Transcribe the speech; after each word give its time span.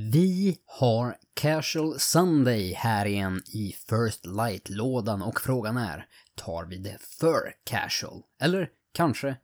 Vi 0.00 0.58
har 0.66 1.16
Casual 1.34 1.98
Sunday 1.98 2.72
här 2.72 3.06
igen 3.06 3.42
i 3.54 3.72
First 3.72 4.26
Light-lådan 4.26 5.22
och 5.22 5.40
frågan 5.40 5.76
är, 5.76 6.06
tar 6.34 6.66
vi 6.66 6.76
det 6.76 6.98
för 7.00 7.52
casual? 7.64 8.22
Eller 8.40 8.68
kanske, 8.94 9.36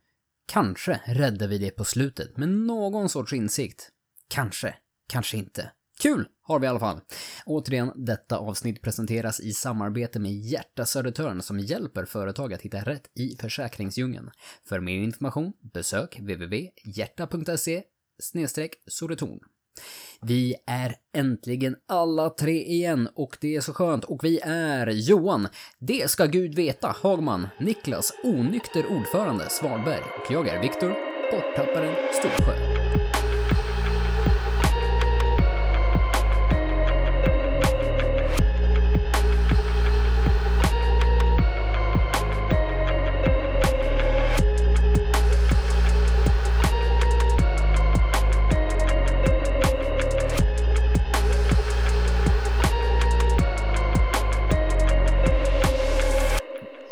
kanske 0.47 1.01
räddar 1.05 1.47
vi 1.47 1.57
det 1.57 1.71
på 1.71 1.83
slutet 1.83 2.37
med 2.37 2.49
någon 2.49 3.09
sorts 3.09 3.33
insikt? 3.33 3.89
Kanske, 4.27 4.75
kanske 5.09 5.37
inte. 5.37 5.71
Kul 6.01 6.27
har 6.41 6.59
vi 6.59 6.65
i 6.65 6.69
alla 6.69 6.79
fall. 6.79 7.01
Återigen, 7.45 7.91
detta 7.95 8.37
avsnitt 8.37 8.81
presenteras 8.81 9.39
i 9.39 9.53
samarbete 9.53 10.19
med 10.19 10.31
Hjärta 10.31 10.85
Södertörn 10.85 11.41
som 11.41 11.59
hjälper 11.59 12.05
företag 12.05 12.53
att 12.53 12.61
hitta 12.61 12.79
rätt 12.79 13.11
i 13.15 13.37
försäkringsdjungeln. 13.41 14.31
För 14.67 14.79
mer 14.79 14.97
information, 14.97 15.53
besök 15.73 16.19
www.hjärta.se 16.19 17.83
Soretorn. 18.87 19.39
Vi 20.21 20.55
är 20.67 20.95
äntligen 21.17 21.75
alla 21.87 22.29
tre 22.29 22.63
igen 22.63 23.09
och 23.15 23.37
det 23.41 23.55
är 23.55 23.61
så 23.61 23.73
skönt. 23.73 24.03
Och 24.03 24.23
vi 24.23 24.39
är 24.43 24.87
Johan, 24.87 25.47
det 25.79 26.11
ska 26.11 26.25
Gud 26.25 26.55
veta, 26.55 26.95
Hagman, 27.01 27.47
Niklas, 27.59 28.13
onykter 28.23 28.85
ordförande, 28.91 29.49
Svalberg 29.49 30.03
och 30.19 30.31
jag 30.31 30.47
är 30.47 30.61
Viktor, 30.61 30.95
borttapparen 31.31 31.95
Storsjö. 32.13 33.04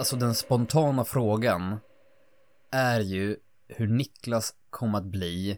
Alltså 0.03 0.15
den 0.15 0.35
spontana 0.35 1.05
frågan 1.05 1.79
är 2.71 2.99
ju 2.99 3.37
hur 3.67 3.87
Niklas 3.87 4.53
kom 4.69 4.95
att 4.95 5.05
bli 5.05 5.51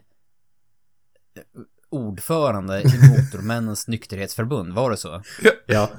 eh, 1.36 1.42
ordförande 1.90 2.80
i 2.80 2.84
Motormännens 3.08 3.88
nykterhetsförbund, 3.88 4.74
var 4.74 4.90
det 4.90 4.96
så? 4.96 5.22
Ja. 5.66 5.90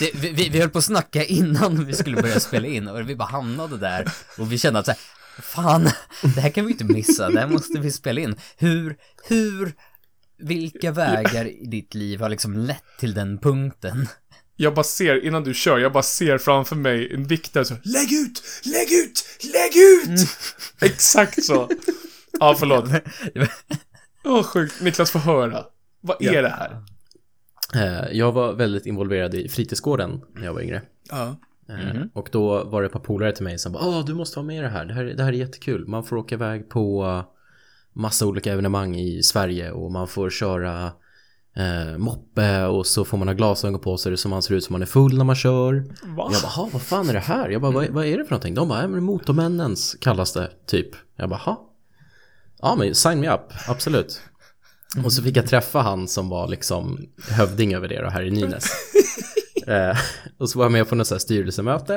Det, 0.00 0.14
vi, 0.14 0.32
vi, 0.32 0.48
vi 0.48 0.60
höll 0.60 0.70
på 0.70 0.78
att 0.78 0.84
snacka 0.84 1.24
innan 1.24 1.84
vi 1.84 1.92
skulle 1.92 2.22
börja 2.22 2.40
spela 2.40 2.66
in 2.66 2.88
och 2.88 3.10
vi 3.10 3.16
bara 3.16 3.28
hamnade 3.28 3.78
där 3.78 4.12
och 4.38 4.52
vi 4.52 4.58
kände 4.58 4.78
att 4.78 4.86
så 4.86 4.92
här, 4.92 5.00
fan, 5.42 5.90
det 6.34 6.40
här 6.40 6.50
kan 6.50 6.66
vi 6.66 6.72
inte 6.72 6.84
missa, 6.84 7.30
det 7.30 7.40
här 7.40 7.48
måste 7.48 7.78
vi 7.78 7.92
spela 7.92 8.20
in. 8.20 8.36
Hur, 8.56 8.96
hur, 9.28 9.74
vilka 10.38 10.92
vägar 10.92 11.44
i 11.44 11.66
ditt 11.66 11.94
liv 11.94 12.20
har 12.20 12.28
liksom 12.28 12.54
lett 12.54 12.98
till 12.98 13.14
den 13.14 13.38
punkten? 13.38 14.08
Jag 14.60 14.74
bara 14.74 14.84
ser, 14.84 15.24
innan 15.24 15.44
du 15.44 15.54
kör, 15.54 15.78
jag 15.78 15.92
bara 15.92 16.02
ser 16.02 16.38
framför 16.38 16.76
mig 16.76 17.14
en 17.14 17.24
viktare 17.26 17.64
så 17.64 17.74
Lägg 17.82 18.12
ut! 18.12 18.42
Lägg 18.64 18.92
ut! 18.92 19.24
Lägg 19.52 19.76
ut! 19.76 20.28
Exakt 20.92 21.44
så. 21.44 21.68
Ja, 22.40 22.56
förlåt. 22.58 22.84
Åh, 24.24 24.42
sjukt. 24.42 24.80
Niklas, 24.80 25.10
får 25.10 25.18
höra. 25.18 25.64
Vad 26.00 26.22
är 26.22 26.32
Ja. 26.32 26.42
det 26.42 26.48
här? 26.48 26.82
Eh, 27.74 28.16
Jag 28.16 28.32
var 28.32 28.52
väldigt 28.52 28.86
involverad 28.86 29.34
i 29.34 29.48
fritidsgården 29.48 30.20
när 30.34 30.44
jag 30.44 30.52
var 30.54 30.60
yngre. 30.60 30.82
Ja. 31.10 31.36
Eh, 31.68 32.02
Och 32.14 32.28
då 32.32 32.64
var 32.64 32.82
det 32.82 32.86
ett 32.86 32.92
par 32.92 33.00
polare 33.00 33.32
till 33.32 33.44
mig 33.44 33.58
som 33.58 33.72
bara 33.72 33.86
Åh, 33.86 34.04
du 34.06 34.14
måste 34.14 34.38
vara 34.38 34.46
med 34.46 34.56
i 34.58 34.60
det 34.60 34.68
här. 34.68 34.84
Det 34.84 34.94
här, 34.94 35.04
det 35.04 35.22
här 35.22 35.32
är 35.32 35.36
jättekul. 35.36 35.86
Man 35.88 36.04
får 36.04 36.16
åka 36.16 36.34
iväg 36.34 36.68
på 36.68 37.22
massa 37.92 38.26
olika 38.26 38.52
evenemang 38.52 38.96
i 38.96 39.22
Sverige 39.22 39.70
och 39.70 39.92
man 39.92 40.08
får 40.08 40.30
köra 40.30 40.92
eh, 41.58 41.98
moppe 41.98 42.64
och 42.64 42.86
så 42.86 43.04
får 43.04 43.18
man 43.18 43.28
ha 43.28 43.34
glasögon 43.34 43.80
på 43.80 43.96
sig 43.96 44.16
så 44.16 44.28
man 44.28 44.42
ser 44.42 44.54
ut 44.54 44.64
som 44.64 44.72
man 44.72 44.82
är 44.82 44.86
full 44.86 45.18
när 45.18 45.24
man 45.24 45.36
kör. 45.36 45.74
Va? 46.04 46.30
Jag 46.32 46.42
bara, 46.42 46.48
"Ha, 46.48 46.68
vad 46.72 46.82
fan 46.82 47.08
är 47.08 47.12
det 47.12 47.18
här? 47.18 47.48
Jag 47.48 47.60
bara, 47.60 47.72
vad, 47.72 47.88
vad 47.88 48.06
är 48.06 48.18
det 48.18 48.24
för 48.24 48.30
någonting? 48.30 48.54
De 48.54 48.68
bara, 48.68 48.82
"Ja, 48.82 48.88
men 48.88 49.02
Motormännens 49.04 49.96
kallas 50.00 50.32
det, 50.32 50.50
typ. 50.66 50.88
Jag 51.16 51.28
bara, 51.28 51.38
ha? 51.38 51.64
Ja, 52.62 52.74
men 52.78 52.94
sign 52.94 53.20
me 53.20 53.30
up, 53.30 53.40
absolut. 53.68 54.20
Och 55.04 55.12
så 55.12 55.22
fick 55.22 55.36
jag 55.36 55.46
träffa 55.46 55.80
han 55.80 56.08
som 56.08 56.28
var 56.28 56.48
liksom 56.48 56.98
hövding 57.30 57.74
över 57.74 57.88
det 57.88 58.02
då, 58.02 58.08
här 58.08 58.22
i 58.22 58.30
Nynäs. 58.30 58.66
eh, 59.66 59.96
och 60.38 60.50
så 60.50 60.58
var 60.58 60.64
jag 60.64 60.72
med 60.72 60.88
på 60.88 60.94
något 60.94 61.06
så 61.06 61.14
här 61.14 61.18
styrelsemöte. 61.18 61.94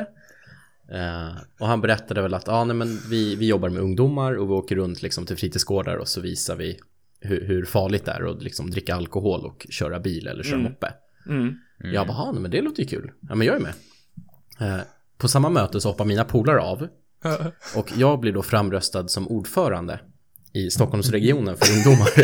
Eh, 0.92 1.36
och 1.60 1.66
han 1.66 1.80
berättade 1.80 2.22
väl 2.22 2.34
att 2.34 2.48
ah, 2.48 2.64
nej, 2.64 2.76
men 2.76 3.00
vi, 3.10 3.36
vi 3.36 3.46
jobbar 3.46 3.68
med 3.68 3.82
ungdomar 3.82 4.32
och 4.38 4.48
vi 4.48 4.52
åker 4.52 4.76
runt 4.76 5.02
liksom, 5.02 5.26
till 5.26 5.36
fritidsgårdar 5.36 5.96
och 5.96 6.08
så 6.08 6.20
visar 6.20 6.56
vi 6.56 6.78
hur, 7.22 7.46
hur 7.46 7.64
farligt 7.64 8.04
det 8.04 8.12
är 8.12 8.30
att 8.30 8.42
liksom, 8.42 8.70
dricka 8.70 8.94
alkohol 8.94 9.46
och 9.46 9.66
köra 9.70 10.00
bil 10.00 10.26
eller 10.26 10.42
köra 10.42 10.58
moppe. 10.58 10.92
Mm. 11.28 11.54
Jag 11.78 12.06
bara, 12.06 12.16
"Ah, 12.18 12.32
nej, 12.32 12.42
men 12.42 12.50
det 12.50 12.60
låter 12.62 12.82
ju 12.82 12.88
kul. 12.88 13.10
Ja, 13.28 13.34
men 13.34 13.46
jag 13.46 13.56
är 13.56 13.60
med. 13.60 13.72
Eh, 14.60 14.80
på 15.18 15.28
samma 15.28 15.50
möte 15.50 15.80
så 15.80 15.88
hoppar 15.88 16.04
mina 16.04 16.24
polare 16.24 16.60
av 16.60 16.88
och 17.76 17.92
jag 17.96 18.20
blir 18.20 18.32
då 18.32 18.42
framröstad 18.42 19.08
som 19.08 19.28
ordförande 19.28 20.00
i 20.52 20.70
Stockholmsregionen 20.70 21.56
för 21.56 21.72
ungdomar. 21.76 22.08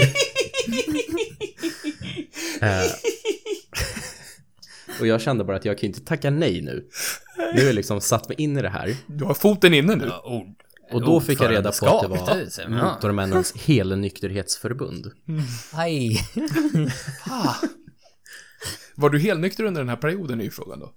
eh, 2.60 2.90
och 5.00 5.06
jag 5.06 5.20
kände 5.20 5.44
bara 5.44 5.56
att 5.56 5.64
jag 5.64 5.78
kan 5.78 5.86
inte 5.86 6.00
tacka 6.00 6.30
nej 6.30 6.60
nu. 6.62 6.88
Nu 7.54 7.60
har 7.60 7.66
jag 7.66 7.74
liksom 7.74 8.00
satt 8.00 8.28
mig 8.28 8.40
in 8.40 8.58
i 8.58 8.62
det 8.62 8.68
här. 8.68 8.96
Du 9.06 9.24
har 9.24 9.34
foten 9.34 9.74
inne 9.74 9.94
nu. 9.96 10.10
ord. 10.24 10.54
Och 10.92 11.00
då 11.04 11.20
fick 11.20 11.40
jag 11.40 11.50
reda 11.50 11.72
på 11.72 11.86
att 11.86 12.02
det 12.02 12.08
var. 12.08 12.68
Motormännens 12.68 13.56
helnykterhetsförbund. 13.56 15.12
Aj. 15.72 16.20
Var 18.94 19.10
du 19.10 19.18
helnykter 19.18 19.64
under 19.64 19.80
den 19.80 19.88
här 19.88 19.96
perioden 19.96 20.40
är 20.40 20.44
ju 20.44 20.50
frågan 20.50 20.80
då. 20.80 20.92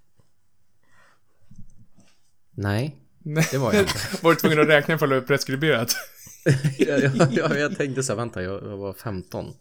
Nej, 2.52 2.96
Nej. 3.20 3.48
det 3.52 3.58
var 3.58 3.74
jag 3.74 3.82
inte. 3.82 3.94
Var 4.22 4.32
du 4.32 4.36
tvungen 4.36 4.60
att 4.60 4.68
räkna 4.68 4.96
ifall 4.96 5.10
du 5.10 5.20
var 5.20 5.28
preskriberat? 5.28 5.96
ja, 6.78 6.98
ja, 6.98 7.28
ja, 7.32 7.56
jag 7.56 7.78
tänkte 7.78 8.04
så 8.04 8.12
här, 8.12 8.18
vänta, 8.18 8.44
jag, 8.44 8.64
jag 8.64 8.78
var 8.78 8.94
15. 8.94 9.54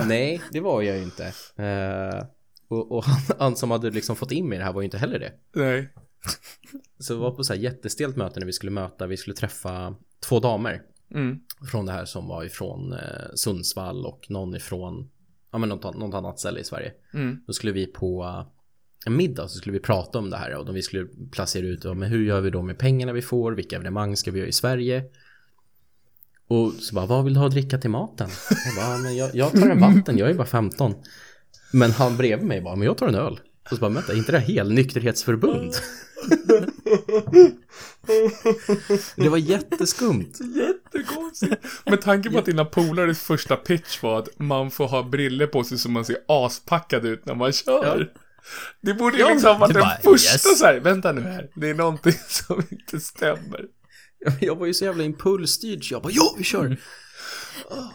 Nej, 0.06 0.42
det 0.52 0.60
var 0.60 0.82
jag 0.82 0.96
ju 0.96 1.02
inte. 1.02 1.24
Eh, 1.56 2.24
och 2.68 2.92
och 2.92 3.04
han, 3.04 3.20
han 3.38 3.56
som 3.56 3.70
hade 3.70 3.90
liksom 3.90 4.16
fått 4.16 4.32
in 4.32 4.48
mig 4.48 4.56
i 4.56 4.58
det 4.58 4.64
här 4.64 4.72
var 4.72 4.80
ju 4.80 4.84
inte 4.84 4.98
heller 4.98 5.18
det. 5.18 5.32
Nej. 5.54 5.92
Så 6.98 7.12
det 7.12 7.18
var 7.18 7.30
på 7.30 7.44
så 7.44 7.52
här 7.52 7.60
jättestelt 7.60 8.16
möte 8.16 8.40
när 8.40 8.46
vi 8.46 8.52
skulle 8.52 8.70
möta, 8.72 9.06
vi 9.06 9.16
skulle 9.16 9.36
träffa 9.36 9.94
två 10.28 10.40
damer 10.40 10.82
Mm. 11.14 11.40
från 11.70 11.86
det 11.86 11.92
här 11.92 12.04
som 12.04 12.28
var 12.28 12.44
ifrån 12.44 12.92
eh, 12.92 12.98
Sundsvall 13.34 14.06
och 14.06 14.26
någon 14.30 14.56
ifrån, 14.56 15.10
ja 15.52 15.58
men 15.58 15.68
något, 15.68 15.96
något 15.96 16.14
annat 16.14 16.40
ställe 16.40 16.60
i 16.60 16.64
Sverige. 16.64 16.92
Mm. 17.14 17.38
Då 17.46 17.52
skulle 17.52 17.72
vi 17.72 17.86
på 17.86 18.24
eh, 18.24 18.46
en 19.06 19.16
middag 19.16 19.48
så 19.48 19.58
skulle 19.58 19.72
vi 19.72 19.80
prata 19.80 20.18
om 20.18 20.30
det 20.30 20.36
här 20.36 20.54
och 20.54 20.66
då 20.66 20.72
vi 20.72 20.82
skulle 20.82 21.06
placera 21.30 21.66
ut, 21.66 21.84
ja, 21.84 21.94
men 21.94 22.08
hur 22.10 22.24
gör 22.26 22.40
vi 22.40 22.50
då 22.50 22.62
med 22.62 22.78
pengarna 22.78 23.12
vi 23.12 23.22
får, 23.22 23.52
vilka 23.52 23.76
evenemang 23.76 24.16
ska 24.16 24.30
vi 24.30 24.38
göra 24.38 24.48
i 24.48 24.52
Sverige? 24.52 25.04
Och 26.48 26.72
så 26.72 26.94
bara, 26.94 27.06
vad 27.06 27.24
vill 27.24 27.34
du 27.34 27.40
ha 27.40 27.46
att 27.46 27.52
dricka 27.52 27.78
till 27.78 27.90
maten? 27.90 28.28
Jag 28.66 28.74
bara, 28.76 28.92
"Ja, 28.96 28.98
men 29.02 29.16
jag, 29.16 29.34
jag 29.34 29.52
tar 29.52 29.70
en 29.70 29.80
vatten, 29.80 30.18
jag 30.18 30.30
är 30.30 30.34
bara 30.34 30.46
15. 30.46 30.94
Men 31.72 31.90
han 31.90 32.16
bredvid 32.16 32.46
mig 32.46 32.60
bara, 32.60 32.76
men 32.76 32.86
jag 32.86 32.98
tar 32.98 33.08
en 33.08 33.14
öl. 33.14 33.40
Och 33.70 33.76
så 33.76 33.80
bara, 33.80 33.90
vänta, 33.90 34.12
är 34.12 34.16
inte 34.16 34.32
det 34.32 34.38
här 34.38 34.46
helnykterhetsförbund? 34.46 35.74
det 39.16 39.28
var 39.28 39.38
jätteskumt. 39.38 40.38
Jättekonstigt. 40.56 41.64
Med 41.86 42.00
tanke 42.00 42.30
på 42.30 42.38
att 42.38 42.44
dina 42.44 42.64
polares 42.64 43.20
första 43.20 43.56
pitch 43.56 44.02
var 44.02 44.18
att 44.18 44.28
man 44.38 44.70
får 44.70 44.88
ha 44.88 45.02
briller 45.02 45.46
på 45.46 45.64
sig 45.64 45.78
så 45.78 45.90
man 45.90 46.04
ser 46.04 46.16
aspackad 46.28 47.04
ut 47.04 47.26
när 47.26 47.34
man 47.34 47.52
kör. 47.52 48.12
Det 48.80 48.94
borde 48.94 49.16
ju 49.16 49.22
Ja, 49.22 49.28
liksom 49.28 49.50
ha 49.50 49.58
varit 49.58 49.74
den 49.74 49.82
bara, 49.82 49.98
första 50.02 50.32
yes. 50.32 50.58
så 50.58 50.64
här, 50.64 50.80
vänta 50.80 51.12
nu 51.12 51.20
här, 51.20 51.50
det 51.54 51.70
är 51.70 51.74
någonting 51.74 52.12
som 52.28 52.62
inte 52.70 53.00
stämmer. 53.00 53.64
Jag 54.40 54.56
var 54.56 54.66
ju 54.66 54.74
så 54.74 54.84
jävla 54.84 55.04
impulsstyrd 55.04 55.88
så 55.88 55.94
jag 55.94 56.02
bara, 56.02 56.12
ja 56.12 56.34
vi 56.38 56.44
kör! 56.44 56.76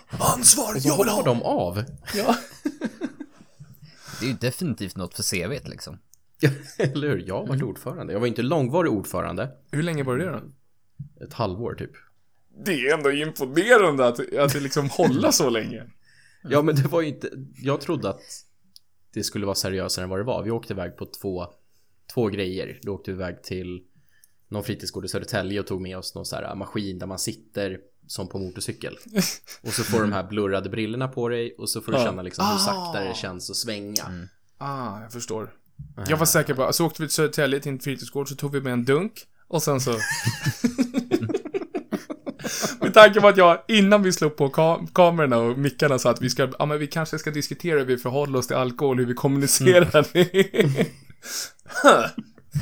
Ansvar, 0.09 0.75
Och 0.75 0.81
så 0.81 0.89
hoppar 0.89 1.25
de 1.25 1.43
av. 1.43 1.83
Ja. 2.13 2.35
Det 4.21 4.27
är 4.27 4.29
ju 4.29 4.37
definitivt 4.37 4.95
något 4.95 5.13
för 5.13 5.23
CVt 5.23 5.67
liksom. 5.67 5.99
Eller 6.77 7.09
hur? 7.09 7.23
Jag 7.27 7.47
var 7.47 7.63
ordförande. 7.63 8.13
Jag 8.13 8.19
var 8.19 8.27
inte 8.27 8.41
långvarig 8.41 8.91
ordförande. 8.91 9.51
Hur 9.71 9.83
länge 9.83 10.03
var 10.03 10.17
det 10.17 10.25
då? 10.25 10.41
Ett 11.25 11.33
halvår 11.33 11.75
typ. 11.75 11.91
Det 12.65 12.71
är 12.71 12.97
ändå 12.97 13.11
imponerande 13.11 14.07
att, 14.07 14.35
att 14.35 14.53
det 14.53 14.59
liksom 14.59 14.89
hålla 14.89 15.31
så 15.31 15.49
länge. 15.49 15.83
Ja 16.43 16.61
men 16.61 16.75
det 16.75 16.87
var 16.87 17.01
ju 17.01 17.07
inte, 17.07 17.29
jag 17.57 17.81
trodde 17.81 18.09
att 18.09 18.21
det 19.13 19.23
skulle 19.23 19.45
vara 19.45 19.55
seriösare 19.55 20.03
än 20.03 20.09
vad 20.09 20.19
det 20.19 20.23
var. 20.23 20.43
Vi 20.43 20.51
åkte 20.51 20.73
iväg 20.73 20.97
på 20.97 21.05
två, 21.05 21.47
två 22.13 22.27
grejer. 22.27 22.79
Då 22.81 22.93
åkte 22.93 23.11
vi 23.11 23.15
iväg 23.15 23.43
till 23.43 23.83
någon 24.47 24.63
fritidsgård 24.63 25.05
i 25.05 25.07
Södertälje 25.07 25.59
och 25.59 25.67
tog 25.67 25.81
med 25.81 25.97
oss 25.97 26.15
någon 26.15 26.25
så 26.25 26.35
här 26.35 26.55
maskin 26.55 26.99
där 26.99 27.07
man 27.07 27.19
sitter 27.19 27.79
som 28.11 28.27
på 28.27 28.39
motorcykel. 28.39 28.97
Och 29.61 29.73
så 29.73 29.83
får 29.83 29.97
du 29.97 30.03
de 30.03 30.13
här 30.13 30.23
blurrade 30.23 30.69
brillorna 30.69 31.07
på 31.07 31.29
dig 31.29 31.55
och 31.57 31.69
så 31.69 31.81
får 31.81 31.91
du 31.91 31.97
känna 31.97 32.21
liksom 32.21 32.45
hur 32.45 32.57
sakta 32.57 32.99
det 32.99 33.15
känns 33.15 33.49
att 33.49 33.55
svänga. 33.55 34.27
Ah, 34.57 35.01
jag 35.01 35.11
förstår. 35.11 35.53
Jag 36.07 36.17
var 36.17 36.25
säker 36.25 36.53
på, 36.53 36.73
så 36.73 36.85
åkte 36.85 37.01
vi 37.01 37.07
till 37.07 37.15
Södertälje 37.15 37.59
till 37.59 37.71
en 37.71 37.79
fritidsgård 37.79 38.29
så 38.29 38.35
tog 38.35 38.51
vi 38.51 38.61
med 38.61 38.73
en 38.73 38.85
dunk 38.85 39.13
och 39.47 39.63
sen 39.63 39.81
så... 39.81 39.91
Med 42.79 42.93
tanke 42.93 43.21
på 43.21 43.27
att 43.27 43.37
jag 43.37 43.63
innan 43.67 44.03
vi 44.03 44.11
slog 44.11 44.35
på 44.35 44.49
kam 44.49 44.87
kamerorna 44.87 45.37
och 45.37 45.57
mickarna 45.57 45.99
sa 45.99 46.09
att 46.09 46.21
vi 46.21 46.29
ska, 46.29 46.49
ja 46.59 46.65
men 46.65 46.79
vi 46.79 46.87
kanske 46.87 47.19
ska 47.19 47.31
diskutera 47.31 47.79
hur 47.79 47.85
vi 47.85 47.97
förhåller 47.97 48.39
oss 48.39 48.47
till 48.47 48.55
alkohol, 48.55 48.97
hur 48.97 49.05
vi 49.05 49.13
kommunicerar. 49.13 50.07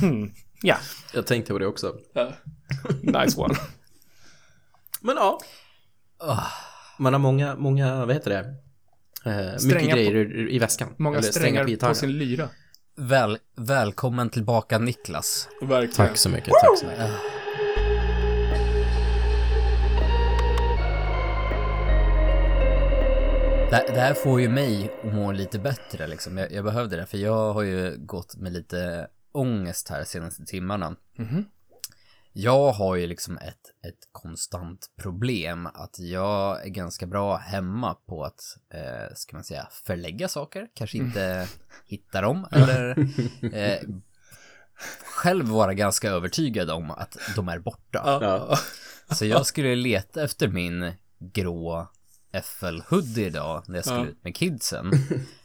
hmm. 0.00 0.32
Ja, 0.62 0.76
Jag 1.14 1.26
tänkte 1.26 1.52
på 1.52 1.58
det 1.58 1.66
också. 1.66 1.96
nice 3.02 3.40
one. 3.40 3.54
Men 5.00 5.16
ja. 5.16 5.38
Man 6.98 7.12
har 7.12 7.20
många, 7.20 7.56
många, 7.56 8.06
vad 8.06 8.14
heter 8.14 8.30
det? 8.30 8.54
Eh, 9.30 9.56
Strängar 9.56 9.74
mycket 9.82 9.90
på- 9.90 9.96
grejer 9.96 10.36
i, 10.48 10.54
i 10.56 10.58
väskan. 10.58 10.94
Många 10.98 11.18
Eller 11.18 11.28
strängar 11.28 11.64
på, 11.64 11.70
gitarren. 11.70 11.94
sin 11.94 12.18
lyra. 12.18 12.48
Väl, 12.96 13.38
välkommen 13.56 14.30
tillbaka 14.30 14.78
Niklas. 14.78 15.48
Verkligen. 15.62 16.08
Tack 16.08 16.16
så 16.16 16.28
mycket, 16.28 16.48
tack 16.50 16.78
så 16.78 16.86
mycket. 16.86 17.10
Det, 23.70 23.84
det 23.94 24.00
här 24.00 24.14
får 24.14 24.40
ju 24.40 24.48
mig 24.48 24.90
att 25.04 25.12
må 25.14 25.32
lite 25.32 25.58
bättre 25.58 26.06
liksom. 26.06 26.38
Jag, 26.38 26.52
jag 26.52 26.64
behövde 26.64 26.96
det, 26.96 27.06
för 27.06 27.18
jag 27.18 27.52
har 27.52 27.62
ju 27.62 27.96
gått 27.98 28.36
med 28.36 28.52
lite 28.52 29.06
ångest 29.32 29.88
här 29.88 30.04
senaste 30.04 30.44
timmarna. 30.44 30.96
Jag 32.32 32.72
har 32.72 32.96
ju 32.96 33.06
liksom 33.06 33.38
ett, 33.38 33.86
ett 33.86 34.08
konstant 34.12 34.90
problem 35.02 35.66
att 35.66 35.98
jag 35.98 36.64
är 36.66 36.68
ganska 36.68 37.06
bra 37.06 37.36
hemma 37.36 37.94
på 37.94 38.24
att, 38.24 38.40
eh, 38.74 39.14
ska 39.14 39.36
man 39.36 39.44
säga, 39.44 39.68
förlägga 39.70 40.28
saker, 40.28 40.68
kanske 40.74 40.98
inte 40.98 41.48
hitta 41.86 42.20
dem, 42.20 42.46
eller 42.52 42.98
eh, 43.54 43.78
själv 45.04 45.46
vara 45.48 45.74
ganska 45.74 46.10
övertygad 46.10 46.70
om 46.70 46.90
att 46.90 47.16
de 47.36 47.48
är 47.48 47.58
borta. 47.58 48.18
Ja. 48.22 48.58
Så 49.14 49.24
jag 49.26 49.46
skulle 49.46 49.74
leta 49.74 50.24
efter 50.24 50.48
min 50.48 50.92
grå 51.18 51.88
FL-hoodie 52.32 53.26
idag 53.26 53.64
när 53.68 53.74
jag 53.76 53.84
skulle 53.84 54.00
Ja. 54.00 54.06
ut 54.06 54.24
med 54.24 54.36
kidsen. 54.36 54.90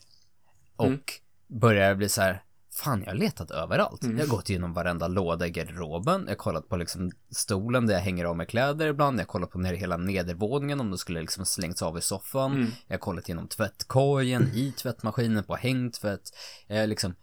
Och 0.75 1.13
började 1.47 1.95
bli 1.95 2.09
så 2.09 2.21
här, 2.21 2.43
fan 2.83 2.99
jag 3.01 3.07
har 3.07 3.15
letat 3.15 3.51
överallt. 3.51 4.03
Jag 4.03 4.17
har 4.19 4.27
gått 4.27 4.49
igenom 4.49 4.73
varenda 4.73 5.07
låda 5.07 5.47
i 5.47 5.49
garderoben, 5.49 6.21
jag 6.21 6.29
har 6.31 6.35
kollat 6.35 6.69
på 6.69 6.77
liksom 6.77 7.11
stolen 7.31 7.87
där 7.87 7.93
jag 7.93 8.01
hänger 8.01 8.25
av 8.25 8.37
med 8.37 8.47
kläder 8.49 8.87
ibland, 8.87 9.19
jag 9.19 9.23
har 9.23 9.27
kollat 9.27 9.51
på 9.51 9.57
ner 9.59 9.73
hela 9.73 9.97
nedervåningen 9.97 10.79
om 10.79 10.91
det 10.91 10.97
skulle 10.97 11.21
liksom 11.21 11.45
slängts 11.45 11.81
av 11.81 11.97
i 11.97 12.01
soffan, 12.01 12.71
jag 12.87 12.93
har 12.93 12.99
kollat 12.99 13.29
igenom 13.29 13.47
tvättkorgen, 13.47 14.43
i 14.53 14.71
tvättmaskinen, 14.77 15.43
på 15.43 15.55
hängtvätt, 15.55 16.21
jag 16.67 16.79
har 16.79 16.87
liksom 16.87 17.15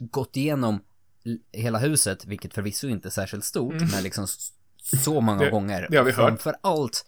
gått 0.00 0.36
igenom 0.36 0.80
hela 1.52 1.78
huset, 1.78 2.24
vilket 2.26 2.54
förvisso 2.54 2.88
inte 2.88 3.08
är 3.08 3.10
särskilt 3.10 3.44
stort, 3.44 3.74
men 3.92 4.02
liksom 4.02 4.26
så 4.82 5.20
många 5.20 5.44
Det- 5.44 5.50
gånger. 5.50 5.86
det 5.90 5.96
har 5.96 6.04
vi 6.04 6.12
hört. 6.12 6.26
Framför 6.28 6.54
allt 6.60 7.06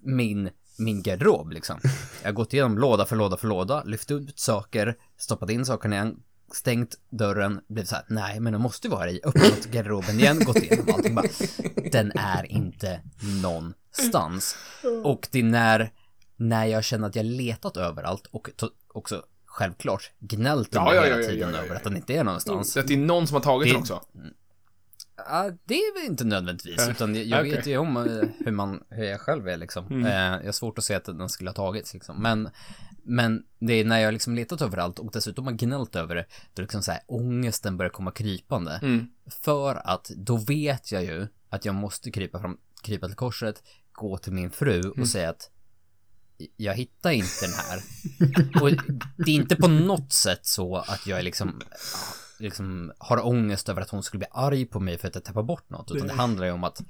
min, 0.00 0.50
min 0.78 1.02
garderob 1.02 1.50
liksom. 1.52 1.80
Jag 2.22 2.28
har 2.28 2.32
gått 2.32 2.52
igenom 2.52 2.78
låda 2.78 3.06
för 3.06 3.16
låda 3.16 3.36
för 3.36 3.48
låda, 3.48 3.84
lyft 3.84 4.10
ut 4.10 4.38
saker, 4.38 4.96
stoppat 5.16 5.50
in 5.50 5.66
sakerna 5.66 5.94
igen, 5.96 6.22
stängt 6.52 6.94
dörren, 7.10 7.60
blivit 7.68 7.88
så 7.88 7.94
här, 7.94 8.04
nej 8.08 8.40
men 8.40 8.52
det 8.52 8.58
måste 8.58 8.86
ju 8.86 8.90
vara 8.90 9.10
i, 9.10 9.20
öppnat 9.24 9.66
garderoben 9.66 10.20
igen, 10.20 10.44
gått 10.44 10.56
igenom 10.56 10.94
allting 10.94 11.14
bara. 11.14 11.26
Den 11.92 12.12
är 12.14 12.52
inte 12.52 13.00
någonstans. 13.42 14.56
Och 15.04 15.28
det 15.32 15.38
är 15.38 15.42
när, 15.44 15.92
när 16.36 16.64
jag 16.66 16.84
känner 16.84 17.08
att 17.08 17.16
jag 17.16 17.26
letat 17.26 17.76
överallt 17.76 18.26
och 18.30 18.48
to- 18.56 18.70
också 18.88 19.22
självklart 19.46 20.10
gnällt 20.20 20.68
Ja, 20.72 20.94
ja, 20.94 21.02
hela 21.04 21.16
ja, 21.16 21.22
ja, 21.22 21.28
tiden 21.28 21.54
över 21.54 21.74
att 21.76 21.84
den 21.84 21.96
inte 21.96 22.14
är 22.14 22.24
någonstans. 22.24 22.76
Att 22.76 22.86
det 22.88 22.94
är 22.94 22.98
någon 22.98 23.26
som 23.26 23.34
har 23.34 23.42
tagit 23.42 23.66
Det- 23.68 23.72
den 23.72 23.80
också. 23.80 24.02
Ja, 25.16 25.50
det 25.64 25.74
är 25.74 25.94
väl 25.94 26.10
inte 26.10 26.24
nödvändigtvis, 26.24 26.88
utan 26.88 27.28
jag, 27.28 27.40
Okej. 27.40 27.56
vet 27.56 27.66
ju 27.66 27.76
om 27.78 27.96
eh, 27.96 28.28
hur 28.44 28.50
man, 28.50 28.82
hur 28.90 29.04
jag 29.04 29.20
själv 29.20 29.48
är 29.48 29.56
liksom. 29.56 29.86
Mm. 29.86 30.06
Eh, 30.06 30.12
jag 30.40 30.44
har 30.44 30.52
svårt 30.52 30.78
att 30.78 30.84
se 30.84 30.94
att 30.94 31.04
den 31.04 31.28
skulle 31.28 31.50
ha 31.50 31.54
tagits 31.54 31.94
liksom. 31.94 32.22
Men, 32.22 32.48
men 33.02 33.42
det 33.58 33.72
är 33.72 33.84
när 33.84 33.98
jag 33.98 34.12
liksom 34.12 34.34
letat 34.34 34.62
överallt 34.62 34.98
och 34.98 35.12
dessutom 35.12 35.46
har 35.46 35.52
gnällt 35.52 35.96
över 35.96 36.14
det, 36.14 36.24
då 36.54 36.62
liksom 36.62 36.82
så 36.82 36.90
här 36.92 37.00
ångesten 37.06 37.76
börjar 37.76 37.90
komma 37.90 38.10
krypande. 38.10 38.80
Mm. 38.82 39.06
För 39.26 39.74
att 39.88 40.10
då 40.16 40.36
vet 40.36 40.92
jag 40.92 41.04
ju 41.04 41.26
att 41.50 41.64
jag 41.64 41.74
måste 41.74 42.10
krypa 42.10 42.40
fram, 42.40 42.58
krypa 42.82 43.06
till 43.06 43.16
korset, 43.16 43.62
gå 43.92 44.18
till 44.18 44.32
min 44.32 44.50
fru 44.50 44.80
och 44.88 44.96
Mm. 44.96 45.06
säga 45.06 45.30
att 45.30 45.50
jag 46.56 46.74
hittar 46.74 47.10
inte 47.10 47.28
den 47.42 47.52
här. 47.52 47.82
Och 48.62 48.70
det 49.16 49.30
är 49.30 49.34
inte 49.34 49.56
på 49.56 49.68
något 49.68 50.12
sätt 50.12 50.46
så 50.46 50.76
att 50.76 51.06
jag 51.06 51.18
är 51.18 51.22
liksom, 51.22 51.60
liksom 52.38 52.92
har 52.98 53.26
ångest 53.26 53.68
över 53.68 53.82
att 53.82 53.90
hon 53.90 54.02
skulle 54.02 54.18
bli 54.18 54.28
arg 54.30 54.66
på 54.66 54.80
mig 54.80 54.98
för 54.98 55.08
att 55.08 55.14
jag 55.14 55.24
tappar 55.24 55.42
bort 55.42 55.70
något. 55.70 55.90
Utan 55.90 56.08
det 56.08 56.14
handlar 56.14 56.46
ju 56.46 56.52
om 56.52 56.64
att 56.64 56.82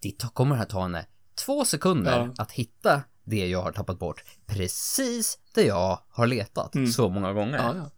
det 0.00 0.22
kommer 0.34 0.56
att 0.58 0.68
ta 0.68 0.82
henne 0.82 1.06
två 1.44 1.64
sekunder 1.64 2.18
Ja. 2.18 2.34
att 2.42 2.52
hitta 2.52 3.02
det 3.24 3.46
jag 3.46 3.62
har 3.62 3.72
tappat 3.72 3.98
bort 3.98 4.24
precis 4.46 5.38
där 5.54 5.62
jag 5.62 5.98
har 6.08 6.26
letat 6.26 6.74
så 6.94 7.08
många 7.08 7.32
gånger. 7.32 7.58
Mm. 7.58 7.76
Ja, 7.76 7.82
ja. 7.84 7.90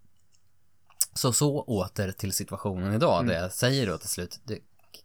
Så 1.15 1.33
så 1.33 1.61
åter 1.63 2.13
till 2.13 2.33
situationen 2.33 2.93
idag 2.95 3.27
där 3.27 3.35
jag 3.35 3.53
säger 3.53 3.87
då 3.87 3.99
till 3.99 4.09
slut, 4.09 4.41
du, 4.45 4.59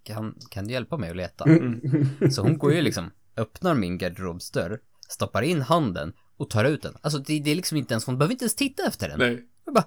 kan, 0.03 0.35
kan 0.49 0.67
du 0.67 0.73
hjälpa 0.73 0.97
mig 0.97 1.09
att 1.09 1.15
leta? 1.15 1.45
Så 2.31 2.41
hon 2.41 2.57
går 2.57 2.73
ju 2.73 2.81
liksom, 2.81 3.11
öppnar 3.37 3.75
min 3.75 3.97
garderobsdörr, 3.97 4.79
stoppar 5.09 5.41
in 5.41 5.61
handen 5.61 6.13
och 6.37 6.49
tar 6.49 6.65
ut 6.65 6.81
den. 6.81 6.97
Alltså 7.01 7.19
det, 7.19 7.39
det 7.39 7.51
är 7.51 7.55
liksom 7.55 7.77
inte 7.77 7.93
ens, 7.93 8.05
hon 8.05 8.17
behöver 8.17 8.33
inte 8.33 8.43
ens 8.43 8.55
titta 8.55 8.87
efter 8.87 9.09
den. 9.09 9.19
Nej. 9.19 9.45
Jag 9.65 9.73
bara, 9.73 9.85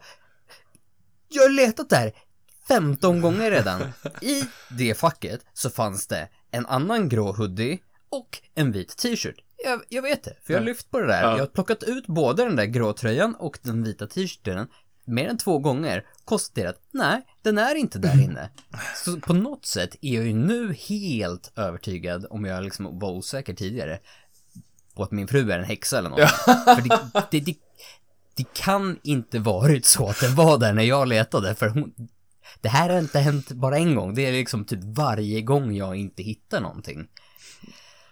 jag 1.30 1.42
har 1.42 1.50
letat 1.50 1.88
där 1.88 2.12
15 2.68 3.20
gånger 3.20 3.50
redan. 3.50 3.92
I 4.20 4.44
det 4.70 4.94
facket 4.94 5.40
så 5.52 5.70
fanns 5.70 6.06
det 6.06 6.28
en 6.50 6.66
annan 6.66 7.08
grå 7.08 7.32
hoodie 7.32 7.78
och 8.10 8.38
en 8.54 8.72
vit 8.72 8.96
t-shirt. 8.96 9.36
Jag, 9.64 9.80
jag 9.88 10.02
vet 10.02 10.24
det, 10.24 10.36
för 10.42 10.52
jag 10.52 10.60
har 10.60 10.64
lyft 10.64 10.90
på 10.90 11.00
det 11.00 11.06
där. 11.06 11.22
Ja. 11.22 11.30
Jag 11.30 11.38
har 11.38 11.46
plockat 11.46 11.82
ut 11.82 12.06
både 12.06 12.44
den 12.44 12.56
där 12.56 12.64
grå 12.64 12.92
tröjan 12.92 13.34
och 13.34 13.58
den 13.62 13.82
vita 13.82 14.06
t-shirten 14.06 14.66
mer 15.04 15.28
än 15.28 15.38
två 15.38 15.58
gånger. 15.58 16.04
Konstaterat, 16.24 16.80
nej, 16.90 17.22
den 17.42 17.58
är 17.58 17.74
inte 17.74 17.98
där 17.98 18.20
inne. 18.24 18.50
Så 19.04 19.20
på 19.20 19.32
något 19.32 19.66
sätt 19.66 19.96
är 20.00 20.14
jag 20.14 20.26
ju 20.26 20.34
nu 20.34 20.74
helt 20.74 21.52
övertygad, 21.56 22.26
om 22.30 22.44
jag 22.44 22.64
liksom 22.64 22.98
var 22.98 23.10
osäker 23.10 23.54
tidigare, 23.54 23.98
på 24.94 25.02
att 25.02 25.10
min 25.10 25.28
fru 25.28 25.50
är 25.52 25.58
en 25.58 25.64
häxa 25.64 25.98
eller 25.98 26.10
något. 26.10 26.30
För 26.30 26.88
det, 26.88 27.00
det, 27.30 27.40
det, 27.40 27.54
det 28.40 28.60
kan 28.60 28.98
inte 29.02 29.38
varit 29.38 29.86
så 29.86 30.08
att 30.08 30.20
den 30.20 30.34
var 30.34 30.58
där 30.58 30.72
när 30.72 30.82
jag 30.82 31.08
letade, 31.08 31.54
för 31.54 31.68
hon, 31.68 31.92
det 32.60 32.68
här 32.68 32.88
har 32.90 32.98
inte 32.98 33.18
hänt 33.18 33.50
bara 33.52 33.76
en 33.78 33.94
gång, 33.94 34.14
det 34.14 34.26
är 34.26 34.32
liksom 34.32 34.64
typ 34.64 34.80
varje 34.84 35.40
gång 35.42 35.72
jag 35.74 35.96
inte 35.96 36.22
hittar 36.22 36.60
någonting. 36.60 37.06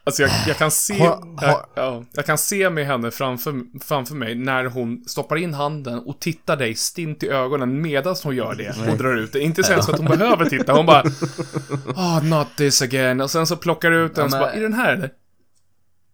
Alltså 0.04 0.22
jag, 0.22 0.30
jag 0.46 0.56
kan 0.56 0.70
se, 0.70 0.98
Har- 0.98 1.06
har- 1.08 1.46
Jag, 1.48 1.64
ja, 1.74 2.04
jag 2.12 2.26
kan 2.26 2.38
se 2.38 2.70
med 2.70 2.86
henne 2.86 3.10
framför, 3.10 3.54
framför 3.84 4.14
mig 4.14 4.34
när 4.34 4.64
hon 4.64 5.04
stoppar 5.06 5.36
in 5.36 5.54
handen 5.54 5.98
och 5.98 6.20
tittar 6.20 6.56
dig 6.56 6.74
stint 6.74 7.22
i 7.22 7.28
ögonen 7.28 7.82
medan 7.82 8.16
hon 8.24 8.36
gör 8.36 8.54
det 8.54 8.90
och 8.92 8.98
drar 8.98 9.16
ut 9.16 9.32
det. 9.32 9.40
Inte 9.40 9.62
så 9.64 9.72
att 9.74 9.86
hon 9.98 10.06
behöver 10.06 10.44
titta, 10.44 10.72
hon 10.72 10.86
bara 10.86 11.02
Oh, 11.86 12.24
not 12.28 12.46
this 12.56 12.82
again. 12.82 13.20
Och 13.20 13.30
sen 13.30 13.46
så 13.46 13.56
plockar 13.56 13.90
du 13.90 13.96
ut 14.04 14.14
den 14.14 14.22
Ja, 14.22 14.24
och 14.24 14.30
så 14.30 14.36
men- 14.36 14.44
bara, 14.46 14.52
är 14.52 14.60
den 14.62 14.74
här 14.74 14.92
eller? 14.92 15.10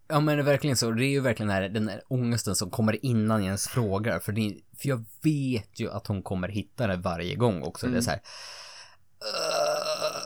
Ja 0.07 0.19
men 0.19 0.35
det 0.37 0.41
är 0.41 0.45
verkligen 0.45 0.77
så, 0.77 0.91
det 0.91 1.05
är 1.05 1.09
ju 1.09 1.19
verkligen 1.19 1.47
den 1.47 1.55
här, 1.57 1.69
den 1.69 1.87
här 1.87 2.01
ångesten 2.07 2.55
som 2.55 2.69
kommer 2.69 3.05
innan 3.05 3.39
jag 3.39 3.45
ens 3.45 3.67
frågar, 3.67 4.19
för, 4.19 4.31
det, 4.31 4.55
för 4.77 4.89
jag 4.89 5.05
vet 5.23 5.79
ju 5.79 5.91
att 5.91 6.07
hon 6.07 6.23
kommer 6.23 6.47
hitta 6.47 6.87
det 6.87 6.97
varje 6.97 7.35
gång 7.35 7.63
också, 7.63 7.87
det 7.87 7.97
är 7.97 8.01
så 8.01 8.09
här. 8.09 8.21
"Öh, 9.21 10.21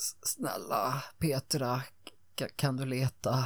s- 0.00 0.16
snälla 0.22 1.02
Petra, 1.18 1.82
ka- 2.36 2.50
kan 2.56 2.76
du 2.76 2.84
leta? 2.86 3.44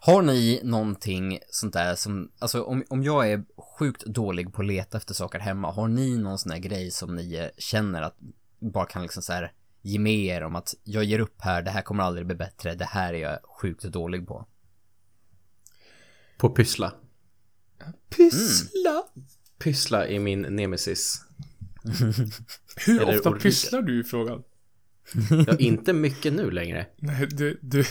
Har 0.00 0.22
ni 0.22 0.60
någonting 0.64 1.38
sånt 1.50 1.72
där 1.72 1.94
som, 1.94 2.32
alltså 2.38 2.62
om, 2.62 2.84
om 2.90 3.02
jag 3.04 3.32
är 3.32 3.44
sjukt 3.78 4.04
dålig 4.06 4.52
på 4.54 4.62
att 4.62 4.68
leta 4.68 4.98
efter 4.98 5.14
saker 5.14 5.38
hemma, 5.38 5.70
har 5.72 5.88
ni 5.88 6.16
någon 6.18 6.38
sån 6.38 6.52
här 6.52 6.58
grej 6.58 6.90
som 6.90 7.16
ni 7.16 7.34
eh, 7.34 7.46
känner 7.58 8.02
att 8.02 8.16
bara 8.58 8.86
kan 8.86 9.02
liksom 9.02 9.22
så 9.22 9.32
här 9.32 9.52
ge 9.82 9.98
med 9.98 10.12
er 10.18 10.42
om 10.42 10.56
att 10.56 10.74
jag 10.84 11.04
ger 11.04 11.18
upp 11.18 11.40
här, 11.40 11.62
det 11.62 11.70
här 11.70 11.82
kommer 11.82 12.04
aldrig 12.04 12.26
bli 12.26 12.36
bättre, 12.36 12.74
det 12.74 12.84
här 12.84 13.14
är 13.14 13.18
jag 13.18 13.38
sjukt 13.60 13.82
dålig 13.84 14.28
på. 14.28 14.46
På 16.40 16.48
pyssla. 16.48 16.92
Pyssla? 18.16 19.04
Pyssla 19.58 20.06
är 20.06 20.18
min 20.18 20.40
nemesis. 20.40 21.24
Hur 22.86 23.02
Eller 23.02 23.16
ofta 23.16 23.32
pysslar 23.32 23.82
du 23.82 24.00
i 24.00 24.04
frågan? 24.04 24.42
Ja, 25.46 25.56
inte 25.58 25.92
mycket 25.92 26.32
nu 26.32 26.50
längre. 26.50 26.86
Nej, 26.96 27.26
du, 27.26 27.58
du, 27.62 27.84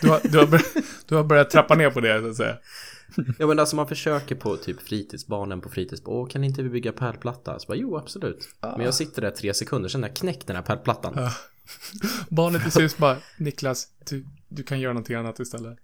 du, 0.00 0.08
har, 0.08 0.20
du, 0.32 0.38
har 0.38 0.46
börjat, 0.46 0.66
du 1.06 1.14
har 1.14 1.24
börjat 1.24 1.50
trappa 1.50 1.74
ner 1.74 1.90
på 1.90 2.00
det, 2.00 2.20
så 2.20 2.28
att 2.28 2.36
säga. 2.36 2.58
Ja 3.38 3.46
men 3.46 3.58
alltså 3.58 3.76
man 3.76 3.88
försöker 3.88 4.34
på 4.34 4.56
typ 4.56 4.82
fritidsbarnen 4.82 5.60
på 5.60 5.68
fritids. 5.68 6.02
Åh 6.04 6.28
kan 6.28 6.44
inte 6.44 6.62
vi 6.62 6.68
bygga 6.68 6.92
pärlplatta? 6.92 7.58
Så 7.58 7.66
bara, 7.66 7.78
jo 7.78 7.96
absolut. 7.96 8.48
Men 8.60 8.80
jag 8.80 8.94
sitter 8.94 9.22
där 9.22 9.30
tre 9.30 9.54
sekunder, 9.54 9.88
sen 9.88 10.02
har 10.02 10.08
jag 10.08 10.16
knäckt 10.16 10.46
den 10.46 10.56
här 10.56 10.62
pärlplattan. 10.62 11.30
Barnet 12.28 12.62
till 12.62 12.72
sist 12.72 12.98
bara, 12.98 13.16
Niklas, 13.38 13.88
du, 14.10 14.26
du 14.48 14.62
kan 14.62 14.80
göra 14.80 14.92
någonting 14.92 15.16
annat 15.16 15.40
istället. 15.40 15.78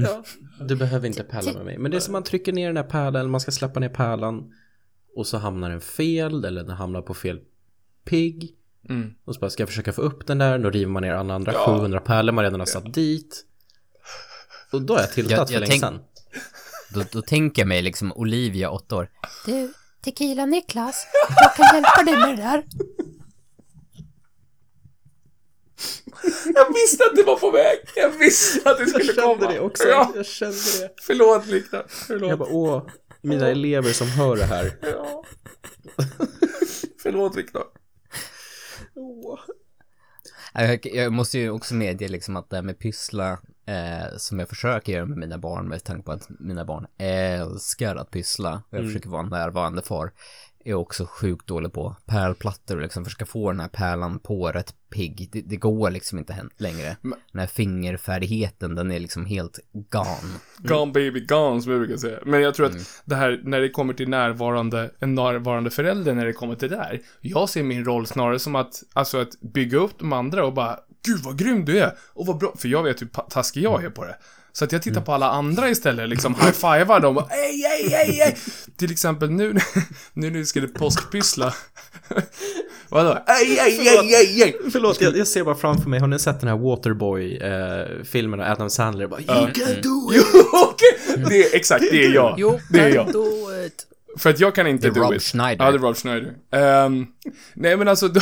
Ja. 0.00 0.24
Du 0.64 0.76
behöver 0.76 1.06
inte 1.06 1.22
pärla 1.24 1.52
med 1.52 1.64
mig. 1.64 1.78
Men 1.78 1.90
det 1.90 1.96
är 1.96 2.00
som 2.00 2.12
man 2.12 2.22
trycker 2.22 2.52
ner 2.52 2.66
den 2.66 2.76
här 2.76 2.84
pärlan, 2.84 3.30
man 3.30 3.40
ska 3.40 3.50
släppa 3.50 3.80
ner 3.80 3.88
pärlan. 3.88 4.52
Och 5.16 5.26
så 5.26 5.38
hamnar 5.38 5.70
den 5.70 5.80
fel, 5.80 6.44
eller 6.44 6.62
den 6.64 6.76
hamnar 6.76 7.02
på 7.02 7.14
fel 7.14 7.40
pigg. 8.04 8.54
Mm. 8.88 9.14
Och 9.24 9.34
så 9.34 9.40
bara, 9.40 9.50
ska 9.50 9.62
jag 9.62 9.68
försöka 9.68 9.92
få 9.92 10.02
upp 10.02 10.26
den 10.26 10.38
där? 10.38 10.58
Då 10.58 10.70
river 10.70 10.90
man 10.90 11.02
ner 11.02 11.12
alla 11.14 11.34
andra 11.34 11.52
Ja. 11.52 11.64
700 11.78 12.00
pärlor 12.00 12.32
man 12.32 12.44
redan 12.44 12.60
har 12.60 12.66
satt 12.66 12.94
dit. 12.94 13.44
Och 14.72 14.82
då 14.82 14.94
har 14.94 15.00
jag 15.00 15.12
tiltat 15.12 15.30
Jag- 15.30 15.46
för 15.48 15.54
jag 15.54 15.60
länge 15.60 15.70
tänk- 15.70 15.80
sedan. 15.82 16.00
Då, 16.94 17.02
då 17.12 17.22
tänker 17.22 17.62
jag 17.62 17.68
mig 17.68 17.82
liksom 17.82 18.12
Olivia, 18.12 18.70
åtta 18.70 18.96
år. 18.96 19.10
Du, 19.46 19.72
Tequila 20.04 20.46
Niklas, 20.46 21.06
jag 21.42 21.54
kan 21.56 21.74
hjälpa 21.76 22.02
dig 22.02 22.16
med 22.16 22.28
det 22.38 22.42
där. 22.42 22.64
Jag 26.54 26.74
visste 26.74 27.04
att 27.04 27.16
det 27.16 27.22
var 27.22 27.36
på 27.36 27.50
väg. 27.50 27.78
Jag 27.96 28.10
visste 28.10 28.70
att 28.70 28.78
det 28.78 28.86
skulle 28.86 29.12
komma. 29.12 29.70
Ja, 29.78 30.12
jag 30.16 30.26
kände 30.26 30.56
det. 30.80 30.94
förlåt 31.02 31.46
Niklas. 31.46 31.84
Förlåt. 32.06 32.30
Jag 32.30 32.38
bara, 32.38 32.48
åh, 32.52 32.86
mina 33.20 33.48
elever 33.48 33.92
som 33.92 34.08
hör 34.08 34.36
det 34.36 34.44
här. 34.44 34.78
Ja. 34.82 35.24
Förlåt 37.02 37.36
Viktor. 37.36 37.62
Jag, 40.54 40.86
jag 40.86 41.12
måste 41.12 41.38
ju 41.38 41.50
också 41.50 41.74
medge 41.74 42.08
liksom 42.08 42.36
att 42.36 42.50
det 42.50 42.56
här 42.56 42.62
med 42.62 42.78
pyssla, 42.78 43.32
eh, 43.66 44.16
som 44.16 44.38
jag 44.38 44.48
försöker 44.48 44.92
göra 44.92 45.06
med 45.06 45.18
mina 45.18 45.38
barn 45.38 45.68
med 45.68 45.84
tanke 45.84 46.02
på 46.02 46.12
att 46.12 46.28
mina 46.40 46.64
barn 46.64 46.86
älskar 46.98 47.96
att 47.96 48.10
pyssla 48.10 48.62
och 48.70 48.78
jag 48.78 48.86
försöker 48.86 49.08
vara 49.08 49.22
en 49.22 49.28
närvarande 49.28 49.82
far, 49.82 50.12
är 50.64 50.74
också 50.74 51.06
sjukt 51.06 51.46
dålig 51.46 51.72
på 51.72 51.96
pärlplattor 52.06 52.76
och 52.76 52.82
liksom 52.82 53.04
försöka 53.04 53.26
få 53.26 53.50
den 53.50 53.60
här 53.60 53.68
pärlan 53.68 54.18
på 54.18 54.48
rätt 54.48 54.74
pigg. 54.90 55.28
Det, 55.32 55.40
det 55.40 55.56
går 55.56 55.90
liksom 55.90 56.18
inte 56.18 56.48
längre. 56.56 56.96
Den 57.02 57.40
här 57.40 57.46
fingerfärdigheten, 57.46 58.74
den 58.74 58.90
är 58.90 59.00
liksom 59.00 59.26
helt 59.26 59.58
gone. 59.72 60.38
Gone 60.58 60.92
baby 60.92 61.20
gone 61.20 61.62
som 61.62 61.72
jag 61.72 61.80
brukar 61.80 61.96
säga. 61.96 62.18
Men 62.26 62.42
jag 62.42 62.54
tror 62.54 62.66
att 62.66 63.02
det 63.04 63.14
här, 63.14 63.40
när 63.44 63.60
det 63.60 63.68
kommer 63.68 63.94
till 63.94 64.08
närvarande, 64.08 64.90
en 64.98 65.14
närvarande 65.14 65.70
förälder 65.70 66.14
när 66.14 66.26
det 66.26 66.32
kommer 66.32 66.54
till 66.54 66.70
det 66.70 66.76
där. 66.76 67.00
Jag 67.20 67.48
ser 67.48 67.62
min 67.62 67.84
roll 67.84 68.06
snarare 68.06 68.38
som 68.38 68.56
att, 68.56 68.82
alltså 68.92 69.18
att 69.18 69.40
bygga 69.40 69.78
upp 69.78 69.98
de 69.98 70.12
andra 70.12 70.46
och 70.46 70.54
bara, 70.54 70.78
gud 71.04 71.18
vad 71.24 71.38
grym 71.38 71.64
du 71.64 71.78
är! 71.78 71.92
Och 72.12 72.26
vad 72.26 72.38
bra, 72.38 72.54
för 72.56 72.68
jag 72.68 72.82
vet 72.82 73.02
hur 73.02 73.06
taskig 73.06 73.62
jag 73.62 73.84
är 73.84 73.90
på 73.90 74.04
det. 74.04 74.16
Så 74.52 74.64
att 74.64 74.72
jag 74.72 74.82
tittar 74.82 75.00
på 75.00 75.12
alla 75.12 75.30
andra 75.30 75.70
istället, 75.70 76.08
liksom 76.08 76.34
high-fivar 76.34 77.00
dem 77.00 77.16
och 77.16 77.32
ej, 77.32 77.64
ej, 77.64 77.94
ej, 77.94 78.20
ej! 78.20 78.36
Till 78.76 78.92
exempel 78.92 79.30
nu, 79.30 79.52
nu 80.12 80.30
när 80.30 80.38
vi 80.38 80.46
skulle 80.46 80.68
påskpyssla. 80.68 81.54
Vadå? 82.88 83.18
Ej, 83.26 83.58
ej, 83.58 83.88
ej, 83.88 84.14
ej, 84.14 84.42
ej! 84.42 84.56
Förlåt, 84.72 85.00
jag, 85.00 85.16
jag 85.16 85.26
ser 85.26 85.44
bara 85.44 85.54
framför 85.54 85.88
mig, 85.90 86.00
har 86.00 86.06
ni 86.06 86.18
sett 86.18 86.40
den 86.40 86.48
här 86.48 86.56
Waterboy-filmen 86.56 88.40
av 88.40 88.52
Adam 88.52 88.70
Sandler? 88.70 89.06
Bara, 89.06 89.20
you 89.20 89.52
can 89.52 89.82
do 89.82 90.12
Jo, 90.12 90.22
okej! 90.52 91.24
Det 91.28 91.44
är 91.44 91.56
exakt, 91.56 91.84
det 91.90 92.04
är 92.04 92.10
jag. 92.14 92.58
Det 92.70 92.80
är 92.80 92.88
jag. 92.88 93.12
do 93.12 93.26
it. 93.66 93.86
För 94.18 94.30
att 94.30 94.40
jag 94.40 94.54
kan 94.54 94.66
inte 94.66 94.86
Det 94.86 94.90
är 94.90 94.94
do 94.94 95.00
Rob 95.00 95.14
it. 95.14 95.22
Schneider. 95.22 95.64
Ja, 95.64 95.70
det 95.70 95.78
är 95.78 95.82
Rob 95.82 95.96
Schneider. 95.96 96.32
Ehm, 96.50 97.06
nej, 97.54 97.76
men 97.76 97.88
alltså... 97.88 98.08
Då, 98.08 98.20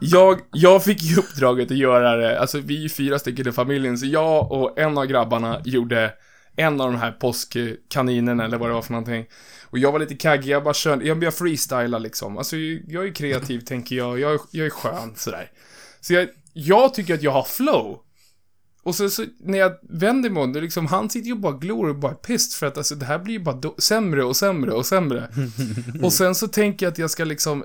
jag, 0.00 0.40
jag 0.52 0.84
fick 0.84 1.02
ju 1.02 1.16
uppdraget 1.16 1.70
att 1.70 1.76
göra 1.76 2.16
det, 2.16 2.40
alltså 2.40 2.58
vi 2.58 2.84
är 2.84 2.88
fyra 2.88 3.18
stycken 3.18 3.48
i 3.48 3.52
familjen, 3.52 3.98
så 3.98 4.06
jag 4.06 4.52
och 4.52 4.78
en 4.78 4.98
av 4.98 5.06
grabbarna 5.06 5.60
gjorde 5.64 6.12
en 6.56 6.80
av 6.80 6.92
de 6.92 6.98
här 6.98 7.12
påskkaninerna 7.12 8.44
eller 8.44 8.58
vad 8.58 8.68
det 8.68 8.74
var 8.74 8.82
för 8.82 8.92
någonting. 8.92 9.26
Och 9.70 9.78
jag 9.78 9.92
var 9.92 9.98
lite 9.98 10.14
kaggig, 10.14 10.50
jag 10.50 10.64
bara 10.64 10.74
körde, 10.74 11.04
jag, 11.06 11.24
jag 11.24 11.34
freestylar 11.34 11.98
liksom. 11.98 12.38
Alltså 12.38 12.56
jag 12.88 13.06
är 13.06 13.14
kreativ 13.14 13.60
tänker 13.66 13.96
jag, 13.96 14.20
jag, 14.20 14.34
är- 14.34 14.40
jag 14.50 14.66
är 14.66 14.70
skön 14.70 15.12
sådär. 15.16 15.50
Så 16.00 16.12
jag, 16.12 16.28
jag 16.52 16.94
tycker 16.94 17.14
att 17.14 17.22
jag 17.22 17.30
har 17.32 17.42
flow. 17.44 18.00
Och 18.82 18.94
så, 18.94 19.08
så 19.10 19.24
när 19.40 19.58
jag 19.58 19.72
vänder 19.82 20.30
mig 20.30 20.42
om, 20.42 20.52
det 20.52 20.60
liksom, 20.60 20.86
han 20.86 21.10
sitter 21.10 21.28
ju 21.28 21.34
bara 21.34 21.52
glor 21.52 21.88
och 21.88 21.96
bara 21.96 22.14
pissed 22.14 22.58
för 22.58 22.66
att 22.66 22.76
alltså 22.78 22.94
det 22.94 23.04
här 23.06 23.18
blir 23.18 23.34
ju 23.34 23.40
bara 23.40 23.60
sämre 23.78 24.24
och 24.24 24.36
sämre 24.36 24.72
och 24.72 24.86
sämre. 24.86 25.28
och 26.02 26.12
sen 26.12 26.34
så 26.34 26.48
tänker 26.48 26.86
jag 26.86 26.92
att 26.92 26.98
jag 26.98 27.10
ska 27.10 27.24
liksom, 27.24 27.64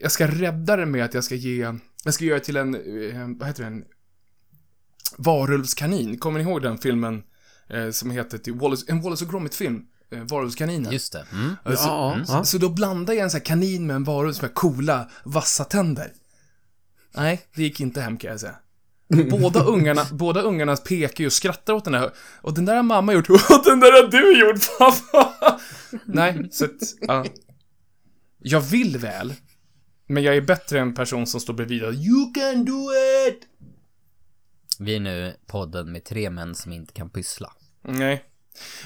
jag 0.00 0.12
ska 0.12 0.26
rädda 0.26 0.76
det 0.76 0.86
med 0.86 1.04
att 1.04 1.14
jag 1.14 1.24
ska 1.24 1.34
ge, 1.34 1.74
jag 2.04 2.14
ska 2.14 2.24
göra 2.24 2.40
till 2.40 2.56
en, 2.56 2.74
eh, 2.74 3.28
vad 3.38 3.48
heter 3.48 3.64
den? 3.64 3.84
Varulvskanin. 5.16 6.18
Kommer 6.18 6.38
ni 6.38 6.50
ihåg 6.50 6.62
den 6.62 6.78
filmen 6.78 7.22
eh, 7.70 7.90
som 7.90 8.10
heter 8.10 8.38
till 8.38 8.54
Wallace, 8.54 8.84
en 8.88 9.00
Wallace 9.02 9.24
och 9.24 9.30
Gromit-film? 9.30 9.82
Eh, 10.12 10.22
Varulvskaninen. 10.22 10.92
Just 10.92 11.12
det. 11.12 11.26
Mm. 11.32 11.56
Alltså, 11.62 11.88
Ja, 11.88 12.14
mm. 12.14 12.24
ja. 12.28 12.44
Så 12.44 12.58
då 12.58 12.68
blandar 12.68 13.14
jag 13.14 13.22
en 13.22 13.30
sån 13.30 13.38
här 13.38 13.44
kanin 13.44 13.86
med 13.86 13.96
en 13.96 14.04
varulv 14.04 14.32
som 14.32 14.48
har 14.48 14.54
coola, 14.54 15.10
vassa 15.24 15.64
tänder. 15.64 16.12
Nej, 17.14 17.40
det 17.54 17.62
gick 17.62 17.80
inte 17.80 18.00
hem 18.00 18.16
kan 18.16 18.30
jag 18.30 18.40
säga. 18.40 18.54
Båda 19.30 19.64
ungarna, 19.64 20.06
båda 20.12 20.42
ungarna 20.42 20.76
pekar 20.76 21.20
ju 21.24 21.26
och 21.26 21.32
skrattar 21.32 21.72
åt 21.72 21.84
den 21.84 21.92
där. 21.92 22.10
Och 22.40 22.54
den 22.54 22.64
där 22.64 22.76
har 22.76 22.82
mamma 22.82 23.12
gjort. 23.12 23.30
Och 23.30 23.62
den 23.64 23.80
där 23.80 24.02
har 24.02 24.10
du 24.10 24.40
gjort 24.40 24.60
pappa. 24.78 25.60
Nej, 26.04 26.48
så 26.50 26.64
att, 26.64 26.70
ja. 27.00 27.24
Jag 28.38 28.60
vill 28.60 28.98
väl. 28.98 29.34
Men 30.10 30.22
jag 30.22 30.36
är 30.36 30.40
bättre 30.40 30.80
än 30.80 30.94
person 30.94 31.26
som 31.26 31.40
står 31.40 31.54
bredvid 31.54 31.84
och 31.84 31.94
You 31.94 32.32
can 32.34 32.64
do 32.64 32.78
it! 33.28 33.46
Vi 34.78 34.96
är 34.96 35.00
nu 35.00 35.36
podden 35.46 35.92
med 35.92 36.04
tre 36.04 36.30
män 36.30 36.54
som 36.54 36.72
inte 36.72 36.92
kan 36.92 37.10
pyssla. 37.10 37.52
Nej. 37.82 38.24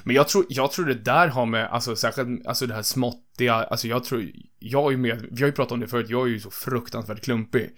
Men 0.05 0.17
jag 0.17 0.29
tror, 0.29 0.47
jag 0.49 0.73
tror 0.73 0.87
det 0.87 0.95
där 0.95 1.29
har 1.29 1.47
med, 1.47 1.67
alltså 1.67 1.97
särskilt, 1.97 2.47
alltså 2.47 2.67
det 2.67 2.75
här 2.75 2.83
småttiga, 2.83 3.55
alltså 3.55 3.89
jag 3.89 4.05
tror, 4.05 4.31
jag 4.59 4.93
är 4.93 4.97
med, 4.97 5.27
vi 5.31 5.43
har 5.43 5.47
ju 5.47 5.53
pratat 5.53 5.73
om 5.73 5.81
det 5.81 5.87
förut, 5.89 6.07
jag 6.11 6.23
är 6.27 6.31
ju 6.31 6.41
så 6.41 6.51
fruktansvärt 6.51 7.21
klumpig. 7.25 7.71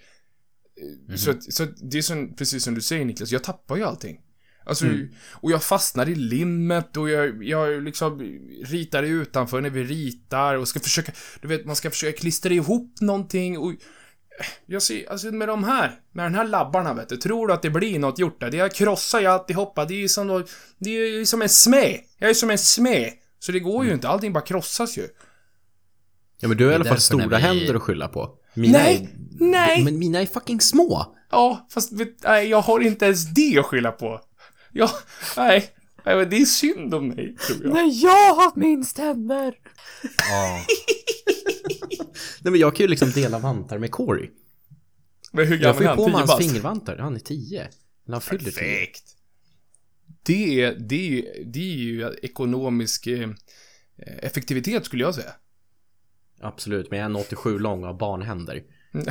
Så, 1.17 1.31
att- 1.31 1.53
så 1.53 1.63
att 1.63 1.69
det 1.91 1.97
är 1.97 2.01
som, 2.01 2.35
precis 2.35 2.63
som 2.63 2.73
du 2.75 2.81
säger 2.81 3.05
Niklas, 3.05 3.31
jag 3.31 3.43
tappar 3.43 3.75
ju 3.77 3.83
allting. 3.83 4.21
Alltså, 4.67 4.85
och 5.31 5.51
jag 5.51 5.63
fastnar 5.63 6.09
i 6.09 6.15
limmet 6.15 6.97
och 6.97 7.09
jag, 7.09 7.43
jag 7.43 7.83
liksom 7.83 8.19
ritar 8.65 9.03
utanför 9.03 9.61
när 9.61 9.69
vi 9.69 9.83
ritar 9.83 10.55
och 10.55 10.67
ska 10.67 10.79
försöka, 10.79 11.11
du 11.41 11.47
vet, 11.47 11.65
man 11.65 11.75
ska 11.75 11.89
försöka 11.91 12.17
klistra 12.17 12.53
ihop 12.53 12.93
någonting 13.01 13.57
och 13.57 13.73
jag 14.65 14.81
ser, 14.81 15.11
alltså 15.11 15.31
med 15.31 15.47
de 15.47 15.63
här, 15.63 15.99
med 16.11 16.25
den 16.25 16.35
här 16.35 16.47
labbarna 16.47 16.93
vet 16.93 17.09
du, 17.09 17.17
tror 17.17 17.47
du 17.47 17.53
att 17.53 17.61
det 17.61 17.69
blir 17.69 17.99
något 17.99 18.19
gjort 18.19 18.39
där? 18.39 18.51
Det 18.51 18.57
jag 18.57 18.73
krossar 18.73 19.19
ju 19.19 19.25
alltihopa, 19.27 19.85
det 19.85 19.93
är 19.93 19.99
ju 19.99 20.07
som 20.09 20.27
då, 20.27 20.43
det 20.77 20.89
är 20.89 21.07
ju 21.17 21.25
som 21.25 21.41
en 21.41 21.49
smed. 21.49 21.99
Jag 22.17 22.29
är 22.29 22.33
som 22.33 22.49
en 22.49 22.57
smed. 22.57 23.11
Så 23.39 23.51
det 23.51 23.59
går 23.59 23.85
ju 23.85 23.93
inte, 23.93 24.07
allting 24.09 24.33
bara 24.33 24.43
krossas 24.43 24.97
ju. 24.97 25.07
Ja 26.39 26.47
men 26.47 26.57
du 26.57 26.65
har 26.65 26.71
i 26.71 26.75
alla 26.75 26.85
fall 26.85 26.99
stora 27.01 27.27
vi- 27.27 27.35
händer 27.35 27.75
att 27.75 27.81
skylla 27.81 28.07
på. 28.07 28.29
Mina 28.53 28.77
Nej, 28.77 28.95
är... 28.95 29.09
nej. 29.45 29.83
Men 29.83 29.99
mina 29.99 30.21
är 30.21 30.25
fucking 30.25 30.61
små. 30.61 31.15
Ja, 31.31 31.67
fast 31.71 31.91
vet, 31.93 32.23
nej, 32.23 32.47
jag 32.47 32.61
har 32.61 32.79
inte 32.79 33.05
ens 33.05 33.33
det 33.33 33.57
att 33.59 33.65
skylla 33.65 33.91
på. 33.91 34.21
Jag, 34.77 34.89
nej, 35.37 35.69
nej, 36.05 36.15
men 36.15 36.29
det 36.29 36.37
är 36.37 36.45
synd 36.45 36.93
om 36.93 37.07
mig, 37.07 37.35
tror 37.47 37.63
jag. 37.63 37.73
Men 37.73 37.99
jag 37.99 38.35
har 38.35 38.59
minst 38.59 38.97
händer. 38.97 39.55
Ja. 40.17 40.65
Nej 42.41 42.51
men 42.51 42.55
jag 42.59 42.75
kan 42.75 42.83
ju 42.83 42.87
liksom 42.87 43.11
dela 43.11 43.39
vantar 43.39 43.77
med 43.77 43.91
Corey. 43.91 44.29
Men 45.31 45.47
hur 45.47 45.53
Jag 45.53 45.61
gammal 45.61 45.75
får 45.75 45.81
är 45.81 45.83
ju 45.83 45.87
han? 45.89 45.97
på 45.97 46.07
mig 46.07 46.17
hans 46.27 46.37
fingervantar. 46.37 46.97
Han 46.97 47.15
är 47.15 47.19
tio. 47.19 47.61
Eller 47.61 48.13
han 48.15 48.21
fyller 48.21 48.39
tio. 48.43 48.51
Perfekt. 48.53 49.03
Det 50.23 50.61
är, 50.61 50.75
det 50.79 50.95
är, 50.95 51.09
ju- 51.09 51.43
det 51.45 51.59
är 51.59 51.75
ju 51.77 52.15
ekonomisk 52.21 53.07
eh, 53.07 53.29
effektivitet, 54.21 54.85
skulle 54.85 55.03
jag 55.03 55.15
säga. 55.15 55.31
Absolut, 56.41 56.91
men 56.91 56.99
jag 56.99 57.11
är 57.11 57.15
1,87 57.15 57.59
lång 57.59 57.81
och 57.83 57.87
har 57.87 57.93
barnhänder. 57.99 58.63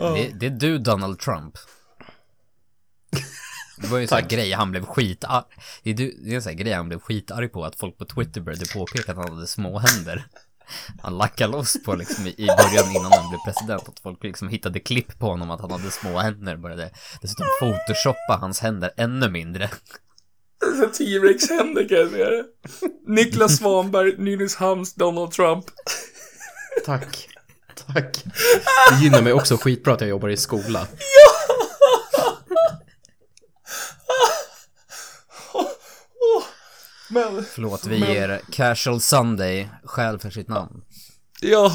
Det, 0.00 0.32
det 0.40 0.46
är 0.46 0.50
du 0.50 0.78
Donald 0.78 1.18
Trump. 1.18 1.54
Det 3.76 3.86
var 3.86 3.98
ju 3.98 4.02
en 4.02 4.08
sån 4.08 4.18
här 4.18 4.28
grej 4.28 4.52
han 4.52 4.70
blev 4.70 4.84
skitarg. 4.84 5.44
Det 5.82 5.90
är, 5.90 5.94
du, 5.94 6.16
det 6.24 6.30
är 6.30 6.34
en 6.34 6.42
sån 6.42 6.50
här 6.50 6.58
grej 6.58 6.72
han 6.72 6.88
blev 6.88 7.00
skitarg 7.00 7.48
på, 7.48 7.64
att 7.64 7.76
folk 7.76 7.98
på 7.98 8.04
Twitter 8.04 8.40
började 8.40 8.66
påpeka 8.66 9.12
att 9.12 9.18
han 9.18 9.28
hade 9.34 9.46
små 9.46 9.78
händer. 9.78 10.24
Han 11.02 11.18
lackade 11.18 11.52
loss 11.52 11.76
på 11.84 11.94
liksom 11.94 12.26
i 12.26 12.46
början 12.46 12.90
innan 12.96 13.12
han 13.12 13.30
blev 13.30 13.38
president, 13.44 13.88
att 13.88 14.00
folk 14.00 14.24
liksom 14.24 14.48
hittade 14.48 14.80
klipp 14.80 15.18
på 15.18 15.26
honom 15.26 15.50
att 15.50 15.60
han 15.60 15.70
hade 15.70 15.90
små 15.90 16.18
händer, 16.18 16.56
började 16.56 16.90
dessutom 17.22 17.46
photoshoppa 17.60 18.38
hans 18.40 18.60
händer 18.60 18.90
ännu 18.96 19.30
mindre. 19.30 19.70
T-Rex 20.98 21.50
händer 21.50 21.88
kan 21.88 21.98
jag 21.98 22.10
säga 22.10 22.30
det. 22.30 22.44
Niklas 23.06 23.56
Svanberg, 23.56 24.14
Nynäshamns 24.18 24.94
Donald 24.94 25.30
Trump. 25.30 25.64
Tack. 26.86 27.29
Tack. 27.86 28.24
Det 28.90 29.04
gynnar 29.04 29.22
mig 29.22 29.32
också 29.32 29.56
skitbra 29.56 29.94
att 29.94 30.00
jag 30.00 30.10
jobbar 30.10 30.28
i 30.28 30.36
skola. 30.36 30.86
Men, 37.10 37.44
Förlåt, 37.44 37.86
vi 37.86 37.96
ger 37.96 38.40
Casual 38.52 39.00
Sunday 39.00 39.68
skäl 39.84 40.18
för 40.18 40.30
sitt 40.30 40.48
namn. 40.48 40.82
ja, 41.40 41.72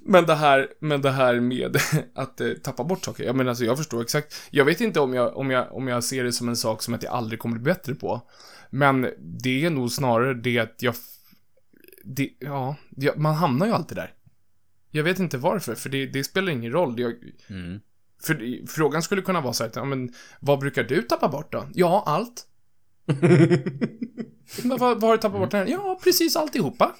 men 0.00 0.26
det 0.26 0.34
här, 0.34 0.68
men 0.80 1.02
det 1.02 1.10
här 1.10 1.40
med 1.40 1.76
att 2.14 2.40
eh, 2.40 2.50
tappa 2.50 2.84
bort 2.84 3.04
saker. 3.04 3.24
Jag 3.24 3.36
menar, 3.36 3.48
alltså 3.50 3.64
jag 3.64 3.76
förstår 3.76 4.02
exakt. 4.02 4.34
Jag 4.50 4.64
vet 4.64 4.80
inte 4.80 5.00
om 5.00 5.14
jag, 5.14 5.36
om 5.36 5.50
jag, 5.50 5.72
om 5.76 5.88
jag 5.88 6.04
ser 6.04 6.24
det 6.24 6.32
som 6.32 6.48
en 6.48 6.56
sak 6.56 6.82
som 6.82 6.94
att 6.94 7.02
jag 7.02 7.12
aldrig 7.12 7.40
kommer 7.40 7.58
bli 7.58 7.72
bättre 7.72 7.94
på. 7.94 8.20
Men 8.70 9.10
det 9.18 9.64
är 9.64 9.70
nog 9.70 9.92
snarare 9.92 10.34
det 10.34 10.58
att 10.58 10.82
jag, 10.82 10.94
det, 12.04 12.30
ja, 12.38 12.76
jag, 12.96 13.18
man 13.18 13.34
hamnar 13.34 13.66
ju 13.66 13.72
alltid 13.72 13.96
där. 13.96 14.12
Jag 14.96 15.04
vet 15.04 15.18
inte 15.18 15.38
varför, 15.38 15.74
för 15.74 15.88
det, 15.88 16.06
det 16.06 16.24
spelar 16.24 16.52
ingen 16.52 16.72
roll. 16.72 17.00
Jag, 17.00 17.14
Mm. 17.48 17.80
För 18.22 18.66
frågan 18.66 19.02
skulle 19.02 19.22
kunna 19.22 19.40
vara 19.40 19.52
så 19.52 19.64
här, 19.64 19.70
ja, 19.74 19.84
men 19.84 20.12
vad 20.40 20.58
brukar 20.58 20.84
du 20.84 21.02
tappa 21.02 21.28
bort 21.28 21.52
då? 21.52 21.68
Ja, 21.74 22.02
allt. 22.06 22.46
vad, 24.64 24.80
vad 24.80 25.02
har 25.02 25.12
du 25.12 25.18
tappat 25.18 25.40
bort 25.40 25.52
här? 25.52 25.66
Ja, 25.66 26.00
precis 26.04 26.36
alltihopa. 26.36 26.94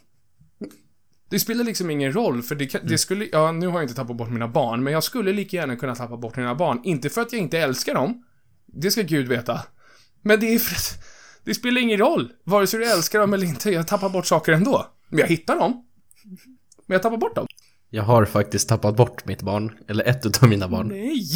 Det 1.31 1.39
spelar 1.39 1.65
liksom 1.65 1.91
ingen 1.91 2.13
roll, 2.13 2.43
för 2.43 2.55
det, 2.55 2.67
kan, 2.67 2.81
det 2.87 2.99
skulle, 2.99 3.29
ja 3.33 3.53
nu 3.53 3.67
har 3.67 3.75
jag 3.75 3.85
inte 3.85 3.95
tappat 3.95 4.17
bort 4.17 4.31
mina 4.31 4.49
barn, 4.49 4.83
men 4.85 4.93
jag 4.93 5.05
skulle 5.05 5.33
lika 5.33 5.57
gärna 5.57 5.77
kunna 5.77 5.95
tappa 5.95 6.17
bort 6.17 6.37
mina 6.37 6.55
barn. 6.55 6.81
Inte 6.85 7.11
för 7.11 7.23
att 7.23 7.33
jag 7.33 7.43
inte 7.43 7.59
älskar 7.59 7.95
dem, 7.95 8.25
det 8.67 8.91
ska 8.91 9.03
gud 9.03 9.29
veta. 9.29 9.63
Men 10.23 10.41
det 10.41 10.55
är 10.55 10.59
för 10.59 10.75
att, 10.75 11.05
det 11.45 11.55
spelar 11.55 11.81
ingen 11.81 11.99
roll, 11.99 12.33
vare 12.45 12.67
sig 12.67 12.81
du 12.81 12.87
älskar 12.87 13.19
dem 13.21 13.35
eller 13.35 13.47
inte, 13.47 13.71
jag 13.71 13.89
tappar 13.89 14.09
bort 14.09 14.27
saker 14.27 14.53
ändå. 14.53 14.87
Men 15.09 15.19
jag 15.19 15.27
hittar 15.27 15.57
dem. 15.59 15.87
Men 16.87 16.95
jag 16.95 17.03
tappar 17.03 17.17
bort 17.17 17.35
dem. 17.35 17.47
Jag 17.97 18.03
har 18.03 18.25
faktiskt 18.25 18.69
tappat 18.69 18.97
bort 18.97 19.27
mitt 19.27 19.43
barn, 19.43 19.73
eller 19.89 20.05
ett 20.05 20.43
av 20.43 20.49
mina 20.49 20.69
barn. 20.69 20.89
Nej! 20.89 21.27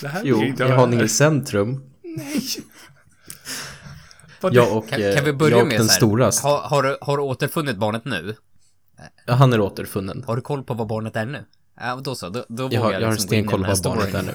Det 0.00 0.08
här 0.08 0.22
Jo, 0.24 0.42
jag 0.58 0.68
i. 0.68 0.72
Haninge 0.72 1.08
centrum. 1.08 1.82
Nej! 2.02 2.42
Jag 4.50 4.76
och, 4.76 4.88
Kan, 4.88 5.02
eh, 5.02 5.14
kan 5.14 5.24
vi 5.24 5.32
börja 5.32 5.56
jag 5.58 5.66
med 5.66 5.80
den 5.80 5.88
stora. 5.88 6.30
har, 6.42 6.60
har, 6.60 6.82
du, 6.82 6.98
har 7.00 7.16
du 7.16 7.22
återfunnit 7.22 7.76
barnet 7.76 8.04
nu? 8.04 8.36
Ja, 9.26 9.34
Han 9.34 9.52
är 9.52 9.60
återfunnen. 9.60 10.24
Har 10.26 10.36
du 10.36 10.42
koll 10.42 10.64
på 10.64 10.74
vad 10.74 10.86
barnet 10.86 11.16
är 11.16 11.26
nu? 11.26 11.44
Ja, 11.80 12.00
då 12.04 12.14
så. 12.14 12.28
Då, 12.28 12.44
då 12.48 12.62
Jag 12.62 12.68
vågar 12.68 12.80
har, 12.80 12.92
jag 12.92 13.00
har 13.00 13.12
liksom 13.12 13.28
stenkoll 13.28 13.64
på 13.64 13.70
vad 13.70 13.82
barnet 13.82 14.14
är 14.14 14.22
nu. 14.22 14.34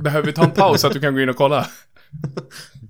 Behöver 0.00 0.26
vi 0.26 0.32
ta 0.32 0.44
en 0.44 0.50
paus 0.50 0.80
så 0.80 0.86
att 0.86 0.92
du 0.92 1.00
kan 1.00 1.14
gå 1.14 1.20
in 1.20 1.28
och 1.28 1.36
kolla? 1.36 1.66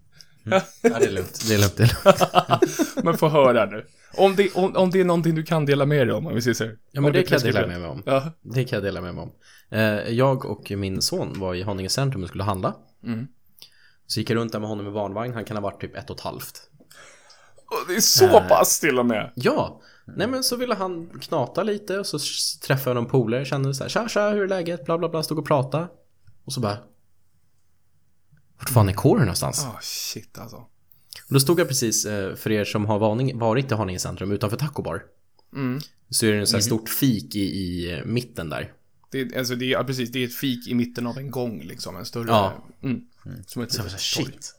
Ja, 0.45 0.61
det 0.81 0.89
är 0.89 1.11
lugnt. 1.11 1.41
Det 1.49 1.55
är 1.55 1.59
lugnt. 1.59 1.77
Det 1.77 1.83
är 1.83 2.05
lugnt. 2.05 2.97
Men 3.05 3.19
få 3.19 3.29
höra 3.29 3.65
nu. 3.67 3.87
Om 4.17 4.37
det, 4.37 4.53
om, 4.55 4.77
om 4.77 4.91
det 4.91 5.01
är 5.01 5.05
någonting 5.05 5.35
du 5.35 5.43
kan 5.43 5.67
dela 5.67 5.87
med 5.87 6.07
dig 6.07 6.15
om, 6.15 6.27
om 6.27 6.35
vi 6.35 6.43
säger 6.43 6.55
så. 6.55 6.71
Ja, 6.91 7.01
men 7.01 7.13
det 7.13 7.23
kan 7.23 7.39
jag 7.43 7.55
dela 7.55 7.67
med 7.67 7.81
mig 7.81 7.89
om. 7.89 8.03
Ja. 8.07 8.33
Det 8.43 8.65
kan 8.65 8.77
jag 8.77 8.83
dela 8.85 9.01
med 9.01 9.15
mig 9.15 9.23
om. 9.23 9.33
Eh, 9.71 9.81
Jag 10.15 10.45
och 10.45 10.71
min 10.71 11.03
son 11.03 11.33
var 11.41 11.55
i 11.55 11.63
Haninge 11.63 11.89
centrum 11.89 12.23
och 12.23 12.29
skulle 12.29 12.45
handla. 12.45 12.75
Mm. 13.05 13.27
Så 14.07 14.21
gick 14.21 14.31
jag 14.31 14.37
runt 14.37 14.53
där 14.53 14.59
med 14.61 14.69
honom 14.69 14.89
i 14.89 14.91
barnvagn. 14.91 15.35
Han 15.35 15.45
kan 15.45 15.57
ha 15.57 15.63
varit 15.63 15.81
typ 15.81 15.97
ett 15.97 16.11
och 16.11 16.17
ett 16.17 16.23
halvt. 16.23 16.61
Och 17.67 17.89
Det 17.89 17.97
är 17.97 18.01
så 18.01 18.29
pass 18.49 18.81
till 18.81 18.99
och 18.99 19.07
med. 19.07 19.33
Ja, 19.35 19.81
nej 20.17 20.27
men 20.27 20.43
så 20.45 20.57
ville 20.57 20.75
han 20.75 21.09
knata 21.21 21.63
lite 21.63 21.99
och 21.99 22.07
så 22.07 22.19
träffade 22.67 22.91
jag 22.91 23.03
någon 23.03 23.11
polare, 23.11 23.45
kände 23.45 23.75
så 23.75 23.85
här, 23.85 23.89
tja 23.91 24.09
tja, 24.09 24.31
hur 24.31 24.43
är 24.43 24.49
läget, 24.49 24.85
bla 24.85 24.99
bla 24.99 25.09
bla, 25.09 25.23
stod 25.23 25.39
och 25.39 25.47
pratade. 25.47 25.87
Och 26.45 26.53
så 26.53 26.61
bara, 26.61 26.79
vart 28.65 28.75
fan 28.75 28.89
är 28.89 28.93
Kåre 28.93 29.21
någonstans? 29.21 29.65
Ah 29.65 29.79
shit 29.83 30.39
alltså. 30.39 30.57
Och 30.57 31.35
då 31.35 31.41
stod 31.41 31.61
jag 31.61 31.69
precis, 31.69 32.05
eh, 32.05 32.35
för 32.35 32.53
er 32.53 32.65
som 32.65 32.87
har 32.87 32.99
vaning, 32.99 33.39
varit 33.39 33.73
i 33.73 33.75
Haninge 33.75 33.99
centrum 33.99 34.33
utanför 34.33 34.57
Taco 34.57 34.83
Bar. 34.83 35.03
Mm. 35.55 35.81
Så 36.11 36.27
är 36.27 36.33
det 36.33 36.39
en 36.39 36.47
så 36.47 36.57
här 36.57 36.63
stort 36.63 36.89
fik 36.89 37.37
i, 37.37 37.41
i 37.41 37.93
eh, 37.93 38.05
mitten 38.05 38.49
där. 38.49 38.73
Det 39.11 39.21
är, 39.21 39.39
alltså 39.39 39.55
det 39.55 39.65
är, 39.65 39.71
ja, 39.71 39.85
precis, 39.85 40.13
det 40.13 40.19
är 40.19 40.25
ett 40.25 40.35
fik 40.35 40.69
i 40.69 40.75
mitten 40.75 41.07
av 41.07 41.19
en 41.19 41.31
gång 41.31 41.63
liksom, 41.63 41.97
en 41.97 42.05
större... 42.05 42.29
Ja. 42.29 42.65
Mm. 42.83 43.01
Som 43.47 43.63
ett 43.63 43.73
Så 43.73 43.79
jag 43.79 43.85
var 43.85 43.91
litet 43.91 44.01
så 44.01 44.21
här, 44.21 44.27
shit, 44.27 44.55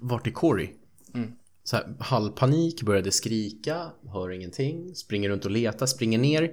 vart 0.00 0.26
är 0.26 0.30
Corey? 0.30 0.68
Mm. 1.14 1.32
Så 1.64 1.76
här, 1.76 1.94
halvpanik, 1.98 2.82
började 2.82 3.10
skrika, 3.10 3.86
hör 4.12 4.30
ingenting, 4.30 4.94
springer 4.94 5.28
runt 5.28 5.44
och 5.44 5.50
letar, 5.50 5.86
springer 5.86 6.18
ner, 6.18 6.50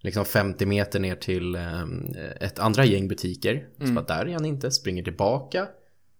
liksom 0.00 0.24
50 0.24 0.66
meter 0.66 1.00
ner 1.00 1.16
till 1.16 1.54
eh, 1.54 1.82
ett 2.40 2.58
andra 2.58 2.84
gäng 2.84 3.08
butiker. 3.08 3.68
Så 3.78 3.92
bara, 3.92 4.04
där 4.04 4.26
är 4.26 4.32
han 4.32 4.44
inte, 4.44 4.70
springer 4.70 5.02
tillbaka, 5.02 5.68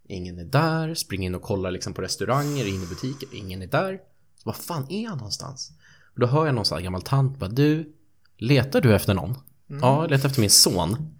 ingen 0.08 0.38
är 0.38 0.44
där, 0.44 0.94
springer 0.94 1.26
in 1.26 1.34
och 1.34 1.42
kollar 1.42 1.70
liksom 1.70 1.92
på 1.94 2.02
restauranger, 2.02 2.68
in 2.68 2.82
i 2.82 2.86
butiker, 2.86 3.28
ingen 3.32 3.62
är 3.62 3.66
där. 3.66 3.98
Vad 4.44 4.56
fan 4.56 4.86
är 4.90 5.08
han 5.08 5.18
någonstans? 5.18 5.72
Och 6.14 6.20
då 6.20 6.26
hör 6.26 6.46
jag 6.46 6.54
någon 6.54 6.64
sån 6.64 6.78
här 6.78 6.82
gammal 6.84 7.02
tant 7.02 7.38
bara, 7.38 7.50
du, 7.50 7.92
letar 8.36 8.80
du 8.80 8.94
efter 8.94 9.14
någon? 9.14 9.34
Ja, 9.66 10.02
jag 10.02 10.10
letar 10.10 10.28
efter 10.28 10.40
min 10.40 10.50
son. 10.50 11.14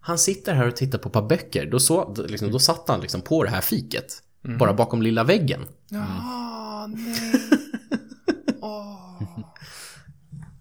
Han 0.00 0.18
sitter 0.18 0.54
här 0.54 0.68
och 0.68 0.76
tittar 0.76 0.98
på 0.98 1.08
ett 1.08 1.12
par 1.12 1.28
böcker. 1.28 1.70
Då, 1.70 1.78
så, 1.78 2.14
liksom, 2.28 2.50
då 2.50 2.58
satt 2.58 2.88
han 2.88 3.00
liksom 3.00 3.20
på 3.20 3.44
det 3.44 3.50
här 3.50 3.60
fiket. 3.60 4.22
Bara 4.58 4.74
bakom 4.74 5.02
lilla 5.02 5.24
väggen. 5.24 5.60
Ja, 5.88 6.86
nej. 6.86 7.32
Åh. 8.60 9.22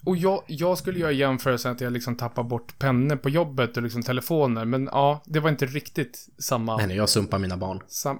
Och 0.06 0.18
jag, 0.18 0.44
jag 0.48 0.78
skulle 0.78 1.00
göra 1.00 1.12
jämförelsen 1.12 1.72
att 1.72 1.82
jag 1.82 1.94
liksom 1.94 2.16
tappar 2.16 2.44
bort 2.44 2.80
pennor 2.80 3.16
på 3.16 3.30
jobbet 3.30 3.78
och 3.78 3.84
liksom 3.84 4.04
telefoner, 4.04 4.66
men 4.66 4.90
ja, 4.92 5.24
det 5.26 5.40
var 5.40 5.50
inte 5.50 5.66
riktigt 5.66 6.28
samma... 6.40 6.78
Nej, 6.78 6.88
nej, 6.88 6.98
jag 6.98 7.10
sumpar 7.10 7.40
mina 7.40 7.58
barn. 7.58 7.82
Sam... 7.88 8.20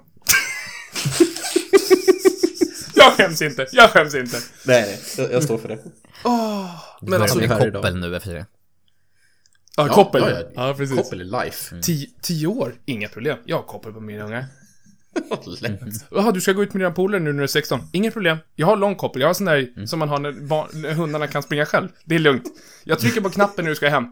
jag 2.94 3.12
skäms 3.12 3.42
inte, 3.42 3.66
jag 3.72 3.90
skäms 3.90 4.14
inte. 4.14 4.36
Nej, 4.66 4.82
nej, 4.82 5.00
jag, 5.16 5.32
jag 5.32 5.42
står 5.42 5.58
för 5.58 5.68
det. 5.68 5.74
Du 5.74 5.80
Men 7.00 7.10
börjar 7.10 7.22
alltså, 7.22 7.40
här 7.40 7.66
idag. 7.66 7.82
koppel 7.82 7.96
nu 8.00 8.16
efter 8.16 8.34
det. 8.34 8.46
Ja, 9.76 9.88
koppel. 9.88 10.22
Ja, 10.22 10.30
Ja, 10.30 10.68
ja. 10.68 10.74
precis. 10.74 10.96
Koppel 10.96 11.20
är 11.20 11.44
life. 11.44 11.80
Tio, 11.82 12.08
tio 12.22 12.46
år, 12.46 12.74
inga 12.84 13.08
problem. 13.08 13.38
Jag 13.44 13.56
har 13.56 13.62
koppel 13.62 13.92
på 13.92 14.00
mina 14.00 14.24
ungar. 14.24 14.44
Jaha, 16.10 16.32
du 16.32 16.40
ska 16.40 16.52
gå 16.52 16.62
ut 16.62 16.74
med 16.74 16.80
dina 16.80 16.90
polare 16.90 17.20
nu 17.20 17.32
när 17.32 17.38
du 17.38 17.42
är 17.42 17.46
16. 17.46 17.80
Inget 17.92 18.12
problem. 18.12 18.36
Jag 18.54 18.66
har 18.66 18.76
lång 18.76 18.94
koppel. 18.94 19.22
Jag 19.22 19.28
har 19.28 19.34
sån 19.34 19.46
där 19.46 19.86
som 19.86 19.98
man 19.98 20.08
har 20.08 20.18
när, 20.18 20.32
barn, 20.32 20.68
när 20.72 20.92
hundarna 20.92 21.26
kan 21.26 21.42
springa 21.42 21.66
själv. 21.66 21.88
Det 22.04 22.14
är 22.14 22.18
lugnt. 22.18 22.44
Jag 22.84 22.98
trycker 22.98 23.20
på 23.20 23.30
knappen 23.30 23.64
när 23.64 23.70
du 23.70 23.76
ska 23.76 23.88
hem. 23.88 24.04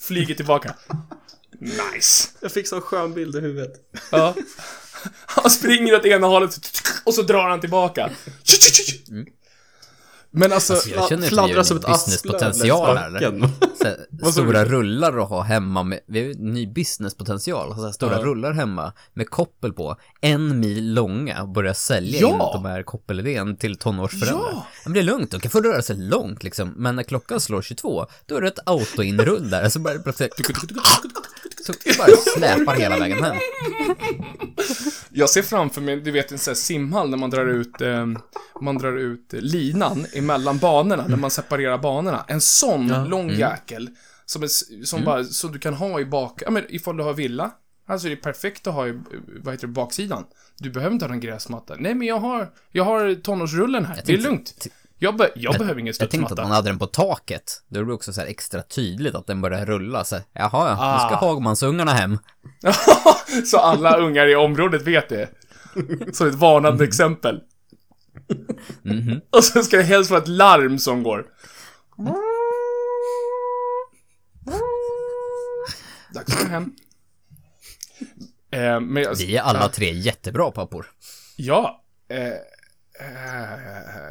Flyger 0.00 0.34
tillbaka. 0.34 0.74
Nice. 1.60 2.28
Jag 2.40 2.52
fick 2.52 2.68
sån 2.68 2.80
skön 2.80 3.14
bild 3.14 3.36
i 3.36 3.40
huvudet. 3.40 3.72
Ja. 4.10 4.34
Han 5.26 5.50
springer 5.50 5.94
åt 5.94 6.04
ena 6.04 6.26
hållet 6.26 6.58
och 7.04 7.14
så 7.14 7.22
drar 7.22 7.48
han 7.48 7.60
tillbaka. 7.60 8.10
Men 10.32 10.52
alltså, 10.52 10.72
Alltså, 10.72 10.90
jag 10.90 11.08
känner 11.08 11.36
har 11.56 11.62
som 11.64 11.76
en 11.76 11.82
ett 11.82 11.88
businesspotential 11.88 12.96
här. 12.96 13.10
Så 13.78 13.84
här, 13.84 14.30
stora 14.32 14.64
rullar 14.64 15.18
att 15.22 15.28
ha 15.28 15.42
hemma 15.42 15.82
med, 15.82 16.00
vi 16.06 16.20
har 16.20 16.26
ju 16.26 16.34
ny 16.34 16.66
businesspotential, 16.66 17.74
så 17.74 17.84
här, 17.84 17.92
stora 17.92 18.12
Ja. 18.18 18.22
rullar 18.24 18.52
hemma 18.52 18.92
med 19.14 19.30
koppel 19.30 19.72
på, 19.72 19.96
en 20.20 20.60
mil 20.60 20.94
långa 20.94 21.42
och 21.42 21.48
börja 21.48 21.74
sälja 21.74 22.20
Ja! 22.20 22.28
in 22.28 22.38
de 22.62 22.64
här 22.68 22.82
koppelidén 22.82 23.56
till 23.56 23.76
tonårsföräldrar. 23.76 24.48
Ja! 24.52 24.66
Men 24.84 24.92
det 24.92 25.00
är 25.00 25.04
lugnt, 25.04 25.30
de 25.30 25.40
kan 25.40 25.50
få 25.50 25.60
röra 25.60 25.82
sig 25.82 25.96
långt 25.96 26.42
liksom, 26.42 26.74
men 26.76 26.96
när 26.96 27.02
klockan 27.02 27.40
slår 27.40 27.62
22, 27.62 28.06
då 28.26 28.36
är 28.36 28.40
det 28.40 28.48
ett 28.48 28.58
autoinrull 28.66 29.50
där, 29.50 29.68
så 29.68 29.78
bara 29.78 29.98
plötsligt, 29.98 30.34
så 31.72 31.98
bara 31.98 32.16
släpar 32.36 32.74
hela 32.74 32.98
vägen 32.98 33.24
hem. 33.24 33.36
Jag 35.10 35.30
ser 35.30 35.42
framför 35.42 35.80
mig, 35.80 35.96
du 35.96 36.10
vet 36.10 36.32
en 36.32 36.38
sån 36.38 36.50
här 36.50 36.56
simhall 36.56 37.10
när 37.10 37.18
man 37.18 37.30
drar 37.30 37.46
ut, 37.46 37.80
eh, 37.80 38.06
man 38.60 38.78
drar 38.78 38.96
ut 38.96 39.32
linan 39.32 40.06
emellan 40.12 40.58
banorna, 40.58 41.06
när 41.08 41.16
man 41.16 41.30
separerar 41.30 41.78
banorna. 41.78 42.24
En 42.28 42.40
sån 42.40 43.08
lång 43.08 43.30
jäkel, 43.30 43.90
som, 44.26 44.42
är, 44.42 44.48
som 44.84 45.04
bara, 45.04 45.24
så 45.24 45.48
du 45.48 45.58
kan 45.58 45.74
ha 45.74 46.00
i 46.00 46.04
bak, 46.04 46.42
ja 46.44 46.50
men 46.50 46.64
ifall 46.68 46.96
du 46.96 47.02
har 47.02 47.14
villa, 47.14 47.50
alltså 47.86 48.08
det 48.08 48.14
är 48.14 48.16
perfekt 48.16 48.66
att 48.66 48.74
ha 48.74 48.88
i, 48.88 49.00
vad 49.42 49.54
heter 49.54 49.66
det, 49.66 49.72
baksidan. 49.72 50.24
Du 50.58 50.70
behöver 50.70 50.92
inte 50.92 51.06
ha 51.06 51.12
en 51.12 51.20
gräsmatta. 51.20 51.76
Nej 51.78 51.94
men 51.94 52.08
jag 52.08 52.18
har, 52.18 52.50
jag 52.72 52.84
har 52.84 53.14
tonårsrullen 53.14 53.84
här, 53.84 54.02
det 54.06 54.12
är 54.12 54.18
lugnt. 54.18 54.66
Jag, 55.02 55.16
be, 55.16 55.30
jag, 55.34 55.58
behöver 55.58 55.80
ingen 55.80 55.94
Jag 55.98 56.10
tänkte 56.10 56.16
att 56.16 56.28
studsmatta. 56.30 56.42
man 56.42 56.50
hade 56.52 56.68
den 56.70 56.78
på 56.78 56.86
taket. 56.86 57.62
Då 57.68 57.80
är 57.80 57.84
det 57.84 57.92
också 57.92 58.12
så 58.12 58.20
här 58.20 58.28
extra 58.28 58.62
tydligt 58.62 59.14
att 59.14 59.26
den 59.26 59.40
börjar 59.40 59.66
rulla. 59.66 60.04
Så, 60.04 60.16
jaha, 60.32 60.50
ja, 60.52 60.92
nu 60.92 60.98
ska 60.98 61.26
Ah. 61.26 61.28
Hagmansungarna 61.30 61.92
hem. 61.92 62.18
så 63.46 63.58
alla 63.58 63.96
ungar 63.96 64.26
i 64.26 64.36
området 64.36 64.82
vet 64.82 65.08
det. 65.08 65.28
Så 66.12 66.26
ett 66.26 66.34
varnande 66.34 66.84
exempel. 66.84 67.40
Och 69.30 69.44
så 69.44 69.62
ska 69.62 69.76
det 69.76 69.82
helst 69.82 70.10
vara 70.10 70.22
ett 70.22 70.28
larm 70.28 70.78
som 70.78 71.02
går. 71.02 71.26
Dags 76.14 76.34
att 76.34 76.42
gå 76.42 76.48
hem. 76.48 76.72
Eh, 78.50 78.60
jag, 79.02 79.14
Vi 79.14 79.36
är 79.36 79.42
alla 79.42 79.68
tre 79.68 79.92
jättebra 79.92 80.50
pappor. 80.50 80.86
Ja. 81.36 81.84
Eh, 82.08 82.32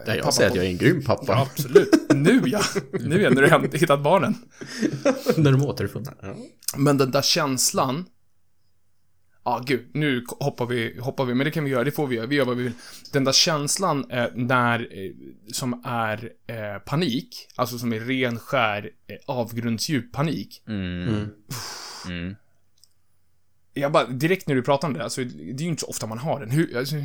Ja, 0.06 0.15
jag 0.15 0.19
pappa 0.19 0.32
säger 0.34 0.49
att 0.49 0.56
jag 0.56 0.65
är 0.65 0.69
en 0.69 0.78
grym 0.78 1.04
pappa. 1.04 1.25
Ja, 1.28 1.47
absolut. 1.52 1.89
Nu 2.15 2.41
ja. 2.45 2.62
Nu 2.91 3.21
ja, 3.21 3.30
när 3.30 3.41
du 3.41 3.49
har 3.49 3.78
hittat 3.78 4.04
barnen. 4.04 4.36
När 5.38 5.52
de. 6.06 6.13
Ja. 6.21 6.36
Men 6.78 6.97
den 6.97 7.12
där 7.12 7.21
känslan. 7.21 8.06
Ja, 9.43 9.56
ah, 9.56 9.63
gud, 9.65 9.89
nu 9.93 10.25
hoppar 10.39 10.65
vi, 10.65 10.99
hoppar 10.99 11.25
vi, 11.25 11.34
men 11.34 11.45
det 11.45 11.52
kan 11.52 11.63
vi 11.63 11.69
göra, 11.69 11.84
det 11.84 11.91
får 11.91 12.08
vi 12.08 12.15
göra, 12.15 12.25
vi 12.25 12.36
gör 12.36 12.45
vad 12.45 12.58
vi 12.58 12.63
vill. 12.63 12.73
Den 13.13 13.23
där 13.23 13.32
känslan 13.32 14.12
eh, 14.12 14.28
när, 14.36 14.80
eh, 14.80 15.12
som 15.52 15.82
är 15.86 16.32
eh, 16.47 16.80
panik, 16.86 17.47
alltså 17.56 17.78
som 17.78 17.93
är 17.93 17.99
ren, 17.99 18.39
skär, 18.39 18.89
eh, 19.08 19.15
avgrundsdjup 19.25 20.12
panik. 20.12 20.63
Mm. 20.67 21.30
Mm. 22.08 22.36
Jag 23.73 23.91
bara, 23.91 24.06
direkt 24.06 24.47
när 24.47 24.56
du 24.56 24.62
pratar 24.62 24.88
om 24.88 24.93
det, 24.93 25.04
alltså, 25.04 25.23
det 25.23 25.52
är 25.52 25.62
ju 25.62 25.67
inte 25.67 25.82
så 25.82 25.88
ofta 25.88 26.08
man 26.08 26.17
har 26.17 26.39
den. 26.39 26.49
Hur, 26.49 26.78
alltså, 26.78 26.95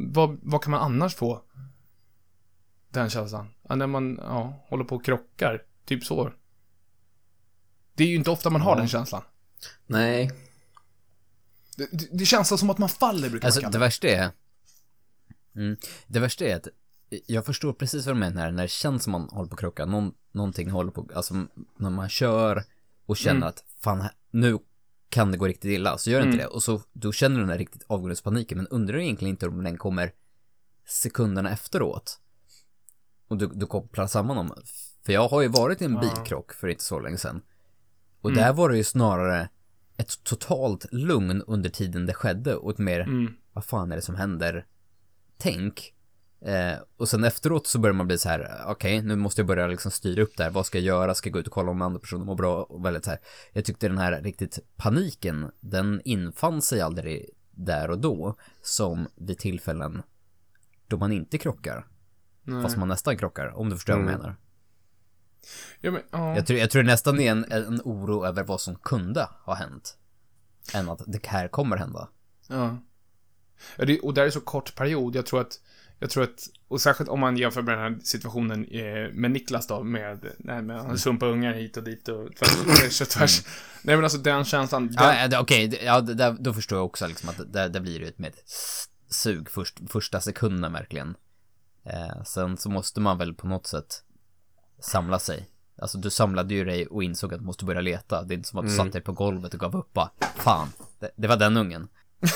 vad, 0.00 0.38
vad 0.42 0.62
kan 0.62 0.70
man 0.70 0.80
annars 0.80 1.14
få? 1.14 1.42
Den 2.90 3.10
känslan. 3.10 3.48
Ja, 3.68 3.74
när 3.74 3.86
man, 3.86 4.18
ja, 4.22 4.64
håller 4.68 4.84
på 4.84 4.96
och 4.96 5.04
krockar. 5.04 5.62
Typ 5.84 6.04
så. 6.04 6.32
Det 7.94 8.04
är 8.04 8.08
ju 8.08 8.14
inte 8.16 8.30
ofta 8.30 8.50
man 8.50 8.60
har 8.60 8.76
den 8.76 8.88
känslan. 8.88 9.22
Nej. 9.86 10.32
Det, 11.76 11.88
det, 11.92 12.08
det 12.12 12.24
känns 12.26 12.60
som 12.60 12.70
att 12.70 12.78
man 12.78 12.88
faller, 12.88 13.30
brukar 13.30 13.48
Alltså, 13.48 13.60
man 13.62 13.70
det 13.72 13.78
kalla 13.78 13.80
det. 13.80 13.86
värsta 13.86 14.08
är... 14.08 14.30
Mm, 15.56 15.76
det 16.06 16.20
värsta 16.20 16.44
är 16.44 16.56
att 16.56 16.68
jag 17.26 17.46
förstår 17.46 17.72
precis 17.72 18.06
vad 18.06 18.14
du 18.16 18.20
menar 18.20 18.50
när, 18.50 18.62
det 18.62 18.68
känns 18.68 19.02
som 19.02 19.12
man 19.12 19.28
håller 19.32 19.48
på 19.48 19.54
att 19.54 19.60
krocka. 19.60 19.86
Någon, 19.86 20.12
någonting 20.32 20.70
håller 20.70 20.90
på, 20.92 21.08
alltså 21.14 21.34
när 21.76 21.90
man 21.90 22.08
kör 22.08 22.64
och 23.06 23.16
känner 23.16 23.36
Mm. 23.36 23.48
att 23.48 23.64
fan, 23.80 24.08
nu 24.30 24.58
kan 25.08 25.32
det 25.32 25.38
gå 25.38 25.46
riktigt 25.46 25.70
illa, 25.70 25.98
så 25.98 26.10
gör 26.10 26.18
det 26.20 26.24
inte 26.26 26.36
Mm. 26.36 26.46
det. 26.48 26.54
Och 26.54 26.62
så, 26.62 26.80
då 26.92 27.12
känner 27.12 27.34
du 27.36 27.40
den 27.42 27.48
där 27.48 27.58
riktigt 27.58 27.82
avgrundspaniken, 27.86 28.58
men 28.58 28.66
undrar 28.66 28.98
egentligen 28.98 29.30
inte 29.30 29.48
om 29.48 29.64
den 29.64 29.78
kommer 29.78 30.12
sekunderna 30.86 31.50
efteråt. 31.50 32.20
och 33.28 33.36
du, 33.38 33.46
du 33.54 33.66
kopplar 33.66 34.06
samman 34.06 34.36
dem. 34.36 34.54
För 35.06 35.12
jag 35.12 35.28
har 35.28 35.42
ju 35.42 35.48
varit 35.48 35.82
i 35.82 35.84
en 35.84 36.00
bilkrock 36.00 36.52
för 36.52 36.68
inte 36.68 36.84
så 36.84 37.00
länge 37.00 37.16
sedan. 37.18 37.42
Och 38.20 38.32
där 38.34 38.52
var 38.52 38.68
det 38.68 38.76
ju 38.76 38.84
snarare 38.84 39.48
ett 39.96 40.24
totalt 40.24 40.86
lugn 40.92 41.42
under 41.46 41.70
tiden 41.70 42.06
det 42.06 42.14
skedde 42.14 42.56
och 42.56 42.70
ett 42.70 42.78
mer, 42.78 43.06
vad 43.52 43.64
fan 43.64 43.92
är 43.92 43.96
det 43.96 44.02
som 44.02 44.14
händer? 44.14 44.66
Tänk. 45.38 45.94
Eh, 46.40 46.78
och 46.96 47.08
sen 47.08 47.24
efteråt 47.24 47.66
så 47.66 47.78
börjar 47.78 47.94
man 47.94 48.06
bli 48.06 48.18
så 48.18 48.28
här, 48.28 48.64
okej, 48.66 49.02
nu 49.02 49.16
måste 49.16 49.40
jag 49.40 49.46
börja 49.46 49.66
liksom 49.66 49.90
styra 49.90 50.22
upp 50.22 50.36
det 50.36 50.42
här, 50.42 50.50
vad 50.50 50.66
ska 50.66 50.78
jag 50.78 50.84
göra, 50.84 51.14
ska 51.14 51.28
jag 51.28 51.32
gå 51.32 51.38
ut 51.38 51.46
och 51.46 51.52
kolla 51.52 51.70
om 51.70 51.82
andra 51.82 52.00
personer 52.00 52.24
mår 52.24 52.36
bra 52.36 52.62
och 52.62 52.84
väldigt 52.84 53.04
så 53.04 53.10
här. 53.10 53.20
Jag 53.52 53.64
tyckte 53.64 53.88
den 53.88 53.98
här 53.98 54.22
riktigt 54.22 54.58
paniken, 54.76 55.50
den 55.60 56.00
infann 56.04 56.62
sig 56.62 56.80
aldrig 56.80 57.30
där 57.50 57.90
och 57.90 57.98
då, 57.98 58.34
som 58.62 59.08
vid 59.14 59.38
tillfällen 59.38 60.02
då 60.86 60.96
man 60.96 61.12
inte 61.12 61.38
krockar. 61.38 61.86
Fast 62.62 62.76
man 62.76 62.88
nästan 62.88 63.16
krockar, 63.16 63.58
om 63.58 63.70
du 63.70 63.76
förstår 63.76 63.92
vad 63.92 64.02
jag 64.02 64.10
menar. 64.10 64.36
Ja, 65.80 65.90
men, 65.90 66.02
ja. 66.10 66.36
Jag 66.36 66.46
tror, 66.46 66.58
jag 66.58 66.70
tror 66.70 66.82
nästan 66.82 67.20
är 67.20 67.30
en, 67.30 67.52
en 67.52 67.80
oro 67.84 68.26
över 68.26 68.44
vad 68.44 68.60
som 68.60 68.76
kunde 68.76 69.28
ha 69.44 69.54
hänt. 69.54 69.98
Än 70.74 70.88
att 70.88 71.02
det 71.06 71.26
här 71.26 71.48
kommer 71.48 71.76
hända. 71.76 72.08
Ja. 72.48 72.78
ja 73.76 73.84
det, 73.84 74.00
och 74.00 74.14
där 74.14 74.26
är 74.26 74.30
så 74.30 74.40
kort 74.40 74.74
period. 74.74 75.14
Jag 75.14 75.26
tror 75.26 75.40
att, 75.40 75.60
jag 75.98 76.10
tror 76.10 76.24
att, 76.24 76.40
och 76.68 76.80
särskilt 76.80 77.10
om 77.10 77.20
man 77.20 77.36
jämför 77.36 77.62
med 77.62 77.78
den 77.78 77.92
här 77.92 77.98
situationen 78.02 78.64
eh, 78.64 79.12
med 79.12 79.30
Niklas 79.30 79.66
då, 79.66 79.82
med, 79.82 80.24
nej, 80.38 80.62
med 80.62 80.80
han 80.80 80.98
sumpar 80.98 81.26
ungar 81.26 81.52
hit 81.52 81.76
och 81.76 81.84
dit 81.84 82.08
och 82.08 82.36
tvärs, 82.36 83.00
och 83.00 83.08
tvärs. 83.08 83.42
Nej 83.82 83.96
men 83.96 84.04
alltså 84.04 84.18
den 84.18 84.44
känslan, 84.44 84.86
den, 84.86 85.30
Ja, 85.30 85.40
okej, 85.40 85.68
det- 85.68 85.82
ja, 85.84 86.00
där- 86.00 86.36
då 86.40 86.52
förstår 86.54 86.78
jag 86.78 86.86
också 86.86 87.06
liksom 87.06 87.28
att 87.28 87.52
det, 87.52 87.68
det 87.68 87.80
blir 87.80 88.00
ut 88.00 88.18
med 88.18 88.28
ett 88.28 88.42
sug 89.10 89.50
först, 89.50 89.78
första 89.90 90.20
sekunden 90.20 90.72
verkligen. 90.72 91.14
Eh, 91.84 92.22
sen 92.24 92.56
så 92.56 92.70
måste 92.70 93.00
man 93.00 93.18
väl 93.18 93.34
på 93.34 93.46
något 93.46 93.66
sätt 93.66 94.02
samla 94.80 95.18
sig. 95.18 95.48
Alltså 95.82 95.98
du 95.98 96.10
samlade 96.10 96.54
ju 96.54 96.64
dig 96.64 96.86
och 96.86 97.02
insåg 97.02 97.34
att 97.34 97.40
du 97.40 97.46
måste 97.46 97.64
börja 97.64 97.80
leta. 97.80 98.22
Det 98.22 98.34
är 98.34 98.36
inte 98.36 98.48
som 98.48 98.58
att 98.58 98.64
du 98.64 98.70
satte 98.76 98.90
dig 98.90 99.00
på 99.00 99.12
golvet 99.12 99.54
och 99.54 99.60
gav 99.60 99.76
upp 99.76 99.92
bara, 99.92 100.10
fan, 100.36 100.68
det, 101.00 101.10
det 101.16 101.28
var 101.28 101.36
den 101.36 101.56
ungen. 101.56 101.88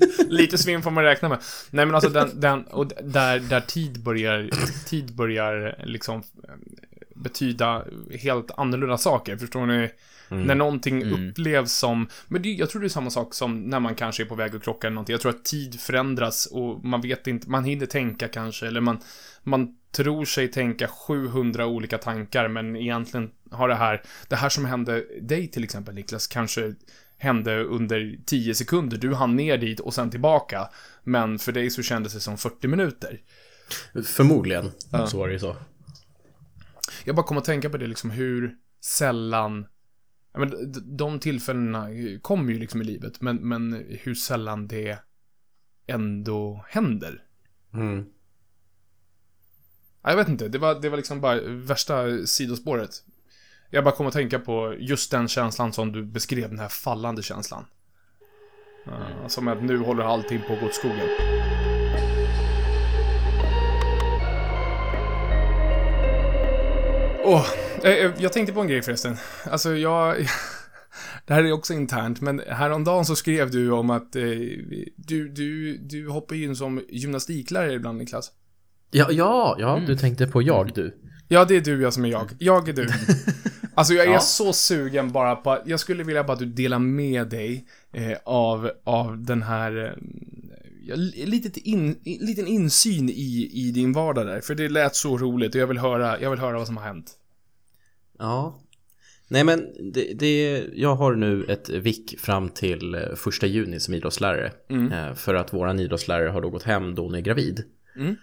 lite 0.28 0.58
svinn 0.58 0.82
får 0.82 0.90
man 0.90 1.04
räkna 1.04 1.28
med. 1.28 1.38
Nej 1.70 1.86
men 1.86 1.94
alltså 1.94 2.10
den, 2.10 2.40
den 2.40 2.64
och 2.64 2.86
där, 2.86 3.38
där 3.38 3.60
tid 3.60 4.02
börjar, 4.02 4.50
tid 4.86 5.14
börjar 5.14 5.84
liksom 5.84 6.18
eh, 6.18 6.54
betyda 7.14 7.84
helt 8.10 8.50
annorlunda 8.56 8.98
saker, 8.98 9.36
förstår 9.36 9.66
ni? 9.66 9.90
När 10.30 10.54
någonting 10.54 11.04
upplevs 11.12 11.72
som, 11.72 12.08
men 12.26 12.42
det, 12.42 12.48
jag 12.48 12.70
tror 12.70 12.80
det 12.80 12.86
är 12.86 12.88
samma 12.88 13.10
sak 13.10 13.34
som 13.34 13.62
när 13.62 13.80
man 13.80 13.94
kanske 13.94 14.22
är 14.22 14.24
på 14.24 14.34
väg 14.34 14.56
att 14.56 14.62
krocka 14.62 14.86
eller 14.86 14.94
någonting. 14.94 15.12
Jag 15.12 15.20
tror 15.20 15.30
att 15.32 15.44
tid 15.44 15.80
förändras 15.80 16.46
och 16.46 16.84
man 16.84 17.00
vet 17.00 17.26
inte, 17.26 17.50
man 17.50 17.64
hinner 17.64 17.86
tänka 17.86 18.28
kanske, 18.28 18.66
eller 18.66 18.80
man, 18.80 18.98
man 19.42 19.74
tror 19.92 20.24
sig 20.24 20.48
tänka 20.48 20.88
700 20.88 21.66
olika 21.66 21.98
tankar, 21.98 22.48
men 22.48 22.76
egentligen 22.76 23.30
har 23.50 23.68
det 23.68 23.74
här, 23.74 24.02
det 24.28 24.36
här 24.36 24.48
som 24.48 24.64
hände 24.64 25.04
dig 25.20 25.48
till 25.48 25.64
exempel 25.64 25.94
Niklas, 25.94 26.26
kanske 26.26 26.74
hände 27.18 27.64
under 27.64 28.18
10 28.26 28.54
sekunder. 28.54 28.96
Du 28.96 29.14
hann 29.14 29.36
ner 29.36 29.58
dit 29.58 29.80
och 29.80 29.94
sen 29.94 30.10
tillbaka. 30.10 30.68
Men 31.04 31.38
för 31.38 31.52
dig 31.52 31.70
så 31.70 31.82
kändes 31.82 32.14
det 32.14 32.20
som 32.20 32.38
40 32.38 32.68
minuter. 32.68 33.20
Förmodligen 34.04 34.70
så 35.08 35.18
var 35.18 35.26
det 35.26 35.32
ju 35.32 35.38
så. 35.38 35.56
Jag 37.04 37.16
bara 37.16 37.26
kom 37.26 37.38
att 37.38 37.44
tänka 37.44 37.70
på 37.70 37.76
det 37.76 37.86
liksom 37.86 38.10
hur 38.10 38.54
sällan 38.80 39.66
Ja, 40.32 40.40
men 40.40 40.74
de 40.96 41.20
tillfällena 41.20 41.88
kommer 42.22 42.52
ju 42.52 42.58
liksom 42.58 42.82
i 42.82 42.84
livet, 42.84 43.20
men, 43.20 43.36
men 43.36 43.86
hur 43.88 44.14
sällan 44.14 44.68
det 44.68 44.98
ändå 45.86 46.64
händer. 46.68 47.22
Mm. 47.74 48.06
Ja, 50.02 50.10
Jag 50.10 50.16
vet 50.16 50.28
inte, 50.28 50.48
det 50.48 50.58
var, 50.58 50.80
det 50.80 50.88
var 50.88 50.96
liksom 50.96 51.20
bara 51.20 51.40
värsta 51.40 52.26
sidospåret. 52.26 53.04
Jag 53.70 53.84
bara 53.84 53.94
kom 53.94 54.06
att 54.06 54.12
tänka 54.12 54.38
på 54.38 54.74
just 54.78 55.10
den 55.10 55.28
känslan 55.28 55.72
som 55.72 55.92
du 55.92 56.04
beskrev, 56.04 56.48
den 56.48 56.58
här 56.58 56.68
fallande 56.68 57.22
känslan. 57.22 57.64
Ja, 58.84 59.28
som 59.28 59.48
att 59.48 59.62
nu 59.62 59.78
håller 59.78 60.04
allting 60.04 60.40
på 60.46 60.52
att 60.52 60.60
gå 60.60 60.66
åt 60.66 60.74
skogen. 60.74 61.08
Åh, 67.24 67.46
eh, 67.82 67.92
eh, 67.92 68.12
jag 68.18 68.32
tänkte 68.32 68.52
på 68.52 68.60
en 68.60 68.68
grej 68.68 68.82
förresten. 68.82 69.16
Alltså 69.44 69.76
jag... 69.76 70.16
Det 71.26 71.34
här 71.34 71.44
är 71.44 71.52
också 71.52 71.72
internt, 71.72 72.20
men 72.20 72.42
häromdagen 72.48 73.04
så 73.04 73.16
skrev 73.16 73.50
du 73.50 73.70
om 73.70 73.90
att 73.90 74.16
eh, 74.16 74.22
du, 74.96 75.28
du, 75.28 75.78
du 75.78 76.08
hoppar 76.08 76.36
in 76.36 76.56
som 76.56 76.82
gymnastiklärare 76.88 77.72
ibland, 77.72 77.98
Niklas. 77.98 78.32
Ja, 78.90 79.06
ja, 79.10 79.56
ja, 79.58 79.82
du 79.86 79.96
tänkte 79.96 80.26
på 80.26 80.42
jag 80.42 80.74
du. 80.74 81.07
Ja, 81.28 81.44
det 81.44 81.56
är 81.56 81.60
du, 81.60 81.82
jag 81.82 81.94
som 81.94 82.04
är 82.04 82.08
jag. 82.08 82.30
Jag 82.38 82.68
är 82.68 82.72
du. 82.72 82.88
Alltså, 83.74 83.94
jag 83.94 84.06
är 84.06 84.12
Ja. 84.12 84.20
så 84.20 84.52
sugen 84.52 85.12
bara 85.12 85.36
på 85.36 85.58
jag 85.66 85.80
skulle 85.80 86.04
vilja 86.04 86.24
bara 86.24 86.32
att 86.32 86.38
du 86.38 86.46
delar 86.46 86.78
med 86.78 87.28
dig 87.28 87.66
eh, 87.92 88.18
av, 88.24 88.70
av 88.84 89.18
den 89.24 89.42
här, 89.42 89.96
eh, 90.88 90.96
litet 91.26 91.56
in, 91.56 91.96
liten 92.04 92.46
insyn 92.46 93.08
i, 93.08 93.50
i 93.52 93.70
din 93.70 93.92
vardag 93.92 94.26
där. 94.26 94.40
För 94.40 94.54
det 94.54 94.68
lät 94.68 94.94
så 94.96 95.18
roligt 95.18 95.54
och 95.54 95.60
jag 95.60 95.66
vill 95.66 95.78
höra, 95.78 96.20
jag 96.20 96.30
vill 96.30 96.38
höra 96.40 96.58
vad 96.58 96.66
som 96.66 96.76
har 96.76 96.84
hänt. 96.84 97.12
Ja. 98.18 98.60
Nej 99.28 99.44
men 99.44 99.66
det, 99.92 100.12
det, 100.18 100.64
jag 100.74 100.94
har 100.94 101.14
nu 101.14 101.44
ett 101.44 101.68
vick 101.68 102.20
fram 102.20 102.48
till 102.48 102.94
eh, 102.94 103.00
första 103.16 103.46
juni 103.46 103.80
som 103.80 103.94
idrottslärare. 103.94 104.52
Eh, 104.70 105.14
för 105.14 105.34
att 105.34 105.52
våran 105.52 105.80
idrottslärare 105.80 106.28
har 106.28 106.40
då 106.40 106.50
gått 106.50 106.62
hem 106.62 106.94
då 106.94 107.02
hon 107.02 107.14
är 107.14 107.20
gravid. 107.20 107.64
Mm. 107.96 108.16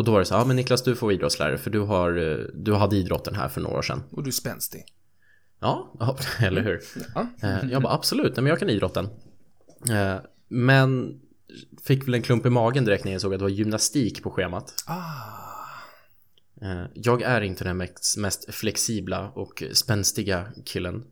Och 0.00 0.06
då 0.06 0.12
var 0.12 0.18
det 0.18 0.24
så, 0.24 0.34
ja 0.34 0.44
men 0.44 0.56
Niklas 0.56 0.82
du 0.82 0.96
får 0.96 1.06
vara 1.06 1.14
idrottslärare 1.14 1.58
för 1.58 1.70
du 1.70 1.80
har, 1.80 2.16
eh, 2.16 2.46
du 2.54 2.74
hade 2.74 2.96
idrotten 2.96 3.34
här 3.34 3.48
för 3.48 3.60
några 3.60 3.78
år 3.78 3.82
sedan. 3.82 4.02
Och 4.10 4.22
du 4.22 4.28
är 4.28 4.32
spänstig. 4.32 4.84
Ja, 5.60 5.94
ja 6.00 6.16
eller 6.40 6.62
hur? 6.62 6.80
Ja. 7.14 7.26
Eh, 7.42 7.70
jag 7.70 7.82
bara 7.82 7.92
absolut, 7.92 8.36
nej, 8.36 8.42
men 8.42 8.46
jag 8.46 8.58
kan 8.58 8.70
idrotten. 8.70 9.08
Eh, 9.90 10.16
men 10.48 11.20
fick 11.82 12.06
väl 12.06 12.14
en 12.14 12.22
klump 12.22 12.46
i 12.46 12.50
magen 12.50 12.84
direkt 12.84 13.04
när 13.04 13.12
jag 13.12 13.20
såg 13.20 13.34
att 13.34 13.40
det 13.40 13.44
var 13.44 13.50
gymnastik 13.50 14.22
på 14.22 14.30
schemat. 14.30 14.74
Ah. 14.86 14.96
Jag 16.94 17.22
är 17.22 17.40
inte 17.40 17.64
den 17.64 17.76
mest, 18.16 18.54
flexibla 18.54 19.30
och 19.30 19.62
spänstiga 19.72 20.46
killen. 20.64 21.04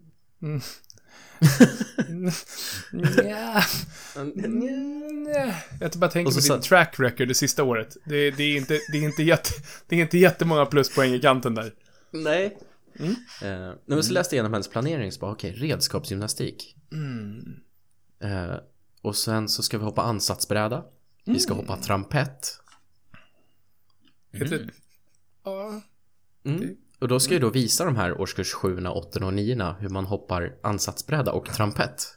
Nja. 2.92 3.62
Nja. 4.34 5.54
Jag 5.80 5.90
bara 5.90 6.10
tänker 6.10 6.30
på 6.30 6.34
din 6.34 6.42
sa- 6.42 6.60
track 6.60 6.94
record 7.00 7.28
det 7.28 7.34
sista 7.34 7.64
året. 7.64 7.96
Det, 8.04 8.30
det, 8.30 8.42
är 8.42 8.56
inte, 8.56 8.78
det, 8.92 8.98
är 8.98 9.02
inte 9.02 9.22
jätte, 9.22 9.50
det 9.86 9.96
är 9.96 10.00
inte 10.00 10.18
jättemånga 10.18 10.66
pluspoäng 10.66 11.12
i 11.14 11.20
kanten 11.20 11.54
där. 11.54 11.74
Nej. 12.10 12.58
Eh, 13.00 13.08
nej, 13.42 13.74
men 13.86 14.02
så 14.02 14.12
läste 14.12 14.34
jag 14.36 14.38
igenom 14.38 14.52
hennes 14.52 14.68
planering 14.68 15.12
så 15.12 15.20
bara, 15.20 15.32
okej, 15.32 15.52
redskapsgymnastik. 15.52 16.76
Eh, 18.20 18.54
och 19.02 19.16
sen 19.16 19.48
så 19.48 19.62
ska 19.62 19.78
vi 19.78 19.84
hoppa 19.84 20.02
ansatsbräda. 20.02 20.84
Vi 21.24 21.38
ska 21.38 21.54
hoppa 21.54 21.76
trampett. 21.76 22.60
Heter 24.32 24.58
det? 24.58 24.70
Ja. 25.44 25.82
Mm. 26.44 26.76
Och 27.00 27.08
då 27.08 27.20
ska 27.20 27.32
jag 27.32 27.40
då 27.42 27.50
visa 27.50 27.84
de 27.84 27.96
här 27.96 28.20
årskurs 28.20 28.52
7, 28.52 28.86
8 28.86 29.24
och 29.26 29.34
9 29.34 29.74
hur 29.80 29.88
man 29.88 30.04
hoppar 30.04 30.54
ansatsbräda 30.62 31.32
och 31.32 31.46
trampett. 31.46 32.14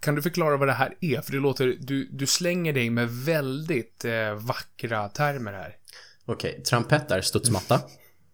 Kan 0.00 0.14
du 0.14 0.22
förklara 0.22 0.56
vad 0.56 0.68
det 0.68 0.72
här 0.72 0.96
är? 1.00 1.20
För 1.20 1.32
det 1.32 1.38
låter, 1.38 1.76
du, 1.80 2.08
du 2.12 2.26
slänger 2.26 2.72
dig 2.72 2.90
med 2.90 3.10
väldigt 3.10 4.04
eh, 4.04 4.34
vackra 4.34 5.08
termer 5.08 5.52
här. 5.52 5.76
Okej, 6.24 6.62
trampett 6.62 7.10
är 7.10 7.20
studsmatta. 7.20 7.80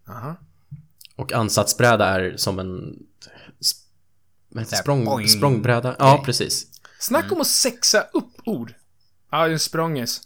Aha. 0.08 0.36
Och 1.16 1.32
ansatsbräda 1.32 2.06
är 2.06 2.36
som 2.36 2.58
en 2.58 2.98
sp- 3.60 4.64
språng, 4.64 5.28
språngbräda. 5.28 5.96
Ja, 5.98 6.22
precis. 6.26 6.66
Snacka 6.98 7.34
om 7.34 7.40
att 7.40 7.46
sexa 7.46 8.00
upp 8.00 8.32
ord. 8.44 8.74
Ja, 9.30 9.38
det 9.38 9.44
är 9.44 9.52
en 9.52 9.58
språngis. 9.58 10.22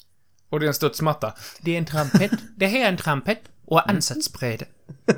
Och 0.49 0.61
det 0.61 0.67
är 0.67 0.69
en 0.69 0.75
studsmatta. 0.75 1.35
Det 1.61 1.75
är 1.75 1.79
en 1.79 1.87
trampett. 1.87 2.33
Det 2.57 2.67
här 2.67 2.81
är 2.85 2.89
en 2.89 2.97
trampett. 2.97 3.43
Och 3.67 3.91
ansatsbräde. 3.91 4.65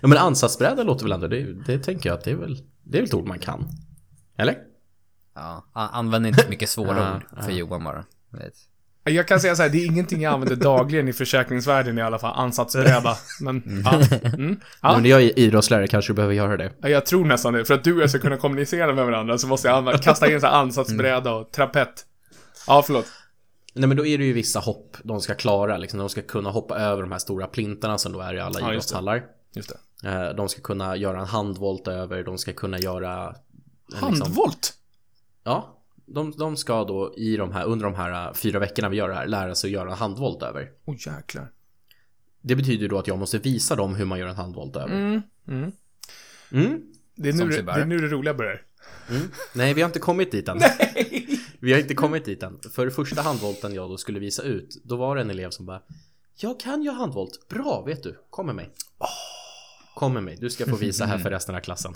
Ja, 0.00 0.08
men 0.08 0.18
ansatsbräda 0.18 0.82
låter 0.82 1.04
väl 1.04 1.12
ändå, 1.12 1.26
det, 1.26 1.64
det 1.66 1.78
tänker 1.78 2.08
jag 2.10 2.18
att 2.18 2.24
det 2.24 2.30
är 2.30 2.34
väl, 2.36 2.58
det 2.84 2.98
är 2.98 3.02
väl 3.02 3.08
ett 3.08 3.14
ord 3.14 3.26
man 3.26 3.38
kan. 3.38 3.68
Eller? 4.38 4.56
Ja, 5.34 5.64
an- 5.72 5.88
använd 5.92 6.26
inte 6.26 6.48
mycket 6.48 6.68
svåra 6.70 7.16
ord 7.16 7.44
för 7.44 7.52
Johan 7.52 7.84
bara. 7.84 8.04
Vet. 8.30 8.52
Jag 9.04 9.28
kan 9.28 9.40
säga 9.40 9.56
så 9.56 9.62
här, 9.62 9.68
det 9.70 9.78
är 9.78 9.86
ingenting 9.86 10.20
jag 10.22 10.32
använder 10.34 10.56
dagligen 10.56 11.08
i 11.08 11.12
försäkringsvärlden 11.12 11.98
i 11.98 12.02
alla 12.02 12.18
fall. 12.18 12.34
Ansatsbräda. 12.36 13.16
Men, 13.40 13.82
ja. 13.84 14.02
Mm. 14.24 14.60
ja. 14.82 14.92
Men 14.92 15.02
när 15.02 15.10
jag 15.10 15.22
är 15.22 15.38
idrottslärare 15.38 15.86
kanske 15.86 16.12
du 16.12 16.14
behöver 16.14 16.34
göra 16.34 16.56
det. 16.56 16.72
Ja, 16.80 16.88
Jag 16.88 17.06
tror 17.06 17.24
nästan 17.24 17.52
det. 17.52 17.64
För 17.64 17.74
att 17.74 17.84
du 17.84 17.94
och 17.96 18.02
jag 18.02 18.10
ska 18.10 18.18
kunna 18.18 18.36
kommunicera 18.36 18.92
med 18.94 19.06
varandra 19.06 19.38
så 19.38 19.46
måste 19.46 19.68
jag 19.68 19.76
använda, 19.76 19.98
kasta 20.02 20.32
in 20.32 20.40
så 20.40 20.46
här 20.46 20.54
ansatsbräda 20.54 21.32
och 21.32 21.52
trampett. 21.52 22.06
Ja, 22.66 22.82
förlåt. 22.86 23.06
Nej 23.74 23.88
men 23.88 23.96
då 23.96 24.06
är 24.06 24.18
det 24.18 24.24
ju 24.24 24.32
vissa 24.32 24.58
hopp 24.60 24.96
de 25.04 25.20
ska 25.20 25.34
klara, 25.34 25.78
liksom. 25.78 25.98
De 25.98 26.08
ska 26.08 26.22
kunna 26.22 26.50
hoppa 26.50 26.78
över 26.78 27.02
de 27.02 27.12
här 27.12 27.18
stora 27.18 27.46
plintarna 27.46 27.98
som 27.98 28.12
då 28.12 28.20
är 28.20 28.34
i 28.34 28.40
alla 28.40 28.60
Ja, 28.60 28.70
idrottshallar. 28.70 29.26
Just 29.54 29.72
det. 30.02 30.08
Eh, 30.08 30.34
De 30.34 30.48
ska 30.48 30.60
kunna 30.62 30.96
göra 30.96 31.20
en 31.20 31.26
handvolt 31.26 31.88
över, 31.88 32.24
de 32.24 32.38
ska 32.38 32.52
kunna 32.52 32.78
göra... 32.78 33.34
liksom- 33.86 34.20
Handvolt? 34.22 34.74
Ja, 35.44 35.82
De, 36.06 36.30
de 36.30 36.56
ska 36.56 36.84
då 36.84 37.14
i 37.16 37.36
de 37.36 37.52
här, 37.52 37.64
under 37.64 37.84
de 37.84 37.94
här 37.94 38.28
äh, 38.28 38.34
fyra 38.34 38.58
veckorna 38.58 38.88
vi 38.88 38.96
gör 38.96 39.08
det 39.08 39.14
här 39.14 39.26
lära 39.26 39.54
sig 39.54 39.68
att 39.68 39.72
göra 39.72 39.90
en 39.90 39.96
handvolt 39.96 40.42
över. 40.42 40.70
Åh 40.84 40.94
oh, 40.94 40.98
jäklar. 41.06 41.52
Det 42.40 42.56
betyder 42.56 42.88
då 42.88 42.98
att 42.98 43.06
jag 43.06 43.18
måste 43.18 43.38
visa 43.38 43.76
dem 43.76 43.94
hur 43.94 44.04
man 44.04 44.18
gör 44.18 44.26
en 44.26 44.36
handvolt 44.36 44.76
över. 44.76 44.94
Mm. 44.94 45.22
Mm. 45.48 45.72
Mm. 46.52 46.82
Det, 47.14 47.28
är 47.28 47.32
nu, 47.32 47.48
det 47.48 47.70
är 47.72 47.84
nu 47.84 47.98
det 47.98 48.06
roliga 48.06 48.34
börjar. 48.34 48.62
Mm. 49.10 49.22
Nej, 49.54 49.74
vi 49.74 49.82
har 49.82 49.88
inte 49.88 49.98
kommit 49.98 50.30
dit 50.32 50.48
än. 50.48 50.60
Vi 51.62 51.72
har 51.72 51.80
inte 51.80 51.94
kommit 51.94 52.24
dit 52.24 52.42
än. 52.42 52.58
För 52.72 52.90
första 52.90 53.22
handvolten 53.22 53.74
jag 53.74 53.90
då 53.90 53.96
skulle 53.96 54.18
visa 54.20 54.42
ut, 54.42 54.80
då 54.84 54.96
var 54.96 55.16
det 55.16 55.22
en 55.22 55.30
elev 55.30 55.50
som 55.50 55.66
bara 55.66 55.82
Jag 56.36 56.60
kan 56.60 56.82
ju 56.82 56.90
handvolt. 56.90 57.48
Bra, 57.48 57.82
vet 57.86 58.02
du. 58.02 58.18
Kom 58.30 58.46
med 58.46 58.54
mig. 58.54 58.70
Kom 59.94 60.12
med 60.14 60.22
mig. 60.22 60.36
Du 60.40 60.50
ska 60.50 60.66
få 60.66 60.76
visa 60.76 61.04
här 61.06 61.18
för 61.18 61.30
resten 61.30 61.54
av 61.54 61.60
klassen. 61.60 61.94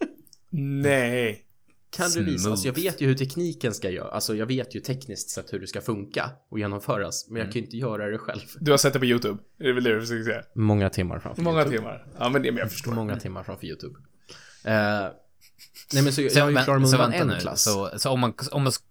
Nej. 0.82 1.44
Kan 1.90 2.10
du 2.10 2.24
visa? 2.24 2.50
Alltså 2.50 2.66
jag 2.66 2.74
vet 2.74 3.00
ju 3.00 3.06
hur 3.06 3.14
tekniken 3.14 3.74
ska 3.74 3.90
göra. 3.90 4.10
Alltså 4.10 4.34
jag 4.34 4.46
vet 4.46 4.74
ju 4.74 4.80
tekniskt 4.80 5.30
sett 5.30 5.52
hur 5.52 5.60
det 5.60 5.66
ska 5.66 5.80
funka 5.80 6.30
och 6.48 6.58
genomföras. 6.58 7.26
Men 7.28 7.36
jag 7.36 7.46
kan 7.46 7.60
ju 7.60 7.64
inte 7.64 7.76
göra 7.76 8.06
det 8.10 8.18
själv. 8.18 8.40
Du 8.60 8.70
har 8.70 8.78
sett 8.78 8.92
det 8.92 8.98
på 8.98 9.04
YouTube? 9.04 9.38
Det 9.58 9.68
är 9.68 9.72
väl 9.72 9.84
det 9.84 9.94
du 9.94 10.00
försöker 10.00 10.24
säga? 10.24 10.42
Många 10.54 10.90
timmar 10.90 11.18
framför 11.18 11.42
Många 11.42 11.58
YouTube. 11.58 11.76
timmar. 11.78 12.06
Ja, 12.18 12.28
men 12.28 12.42
det 12.42 12.52
men 12.52 12.58
jag 12.58 12.72
förstår. 12.72 12.92
Många 12.92 13.16
timmar 13.16 13.42
framför 13.42 13.66
YouTube. 13.66 13.98
Eh, 14.64 15.06
nej 15.92 16.02
men 16.02 16.12
så, 16.12 16.16
Så, 16.16 16.22
jag 16.22 16.36
är 16.36 16.48
ju 16.48 16.54
men- 16.54 16.64
klar 16.64 16.78
med 16.78 16.90
vänta 16.90 17.08
vänta 17.08 17.24
nu, 17.24 17.34
en 17.34 17.40
klass. 17.40 17.62
så, 17.62 17.90
så 17.96 18.10
om 18.10 18.20
man, 18.20 18.34
om 18.52 18.62
man 18.62 18.72
sk- 18.72 18.82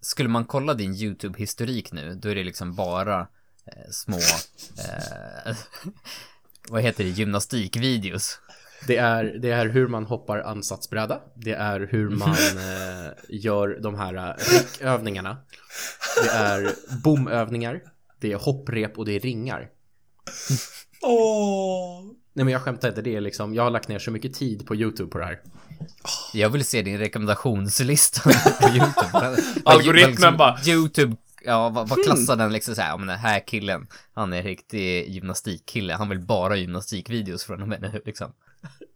skulle 0.00 0.28
man 0.28 0.44
kolla 0.44 0.74
din 0.74 0.94
YouTube-historik 0.94 1.92
nu, 1.92 2.14
då 2.14 2.28
är 2.28 2.34
det 2.34 2.44
liksom 2.44 2.74
bara 2.74 3.20
eh, 3.66 3.90
små, 3.90 4.16
eh, 4.16 5.56
vad 6.68 6.82
heter 6.82 7.04
det, 7.04 7.10
gymnastikvideos. 7.10 8.38
Det 8.86 8.96
är, 8.96 9.24
det 9.24 9.50
är 9.50 9.66
hur 9.68 9.88
man 9.88 10.04
hoppar 10.04 10.38
ansatsbräda. 10.38 11.20
Det 11.34 11.52
är 11.52 11.88
hur 11.90 12.10
man 12.10 12.28
eh, 12.58 13.12
gör 13.28 13.78
de 13.82 13.94
här 13.94 14.14
eh, 14.14 14.34
räckövningarna. 14.54 15.36
Det 16.24 16.30
är 16.30 16.74
bomövningar. 17.02 17.80
Det 18.20 18.32
är 18.32 18.36
hopprep 18.36 18.98
och 18.98 19.04
det 19.04 19.12
är 19.12 19.20
ringar. 19.20 19.68
Åh. 21.02 22.02
Nej 22.36 22.44
men 22.44 22.52
jag 22.52 22.62
skämtar 22.62 22.88
inte, 22.88 23.02
det 23.02 23.16
är 23.16 23.20
liksom, 23.20 23.54
jag 23.54 23.62
har 23.62 23.70
lagt 23.70 23.88
ner 23.88 23.98
så 23.98 24.10
mycket 24.10 24.34
tid 24.34 24.66
på 24.66 24.76
YouTube 24.76 25.10
på 25.10 25.18
det 25.18 25.24
här. 25.24 25.40
Jag 26.32 26.48
vill 26.50 26.64
se 26.64 26.82
din 26.82 26.98
rekommendationslista 26.98 28.20
på 28.60 28.68
YouTube. 28.68 29.36
Algoritmen 29.64 30.10
liksom 30.10 30.36
bara- 30.36 30.58
YouTube, 30.66 31.16
ja 31.44 31.68
vad, 31.68 31.88
vad 31.88 32.04
klassar 32.04 32.36
den 32.36 32.52
liksom 32.52 32.74
såhär, 32.74 32.88
ja 32.88 32.96
men 32.96 33.06
den 33.06 33.18
här 33.18 33.46
killen, 33.46 33.86
han 34.14 34.32
är 34.32 34.36
en 34.36 34.42
riktig 34.44 35.08
gymnastikkille, 35.08 35.94
han 35.94 36.08
vill 36.08 36.20
bara 36.20 36.56
gymnastikvideos 36.56 37.44
från 37.44 37.62
och 37.62 37.68
med 37.68 37.80
nu 37.80 38.02
liksom. 38.04 38.32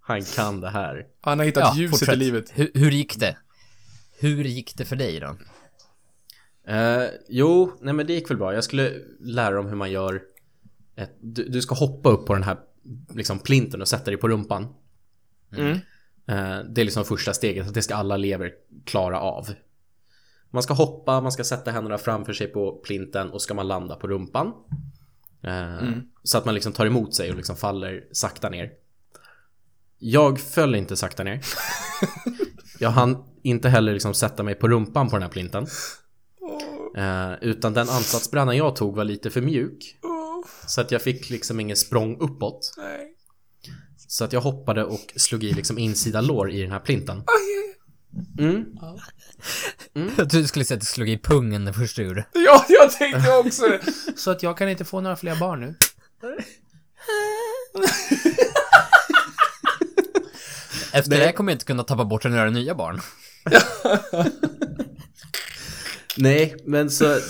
Han 0.00 0.24
kan 0.24 0.60
det 0.60 0.70
här. 0.70 1.06
Han 1.20 1.38
har 1.38 1.46
hittat 1.46 1.62
Ja, 1.62 1.74
ljuset 1.80 1.98
fortsätt. 1.98 2.14
i 2.14 2.18
livet. 2.18 2.44
Hur, 2.54 2.70
hur 2.74 2.90
gick 2.90 3.16
det? 3.18 3.36
Hur 4.18 4.44
gick 4.44 4.76
det 4.76 4.84
för 4.84 4.96
dig 4.96 5.20
då? 5.20 5.36
Eh, 6.72 7.04
jo, 7.28 7.72
nej 7.80 7.94
men 7.94 8.06
det 8.06 8.12
gick 8.12 8.30
väl 8.30 8.36
bra. 8.36 8.54
Jag 8.54 8.64
skulle 8.64 8.92
lära 9.20 9.54
dem 9.54 9.66
hur 9.66 9.76
man 9.76 9.90
gör 9.90 10.22
ett, 10.96 11.16
du, 11.20 11.48
du 11.48 11.62
ska 11.62 11.74
hoppa 11.74 12.08
upp 12.08 12.26
på 12.26 12.34
den 12.34 12.42
här 12.42 12.56
liksom 13.14 13.38
plinten 13.38 13.80
och 13.80 13.88
sätta 13.88 14.10
dig 14.10 14.20
på 14.20 14.28
rumpan. 14.28 14.74
Mm. 15.56 15.72
Eh, 16.26 16.64
det 16.70 16.80
är 16.80 16.84
liksom 16.84 17.04
första 17.04 17.34
steget, 17.34 17.68
att 17.68 17.74
det 17.74 17.82
ska 17.82 17.94
alla 17.94 18.14
elever 18.14 18.52
klara 18.84 19.20
av. 19.20 19.48
Man 20.50 20.62
ska 20.62 20.74
hoppa, 20.74 21.20
man 21.20 21.32
ska 21.32 21.44
sätta 21.44 21.70
händerna 21.70 21.98
framför 21.98 22.32
sig 22.32 22.46
på 22.46 22.80
plinten 22.84 23.30
och 23.30 23.42
ska 23.42 23.54
man 23.54 23.68
landa 23.68 23.96
på 23.96 24.08
rumpan. 24.08 24.52
Eh, 25.42 25.88
Så 26.22 26.38
att 26.38 26.44
man 26.44 26.54
liksom 26.54 26.72
tar 26.72 26.86
emot 26.86 27.14
sig 27.14 27.30
och 27.30 27.36
liksom 27.36 27.56
faller 27.56 28.04
sakta 28.12 28.48
ner. 28.48 28.70
Jag 29.98 30.40
föll 30.40 30.74
inte 30.74 30.96
sakta 30.96 31.24
ner. 31.24 31.40
Jag 32.80 32.90
hann 32.90 33.24
inte 33.42 33.68
heller 33.68 33.92
liksom 33.92 34.14
sätta 34.14 34.42
mig 34.42 34.54
på 34.54 34.68
rumpan 34.68 35.08
på 35.08 35.16
den 35.16 35.22
här 35.22 35.30
plinten. 35.30 35.66
Eh, 36.96 37.32
utan 37.40 37.74
den 37.74 37.88
ansatsbrännan 37.88 38.56
jag 38.56 38.76
tog 38.76 38.96
var 38.96 39.04
lite 39.04 39.30
för 39.30 39.40
mjuk. 39.40 39.98
Så 40.68 40.80
att 40.80 40.90
jag 40.90 41.02
fick 41.02 41.30
liksom 41.30 41.60
ingen 41.60 41.76
språng 41.76 42.16
uppåt. 42.20 42.74
Nej. 42.76 43.14
Så 44.08 44.24
att 44.24 44.32
jag 44.32 44.40
hoppade 44.40 44.84
och 44.84 45.12
slog 45.16 45.44
i 45.44 45.52
liksom 45.52 45.78
insida 45.78 46.20
lår 46.20 46.50
i 46.50 46.62
den 46.62 46.70
här 46.70 46.80
plinten. 46.80 47.22
Mm. 48.38 48.64
Jag 49.94 50.30
trodde 50.30 50.38
du 50.42 50.46
skulle 50.46 50.64
säga 50.64 50.76
att 50.76 50.80
du 50.80 50.86
slog 50.86 51.08
i 51.08 51.18
pungen 51.18 51.64
det 51.64 51.72
första 51.72 52.02
du 52.02 52.08
gjorde. 52.08 52.26
Ja, 52.32 52.66
jag 52.68 52.92
tänkte 52.92 53.32
också 53.32 53.68
det. 53.68 53.80
Så 54.16 54.30
att 54.30 54.42
jag 54.42 54.58
kan 54.58 54.68
inte 54.68 54.84
få 54.84 55.00
några 55.00 55.16
fler 55.16 55.36
barn 55.36 55.60
nu? 55.60 55.74
Efter 60.92 61.10
det 61.10 61.24
här 61.24 61.32
kommer 61.32 61.52
jag 61.52 61.54
inte 61.54 61.64
kunna 61.64 61.84
tappa 61.84 62.04
bort 62.04 62.24
några 62.24 62.50
nya 62.50 62.74
barn. 62.74 63.00
Nej, 66.16 66.56
men 66.64 66.90
så... 66.90 67.20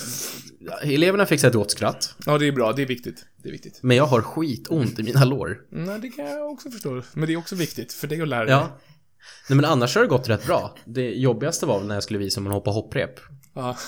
Eleverna 0.83 1.27
fick 1.27 1.41
sig 1.41 1.49
ett 1.49 1.55
gott 1.55 1.71
skratt. 1.71 2.15
Ja, 2.27 2.39
det 2.39 2.47
är 2.49 2.53
bra. 2.53 2.73
Det 2.73 2.83
är 2.83 2.87
viktigt. 2.87 3.25
Det 3.37 3.49
är 3.49 3.53
viktigt. 3.53 3.79
Men 3.83 3.97
jag 3.97 4.05
har 4.07 4.23
skitont 4.23 4.99
i 4.99 5.03
mina 5.03 5.25
lår. 5.25 5.59
Nej, 5.71 5.99
det 6.01 6.09
kan 6.09 6.25
jag 6.27 6.51
också 6.51 6.71
förstå. 6.71 7.03
Men 7.13 7.27
det 7.27 7.33
är 7.33 7.37
också 7.37 7.55
viktigt 7.57 7.93
för 7.93 8.07
dig 8.07 8.23
att 8.23 8.29
lära 8.29 8.45
dig. 8.45 8.51
Ja. 8.55 8.79
Nej 9.49 9.57
men 9.57 9.65
annars 9.65 9.95
har 9.95 10.03
det 10.03 10.09
gått 10.09 10.29
rätt 10.29 10.47
bra. 10.47 10.75
Det 10.85 11.11
jobbigaste 11.15 11.67
var 11.67 11.79
väl 11.79 11.89
när 11.89 11.95
jag 11.95 12.03
skulle 12.03 12.19
visa 12.19 12.41
hur 12.41 12.45
man 12.45 12.53
hoppar 12.53 12.73
hopprep. 12.73 13.21
Ja. 13.55 13.77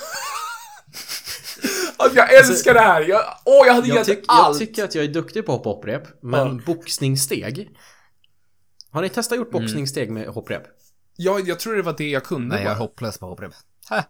Alltså, 1.96 2.16
jag 2.18 2.34
älskar 2.34 2.74
det 2.74 2.80
här! 2.80 3.02
Jag, 3.08 3.20
åh, 3.44 3.66
jag 3.66 3.74
hade 3.74 3.88
Jag, 3.88 3.96
gett 3.96 4.06
tyck, 4.06 4.18
jag 4.18 4.24
allt! 4.28 4.58
tycker 4.58 4.84
att 4.84 4.94
jag 4.94 5.04
är 5.04 5.08
duktig 5.08 5.46
på 5.46 5.52
att 5.52 5.58
hoppa 5.58 5.68
hopprep, 5.70 6.02
men 6.22 6.56
Ja. 6.56 6.62
boxningssteg? 6.66 7.70
Har 8.90 9.02
ni 9.02 9.08
testat 9.08 9.38
gjort 9.38 9.50
boxningssteg 9.50 10.10
med 10.10 10.26
hopprep? 10.28 10.62
Ja, 11.16 11.40
jag 11.40 11.60
tror 11.60 11.74
det 11.76 11.82
var 11.82 11.94
det 11.98 12.10
jag 12.10 12.24
kunde 12.24 12.54
Nej, 12.54 12.64
jag 12.64 12.72
är 12.72 12.76
hopplös 12.76 13.18
på 13.18 13.26
hopprep. 13.26 13.52
Ha. 13.88 14.02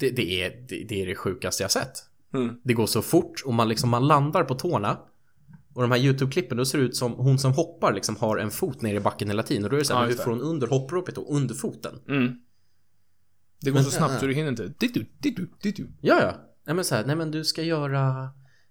Det, 0.00 0.10
det, 0.10 0.42
är, 0.44 0.50
det, 0.68 0.84
det 0.88 1.02
är 1.02 1.06
det 1.06 1.14
sjukaste 1.14 1.62
jag 1.62 1.70
sett. 1.70 1.92
Mm. 2.34 2.54
Det 2.64 2.74
går 2.74 2.86
så 2.86 3.02
fort 3.02 3.42
och 3.46 3.54
man 3.54 3.68
liksom 3.68 3.90
man 3.90 4.06
landar 4.06 4.44
på 4.44 4.54
tårna. 4.54 4.98
Och 5.74 5.82
de 5.82 5.90
här 5.90 5.98
YouTube-klippen, 5.98 6.56
då 6.56 6.64
ser 6.64 6.78
det 6.78 6.84
ut 6.84 6.96
som 6.96 7.12
hon 7.12 7.38
som 7.38 7.52
hoppar 7.52 7.92
liksom 7.94 8.16
har 8.16 8.36
en 8.36 8.50
fot 8.50 8.82
ner 8.82 8.94
i 8.94 9.00
backen 9.00 9.28
hela 9.28 9.42
tiden. 9.42 9.64
Och 9.64 9.70
då 9.70 9.76
är 9.76 9.78
det 9.78 9.84
så 9.84 9.94
här, 9.94 10.02
Ja, 10.02 10.08
hur 10.08 10.14
får 10.16 10.30
hon 10.30 10.40
under 10.40 10.66
hoppropet 10.66 11.18
och 11.18 11.34
under 11.36 11.54
foten? 11.54 11.94
Mm. 12.08 12.32
Det 13.60 13.70
går 13.70 13.74
Men- 13.74 13.84
så 13.84 13.90
snabbt 13.90 14.20
så 14.20 14.26
du 14.26 14.34
hinner 14.34 14.48
inte. 14.48 14.66
Dittu, 14.78 15.04
dittu, 15.18 15.46
dittu. 15.62 15.86
Ja, 16.00 16.20
ja. 16.22 16.34
Nej 16.66 16.74
men 16.74 16.84
så 16.84 16.94
här, 16.94 17.06
nej 17.06 17.16
men 17.16 17.30
du 17.30 17.44
ska 17.44 17.62
göra 17.62 18.30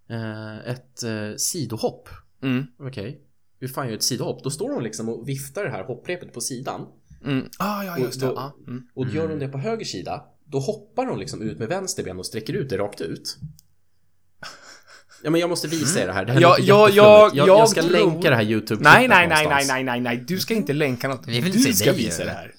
eh, 0.10 0.58
ett 0.71 1.03
eh, 1.03 1.36
sidohopp. 1.38 2.10
Mm. 2.43 2.65
Okej. 2.79 3.21
Hur 3.60 3.67
fan 3.67 3.88
gör 3.88 3.95
ett 3.95 4.03
sidohopp? 4.03 4.43
Då 4.43 4.49
står 4.49 4.73
hon 4.73 4.84
liksom 4.84 5.10
och 5.10 5.27
viftar 5.29 5.63
det 5.63 5.69
här 5.71 5.84
hopprepet 5.84 6.34
på 6.34 6.41
sidan. 6.41 6.86
Mm. 7.25 7.45
Ah, 7.60 7.84
ja, 7.84 7.97
just 7.97 8.19
det. 8.19 8.27
Och 8.27 8.36
då- 8.36 8.41
Ja. 8.41 8.71
Mm. 8.71 8.84
Och 8.95 9.08
gör 9.10 9.29
hon 9.29 9.39
det 9.39 9.47
på 9.47 9.58
höger 9.58 9.86
sida, 9.86 10.23
då 10.51 10.59
hoppar 10.59 11.05
hon 11.05 11.19
liksom 11.19 11.41
ut 11.41 11.59
med 11.59 11.67
vänster 11.67 12.03
ben 12.03 12.19
och 12.19 12.25
sträcker 12.25 12.53
ut 12.53 12.69
det 12.69 12.77
rakt 12.77 13.01
ut. 13.01 13.38
Ja 15.23 15.29
men 15.29 15.41
jag 15.41 15.49
måste 15.49 15.67
visa 15.67 16.01
er 16.01 16.07
det 16.07 16.13
här. 16.13 16.25
Det 16.25 16.31
här 16.33 16.41
Ja, 16.41 16.57
ja, 16.59 16.89
jätteflummigt. 16.89 17.35
jag- 17.35 17.47
jag, 17.47 17.69
ska 17.69 17.81
tror- 17.81 17.91
länka 17.91 18.29
det 18.29 18.35
här 18.35 18.43
YouTube 18.43 18.83
Nej, 18.83 19.07
nej, 19.07 19.27
nej, 19.27 19.47
nej, 19.47 19.65
nej, 19.67 19.83
nej, 19.83 19.99
nej. 20.01 20.23
Du 20.27 20.39
ska 20.39 20.53
inte 20.53 20.73
länka 20.73 21.07
något. 21.07 21.27
Vi 21.27 21.39
vill 21.41 21.51
du 21.51 21.73
ska 21.73 21.91
dig 21.91 22.03
visa 22.03 22.23
det 22.25 22.31
här. 22.31 22.55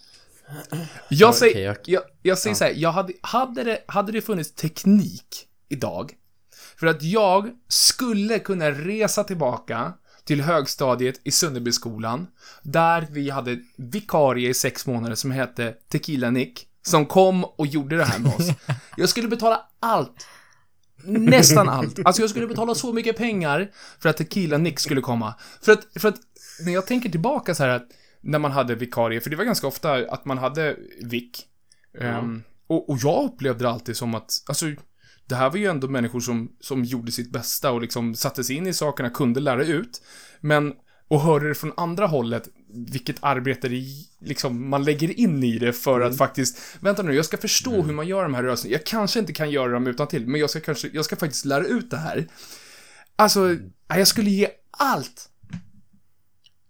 Jag 1.08 1.28
Ja, 1.28 1.32
säger, 1.32 1.52
okej, 1.52 1.62
jag- 1.64 1.76
jag, 1.84 2.02
jag 2.22 2.38
säger 2.38 2.56
så 2.56 2.64
här, 2.64 2.72
jag 2.76 2.92
hade, 2.92 3.12
hade, 3.20 3.64
det, 3.64 3.78
hade 3.86 4.12
det 4.12 4.20
funnits 4.20 4.54
teknik 4.54 5.46
idag, 5.68 6.12
för 6.76 6.86
att 6.86 7.02
jag 7.02 7.50
skulle 7.68 8.38
kunna 8.38 8.70
resa 8.70 9.24
tillbaka 9.24 9.92
till 10.24 10.40
högstadiet 10.40 11.20
i 11.24 11.30
Sunderbyskolan, 11.30 12.26
där 12.62 13.06
vi 13.10 13.30
hade 13.30 13.58
vikarie 13.76 14.48
i 14.50 14.54
sex 14.54 14.86
månader 14.86 15.14
som 15.14 15.30
hette 15.30 15.74
Tequila 15.88 16.30
Nick, 16.30 16.66
som 16.82 17.06
kom 17.06 17.44
och 17.44 17.66
gjorde 17.66 17.96
det 17.96 18.04
här 18.04 18.18
med 18.18 18.34
oss. 18.34 18.48
Jag 18.96 19.08
skulle 19.08 19.28
betala 19.28 19.66
allt. 19.80 20.26
Nästan 21.04 21.68
allt. 21.68 21.98
Alltså 22.04 22.22
jag 22.22 22.30
skulle 22.30 22.46
betala 22.46 22.74
så 22.74 22.92
mycket 22.92 23.16
pengar 23.16 23.70
för 23.98 24.08
att 24.08 24.16
Tequila 24.16 24.58
Nick 24.58 24.80
skulle 24.80 25.00
komma. 25.00 25.34
För 25.62 25.72
att, 25.72 25.86
för 26.00 26.08
att 26.08 26.20
när 26.64 26.72
jag 26.72 26.86
tänker 26.86 27.08
tillbaka 27.08 27.54
så 27.54 27.62
här 27.62 27.70
att 27.70 27.88
när 28.20 28.38
man 28.38 28.52
hade 28.52 28.74
vikarie, 28.74 29.20
för 29.20 29.30
det 29.30 29.36
var 29.36 29.44
ganska 29.44 29.66
ofta 29.66 29.92
att 29.94 30.24
man 30.24 30.38
hade 30.38 30.76
vik. 31.00 31.46
Ehm, 32.00 32.42
och, 32.66 32.90
och 32.90 32.98
jag 33.02 33.24
upplevde 33.24 33.64
det 33.64 33.70
alltid 33.70 33.96
som 33.96 34.14
att, 34.14 34.42
alltså, 34.46 34.66
det 35.26 35.34
här 35.34 35.50
var 35.50 35.56
ju 35.56 35.66
ändå 35.66 35.88
människor 35.88 36.20
som, 36.20 36.52
som 36.60 36.84
gjorde 36.84 37.12
sitt 37.12 37.32
bästa 37.32 37.70
och 37.70 37.80
liksom 37.80 38.14
satte 38.14 38.44
sig 38.44 38.56
in 38.56 38.66
i 38.66 38.72
sakerna, 38.72 39.10
kunde 39.10 39.40
lära 39.40 39.64
ut. 39.64 40.02
Men, 40.40 40.72
och 41.08 41.20
hörde 41.20 41.48
det 41.48 41.54
från 41.54 41.72
andra 41.76 42.06
hållet, 42.06 42.48
vilket 42.72 43.16
arbete 43.20 43.68
det, 43.68 43.84
liksom, 44.20 44.70
man 44.70 44.84
lägger 44.84 45.20
in 45.20 45.42
i 45.42 45.58
det 45.58 45.72
för 45.72 46.00
att 46.00 46.16
faktiskt, 46.16 46.58
vänta 46.80 47.02
nu, 47.02 47.14
jag 47.14 47.24
ska 47.24 47.36
förstå 47.36 47.82
hur 47.82 47.92
man 47.92 48.06
gör 48.06 48.22
de 48.22 48.34
här 48.34 48.42
rörelserna. 48.42 48.72
Jag 48.72 48.86
kanske 48.86 49.18
inte 49.18 49.32
kan 49.32 49.50
göra 49.50 49.72
dem 49.72 49.86
utan 49.86 50.08
till, 50.08 50.26
men 50.26 50.40
jag 50.40 50.50
ska 50.50 50.60
kanske, 50.60 50.90
jag 50.92 51.04
ska 51.04 51.16
faktiskt 51.16 51.44
lära 51.44 51.64
ut 51.64 51.90
det 51.90 51.96
här. 51.96 52.26
Alltså, 53.16 53.40
nej, 53.40 53.98
jag 53.98 54.08
skulle 54.08 54.30
ge 54.30 54.48
allt. 54.70 55.28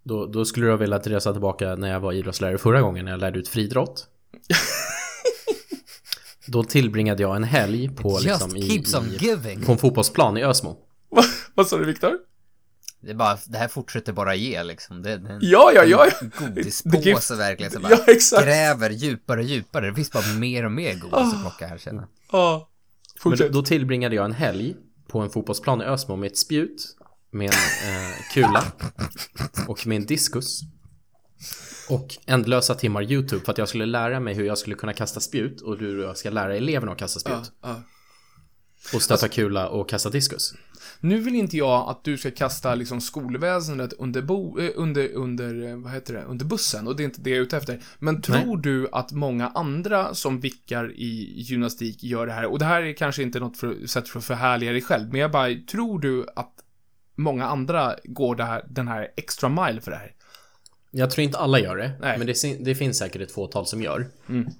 Då, 0.03 0.27
då 0.27 0.45
skulle 0.45 0.67
du 0.67 0.71
ha 0.71 0.77
velat 0.77 1.07
resa 1.07 1.33
tillbaka 1.33 1.75
när 1.75 1.91
jag 1.91 2.01
var 2.01 2.13
idrottslärare 2.13 2.59
förra 2.59 2.81
gången 2.81 3.05
när 3.05 3.13
jag 3.13 3.21
lärde 3.21 3.39
ut 3.39 3.49
friidrott. 3.49 4.07
Då 6.47 6.65
tillbringade 6.65 7.23
jag 7.23 7.37
en 7.37 7.45
helg 7.45 7.89
på, 7.89 8.21
liksom, 8.23 8.57
i, 8.57 8.61
i, 8.61 8.83
på 9.67 9.73
en 9.73 9.79
fotbollsplan 9.79 10.37
i 10.37 10.45
Ösmo. 10.45 10.77
Vad 11.55 11.67
sa 11.67 11.79
du, 11.79 11.85
Viktor? 11.85 12.19
Det, 13.03 13.11
är 13.11 13.15
bara, 13.15 13.39
det 13.47 13.59
här 13.59 13.69
fortsätter 13.69 14.13
bara 14.13 14.35
ge 14.35 14.63
liksom. 14.63 15.03
Det, 15.03 15.17
det 15.17 15.29
är 15.29 15.33
en 15.33 15.39
Ja, 15.43 15.73
ja, 15.75 15.85
ja. 15.85 16.07
ja. 16.21 16.27
godispåse 16.39 17.35
verkligen. 17.37 17.73
Så 17.73 17.81
bara 17.81 17.93
Ja, 17.93 18.05
exakt. 18.07 18.45
gräver 18.45 18.91
djupare 18.91 19.41
och 19.41 19.47
djupare. 19.47 19.87
Det 19.89 19.95
finns 19.95 20.13
bara 20.13 20.35
mer 20.39 20.65
och 20.65 20.73
mer 20.73 20.95
godis 20.95 21.13
att 21.35 21.41
plocka 21.41 21.67
här 21.67 21.79
känner. 21.79 22.07
Ja. 22.33 22.69
Men 23.15 23.21
Fortsätt. 23.23 23.53
då 23.53 23.63
tillbringade 23.63 24.15
jag 24.15 24.25
en 24.25 24.33
helg 24.33 24.77
på 25.09 25.21
en 25.21 25.31
fotbollsplan 25.31 25.83
i 25.83 25.85
Ösmo 25.85 26.17
med 26.17 26.27
ett 26.31 26.39
spjut, 26.39 26.97
med 27.33 27.45
en 27.85 27.95
eh, 27.95 28.11
kula 28.35 28.65
och 29.69 29.87
med 29.87 29.97
en 29.97 30.07
diskus. 30.07 30.61
Och 31.89 32.17
ändlösa 32.27 32.75
timmar 32.75 33.03
YouTube 33.03 33.45
för 33.45 33.53
att 33.53 33.59
jag 33.59 33.69
skulle 33.69 33.87
lära 33.87 34.21
mig 34.21 34.35
hur 34.35 34.45
jag 34.45 34.59
skulle 34.59 34.77
kunna 34.77 34.93
kasta 34.93 35.21
spjut 35.21 35.61
och 35.61 35.79
hur 35.79 36.03
jag 36.03 36.17
ska 36.17 36.31
lära 36.31 36.57
eleverna 36.57 36.93
att 36.93 36.99
kasta 36.99 37.21
spjut. 37.21 37.53
Ja, 37.63 37.69
ja. 37.69 37.83
Och 38.95 39.03
stöta 39.03 39.29
kula 39.29 39.69
och 39.69 39.89
kasta 39.89 40.11
diskus. 40.11 40.55
Nu 41.01 41.21
vill 41.21 41.35
inte 41.35 41.57
jag 41.57 41.89
att 41.89 42.05
du 42.05 42.19
ska 42.19 42.31
kasta 42.31 42.75
liksom 42.75 43.01
skolväsendet 43.01 43.93
under, 43.93 44.23
bo, 44.23 44.59
eh, 44.59 44.71
under, 44.75 45.13
under, 45.13 45.69
eh, 45.69 45.77
vad 45.77 45.93
heter 45.93 46.15
det, 46.15 46.25
under 46.25 46.45
bussen. 46.45 46.89
Och 46.89 46.97
det 46.97 47.03
är 47.03 47.05
inte 47.05 47.21
det 47.21 47.31
jag 47.31 47.37
är 47.37 47.43
ute 47.43 47.57
efter. 47.57 47.81
Men 47.99 48.23
tror 48.23 48.57
du 48.57 48.89
att 48.93 49.13
många 49.13 49.49
andra 49.49 50.15
som 50.15 50.41
vickar 50.41 50.93
i 50.93 51.41
gymnastik 51.43 52.03
gör 52.03 52.27
det 52.27 52.33
här? 52.33 52.47
Och 52.47 52.59
det 52.59 52.65
här 52.65 52.83
är 52.83 52.93
kanske 52.93 53.23
inte 53.23 53.41
något 53.41 53.57
för, 53.57 53.87
sätt 53.87 54.09
för 54.09 54.19
att 54.19 54.25
förhärliga 54.25 54.73
dig 54.73 54.83
själv. 54.83 55.09
Men 55.13 55.21
jag 55.21 55.31
bara, 55.31 55.55
tror 55.71 56.01
du 56.01 56.27
att 56.37 56.55
många 57.15 57.47
andra 57.47 57.97
går 58.05 58.37
det 58.37 58.45
här, 58.45 58.65
den 58.69 58.89
här 58.89 59.09
extra 59.17 59.49
mile 59.49 59.81
för 59.81 59.91
det 59.91 59.97
här? 59.97 60.15
Jag 60.91 61.11
tror 61.11 61.25
inte 61.25 61.39
alla 61.39 61.59
gör 61.59 61.77
det, 61.77 61.93
Nej. 62.01 62.19
men 62.19 62.27
det, 62.27 62.65
det 62.65 62.75
finns 62.75 62.99
säkert 62.99 63.23
ett 63.23 63.33
fåtal 63.33 63.67
som 63.67 63.83
gör. 63.83 64.09
Mm. 64.29 64.51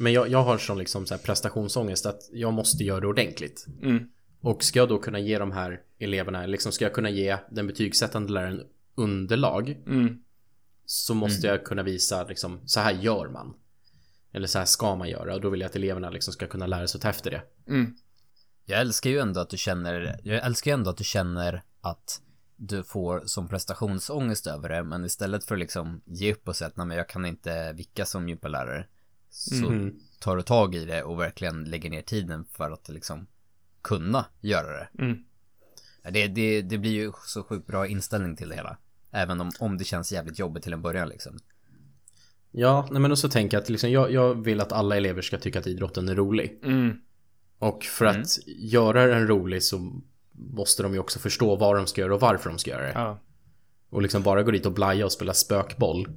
Men 0.00 0.12
jag, 0.12 0.28
jag 0.28 0.42
har 0.42 0.58
sån 0.58 0.78
liksom 0.78 1.06
så 1.06 1.14
här 1.14 1.22
prestationsångest 1.22 2.06
att 2.06 2.28
jag 2.32 2.52
måste 2.52 2.84
göra 2.84 3.00
det 3.00 3.06
ordentligt. 3.06 3.66
Mm. 3.82 4.08
Och 4.40 4.64
ska 4.64 4.78
jag 4.78 4.88
då 4.88 4.98
kunna 4.98 5.18
ge 5.18 5.38
de 5.38 5.52
här 5.52 5.80
eleverna, 5.98 6.46
liksom 6.46 6.72
ska 6.72 6.84
jag 6.84 6.94
kunna 6.94 7.10
ge 7.10 7.38
den 7.50 7.66
betygssättande 7.66 8.32
läraren 8.32 8.62
underlag 8.94 9.70
Mm. 9.86 10.22
så 10.84 11.14
måste 11.14 11.46
jag 11.46 11.64
kunna 11.64 11.82
visa 11.82 12.24
liksom, 12.24 12.60
så 12.66 12.80
här 12.80 12.92
gör 12.92 13.28
man. 13.28 13.54
Eller 14.32 14.46
så 14.46 14.58
här 14.58 14.64
ska 14.64 14.96
man 14.96 15.08
göra 15.08 15.34
och 15.34 15.40
då 15.40 15.50
vill 15.50 15.60
jag 15.60 15.68
att 15.68 15.76
eleverna 15.76 16.10
liksom 16.10 16.32
ska 16.32 16.46
kunna 16.46 16.66
lära 16.66 16.86
sig 16.86 16.98
att 16.98 17.02
ta 17.02 17.08
efter 17.08 17.30
det. 17.30 17.42
Mm. 17.66 17.96
Jag 18.64 18.80
älskar 18.80 19.10
ju 19.10 19.18
ändå 19.18 19.40
att 19.40 19.50
du 19.50 19.56
känner, 19.56 20.20
jag 20.24 20.44
älskar 20.46 20.70
ju 20.70 20.74
ändå 20.74 20.90
att 20.90 20.96
du 20.96 21.04
känner 21.04 21.62
att 21.80 22.20
du 22.56 22.82
får 22.82 23.22
som 23.26 23.48
prestationsångest 23.48 24.46
över 24.46 24.68
det, 24.68 24.82
men 24.82 25.04
istället 25.04 25.44
för 25.44 25.54
att 25.54 25.60
liksom 25.60 26.00
ge 26.04 26.32
upp 26.32 26.48
och 26.48 26.56
säga 26.56 26.68
att 26.68 26.76
nej 26.76 26.86
men 26.86 26.96
jag 26.96 27.08
kan 27.08 27.24
inte 27.24 27.72
vicka 27.72 28.04
som 28.06 28.28
gympalärare, 28.28 28.86
så 29.30 29.66
Mm. 29.66 29.94
tar 30.20 30.36
du 30.36 30.42
tag 30.42 30.74
i 30.74 30.84
det 30.84 31.02
och 31.02 31.20
verkligen 31.20 31.64
lägger 31.64 31.90
ner 31.90 32.02
tiden 32.02 32.44
för 32.44 32.70
att 32.70 32.88
liksom 32.88 33.26
kunna 33.82 34.24
göra 34.40 34.72
det. 34.72 34.88
Mm. 34.98 35.24
Det, 36.10 36.26
det, 36.26 36.62
det 36.62 36.78
blir 36.78 36.90
ju 36.92 37.12
så 37.26 37.42
sjukt 37.42 37.66
bra 37.66 37.86
inställning 37.86 38.36
till 38.36 38.48
det 38.48 38.54
hela. 38.54 38.78
Även 39.10 39.40
om, 39.40 39.50
om 39.60 39.78
det 39.78 39.84
känns 39.84 40.12
jävligt 40.12 40.38
jobbigt 40.38 40.62
till 40.62 40.72
en 40.72 40.82
början 40.82 41.08
liksom. 41.08 41.38
Ja, 42.50 42.88
nej 42.90 43.00
men 43.00 43.10
och 43.10 43.18
så 43.18 43.28
tänker 43.28 43.56
jag 43.56 43.62
att 43.62 43.68
liksom, 43.68 43.90
jag, 43.90 44.12
jag 44.12 44.44
vill 44.44 44.60
att 44.60 44.72
alla 44.72 44.96
elever 44.96 45.22
ska 45.22 45.38
tycka 45.38 45.58
att 45.58 45.66
idrotten 45.66 46.08
är 46.08 46.14
rolig. 46.14 46.60
Mm. 46.64 47.00
Och 47.58 47.84
för 47.84 48.04
att 48.04 48.38
göra 48.46 49.06
den 49.06 49.26
rolig 49.26 49.62
så 49.62 50.00
måste 50.32 50.82
de 50.82 50.92
ju 50.92 50.98
också 50.98 51.18
förstå 51.18 51.56
vad 51.56 51.76
de 51.76 51.86
ska 51.86 52.00
göra 52.00 52.14
och 52.14 52.20
varför 52.20 52.50
de 52.50 52.58
ska 52.58 52.70
göra 52.70 52.82
det. 52.82 52.92
Ja. 52.94 53.18
Och 53.90 54.02
liksom 54.02 54.22
bara 54.22 54.42
gå 54.42 54.50
dit 54.50 54.66
och 54.66 54.72
blaja 54.72 55.04
och 55.04 55.12
spela 55.12 55.34
spökboll. 55.34 56.08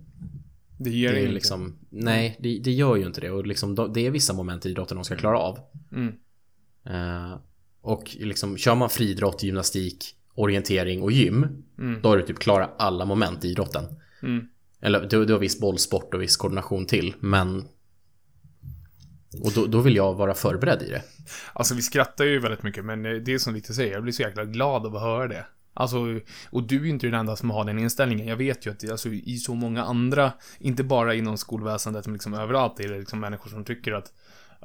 Det 0.77 0.89
ger 0.89 1.13
Det 1.13 1.19
inget. 1.21 1.33
liksom, 1.33 1.77
nej, 1.89 2.37
det, 2.39 2.59
det 2.59 2.71
gör 2.71 2.95
ju 2.95 3.05
inte 3.05 3.21
det. 3.21 3.31
Och 3.31 3.47
liksom, 3.47 3.75
de- 3.75 3.93
det 3.93 4.05
är 4.07 4.11
vissa 4.11 4.33
moment 4.33 4.65
i 4.65 4.69
idrotten 4.69 4.97
de 4.97 5.03
ska 5.03 5.15
klara 5.15 5.37
av. 5.39 5.59
Mm. 5.91 6.13
Eh, 6.85 7.37
och 7.81 8.15
liksom, 8.19 8.57
kör 8.57 8.75
man 8.75 8.89
friidrott, 8.89 9.43
gymnastik, 9.43 10.15
orientering 10.35 11.01
och 11.01 11.11
gym, 11.11 11.63
Mm. 11.79 12.01
då 12.01 12.09
har 12.09 12.17
du 12.17 12.23
typ 12.25 12.39
klarat 12.39 12.75
alla 12.77 13.05
moment 13.05 13.45
i 13.45 13.47
idrotten. 13.49 13.83
Mm. 14.23 14.47
Eller 14.81 15.07
du, 15.09 15.25
du 15.25 15.33
har 15.33 15.39
viss 15.39 15.59
bollsport 15.59 16.13
och 16.13 16.21
viss 16.21 16.37
koordination 16.37 16.85
till, 16.85 17.13
men... 17.19 17.63
Och 19.43 19.51
då, 19.55 19.65
då 19.65 19.81
vill 19.81 19.95
jag 19.95 20.13
vara 20.13 20.33
förberedd 20.33 20.81
i 20.81 20.89
det. 20.89 21.01
Alltså 21.53 21.75
vi 21.75 21.81
skrattar 21.81 22.25
ju 22.25 22.39
väldigt 22.39 22.63
mycket, 22.63 22.85
men 22.85 23.03
det 23.03 23.33
är 23.33 23.37
som 23.37 23.53
Victor 23.53 23.73
säger, 23.73 23.93
jag 23.93 24.03
blir 24.03 24.13
så 24.13 24.21
jäkla 24.21 24.45
glad 24.45 24.85
av 24.85 24.95
att 24.95 25.01
höra 25.01 25.27
det. 25.27 25.45
Alltså, 25.73 25.97
och 26.49 26.63
du 26.63 26.79
är 26.79 26.83
ju 26.83 26.89
inte 26.89 27.07
den 27.07 27.19
enda 27.19 27.35
som 27.35 27.49
har 27.49 27.65
den 27.65 27.79
inställningen. 27.79 28.27
Jag 28.27 28.35
vet 28.37 28.65
ju 28.65 28.71
att 28.71 28.91
alltså, 28.91 29.09
i 29.09 29.37
så 29.37 29.53
många 29.55 29.83
andra, 29.83 30.33
inte 30.59 30.83
bara 30.83 31.13
inom 31.13 31.37
skolväsendet, 31.37 32.05
men 32.05 32.13
liksom 32.13 32.33
överallt 32.33 32.79
är 32.79 32.87
det 32.89 32.99
liksom 32.99 33.19
människor 33.19 33.49
som 33.49 33.65
tycker 33.65 33.91
att, 33.91 34.13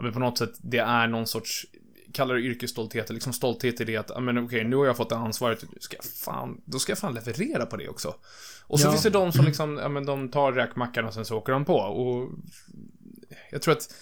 men 0.01 0.13
på 0.13 0.19
något 0.19 0.39
sätt, 0.39 0.53
det 0.59 0.79
är 0.79 1.07
någon 1.07 1.27
sorts, 1.27 1.67
kallar 2.13 2.35
det 2.35 2.41
yrkesstolthet, 2.41 3.11
liksom 3.11 3.33
stolthet 3.33 3.81
i 3.81 3.85
det 3.85 3.97
att, 3.97 4.23
men 4.23 4.39
okej, 4.39 4.65
nu 4.65 4.77
har 4.77 4.87
jag 4.87 4.97
fått 4.97 5.09
det 5.09 5.17
ansvaret, 5.17 5.65
ska 5.81 5.97
jag 5.97 6.05
fan, 6.05 6.61
då 6.65 6.79
ska 6.79 6.91
jag 6.93 6.99
fan 6.99 7.15
leverera 7.15 7.67
på 7.67 7.77
det 7.77 7.89
också. 7.89 8.15
Och 8.67 8.81
så 8.81 8.87
Ja. 8.87 8.91
finns 8.91 9.03
det 9.03 9.11
de 9.11 9.33
som 9.33 9.45
liksom, 9.45 9.77
ja 9.83 9.89
men 9.89 10.07
de 10.07 10.29
tar 10.29 10.53
räkmackan 10.53 11.05
och 11.05 11.15
sen 11.15 11.25
så 11.25 11.37
åker 11.37 11.53
de 11.53 11.65
på. 11.65 11.77
Och 11.77 12.31
jag 13.51 13.63
tror 13.63 13.73
att 13.73 13.95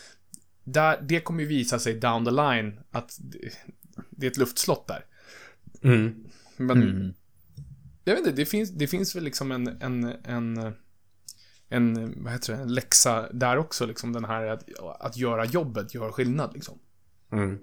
där, 0.64 0.98
det 1.02 1.20
kommer 1.20 1.40
ju 1.40 1.46
visa 1.46 1.78
sig 1.78 1.94
down 1.94 2.24
the 2.24 2.30
line 2.30 2.80
att 2.90 3.16
det, 3.20 3.38
det 4.10 4.26
är 4.26 4.30
ett 4.30 4.36
luftslott 4.36 4.86
där. 4.86 5.04
Mm. 5.82 6.24
Men, 6.56 6.82
Mm. 6.82 7.14
jag 8.04 8.14
vet 8.14 8.26
inte, 8.26 8.36
det 8.36 8.46
finns, 8.46 8.70
det 8.70 8.86
finns 8.86 9.16
väl 9.16 9.24
liksom 9.24 9.52
en, 9.52 9.68
en, 9.82 10.04
en, 10.24 10.74
en, 11.68 12.14
vad 12.24 12.32
heter 12.32 12.52
det, 12.56 12.62
en 12.62 12.74
läxa 12.74 13.32
där 13.32 13.56
också, 13.56 13.86
liksom 13.86 14.12
den 14.12 14.24
här 14.24 14.46
att, 14.46 14.64
att 15.00 15.16
göra 15.16 15.44
jobbet 15.44 15.94
gör 15.94 16.12
skillnad, 16.12 16.54
liksom. 16.54 16.78
Mm. 17.32 17.58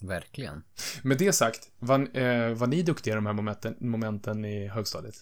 Verkligen. 0.00 0.62
Med 1.02 1.18
det 1.18 1.32
sagt, 1.32 1.70
var, 1.78 2.16
eh, 2.16 2.54
var 2.54 2.66
ni 2.66 2.82
duktiga 2.82 3.14
i 3.14 3.16
de 3.16 3.26
här 3.26 3.32
momenten, 3.32 3.76
momenten 3.80 4.44
i 4.44 4.68
högstadiet? 4.68 5.14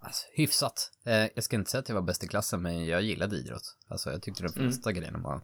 Alltså, 0.00 0.26
hyfsat. 0.32 0.90
Eh, 1.04 1.26
jag 1.34 1.44
ska 1.44 1.56
inte 1.56 1.70
säga 1.70 1.78
att 1.78 1.88
jag 1.88 1.96
var 1.96 2.02
bäst 2.02 2.24
i 2.24 2.28
klassen, 2.28 2.62
men 2.62 2.86
jag 2.86 3.02
gillade 3.02 3.36
idrott. 3.36 3.76
Alltså, 3.88 4.10
jag 4.10 4.22
tyckte 4.22 4.42
de 4.42 4.52
flesta 4.52 4.92
grejerna 4.92 5.18
var 5.18 5.40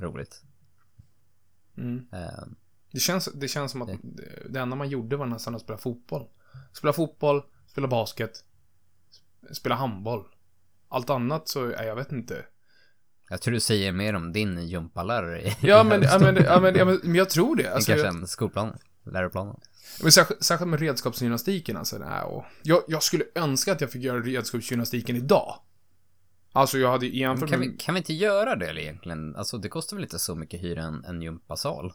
roligt. 0.00 0.42
Mm. 1.76 2.06
Eh, 2.12 2.44
Det 2.92 3.00
känns, 3.00 3.28
det 3.34 3.48
känns 3.48 3.72
som 3.72 3.82
att 3.82 3.88
det, 4.02 4.42
det 4.50 4.60
enda 4.60 4.76
man 4.76 4.88
gjorde 4.88 5.16
var 5.16 5.26
nästan 5.26 5.54
att 5.54 5.60
spela 5.62 5.78
fotboll. 5.78 6.26
Spela 6.72 6.92
fotboll, 6.92 7.42
spela 7.66 7.88
basket, 7.88 8.44
sp- 9.10 9.52
spela 9.54 9.74
handboll. 9.74 10.24
Allt 10.88 11.10
annat 11.10 11.48
så, 11.48 11.70
ja, 11.70 11.84
jag 11.84 11.96
vet 11.96 12.12
inte. 12.12 12.44
jag 13.28 13.40
tror 13.40 13.54
du 13.54 13.60
säger 13.60 13.92
mer 13.92 14.14
om 14.14 14.32
din 14.32 14.66
gympalärare 14.68 15.54
Ja, 15.60 15.84
men, 15.84 16.02
ja, 16.02 16.18
men, 16.18 16.36
ja, 16.36 16.60
men, 16.60 16.74
ja, 16.74 16.84
men, 16.84 17.14
jag 17.14 17.30
tror 17.30 17.56
det. 17.56 17.74
Alltså, 17.74 17.92
kanske 17.92 18.06
jag, 18.06 18.14
än 18.16 18.26
skolplanen, 18.26 18.78
läroplanen. 19.04 19.60
men 20.02 20.12
särskilt, 20.12 20.44
särskilt 20.44 20.70
med 20.70 20.80
redskapsgymnastiken, 20.80 21.76
alltså. 21.76 21.98
Nej, 21.98 22.22
och 22.22 22.44
jag, 22.62 22.82
jag 22.88 23.02
skulle 23.02 23.24
önska 23.34 23.72
att 23.72 23.80
jag 23.80 23.90
fick 23.92 24.02
göra 24.02 24.20
redskapsgymnastiken 24.20 25.16
idag. 25.16 25.54
Alltså, 26.52 26.78
jag 26.78 26.90
hade 26.90 27.06
jämfört 27.06 27.50
Kan 27.50 27.60
med... 27.60 27.68
vi, 27.68 27.76
kan 27.76 27.94
vi 27.94 27.98
inte 27.98 28.12
göra 28.12 28.56
det 28.56 28.82
egentligen? 28.82 29.36
Alltså, 29.36 29.58
det 29.58 29.68
kostar 29.68 29.96
väl 29.96 30.04
inte 30.04 30.18
så 30.18 30.34
mycket 30.34 30.62
hyra 30.62 30.82
en, 30.82 31.04
en 31.04 31.22
gympasal? 31.22 31.92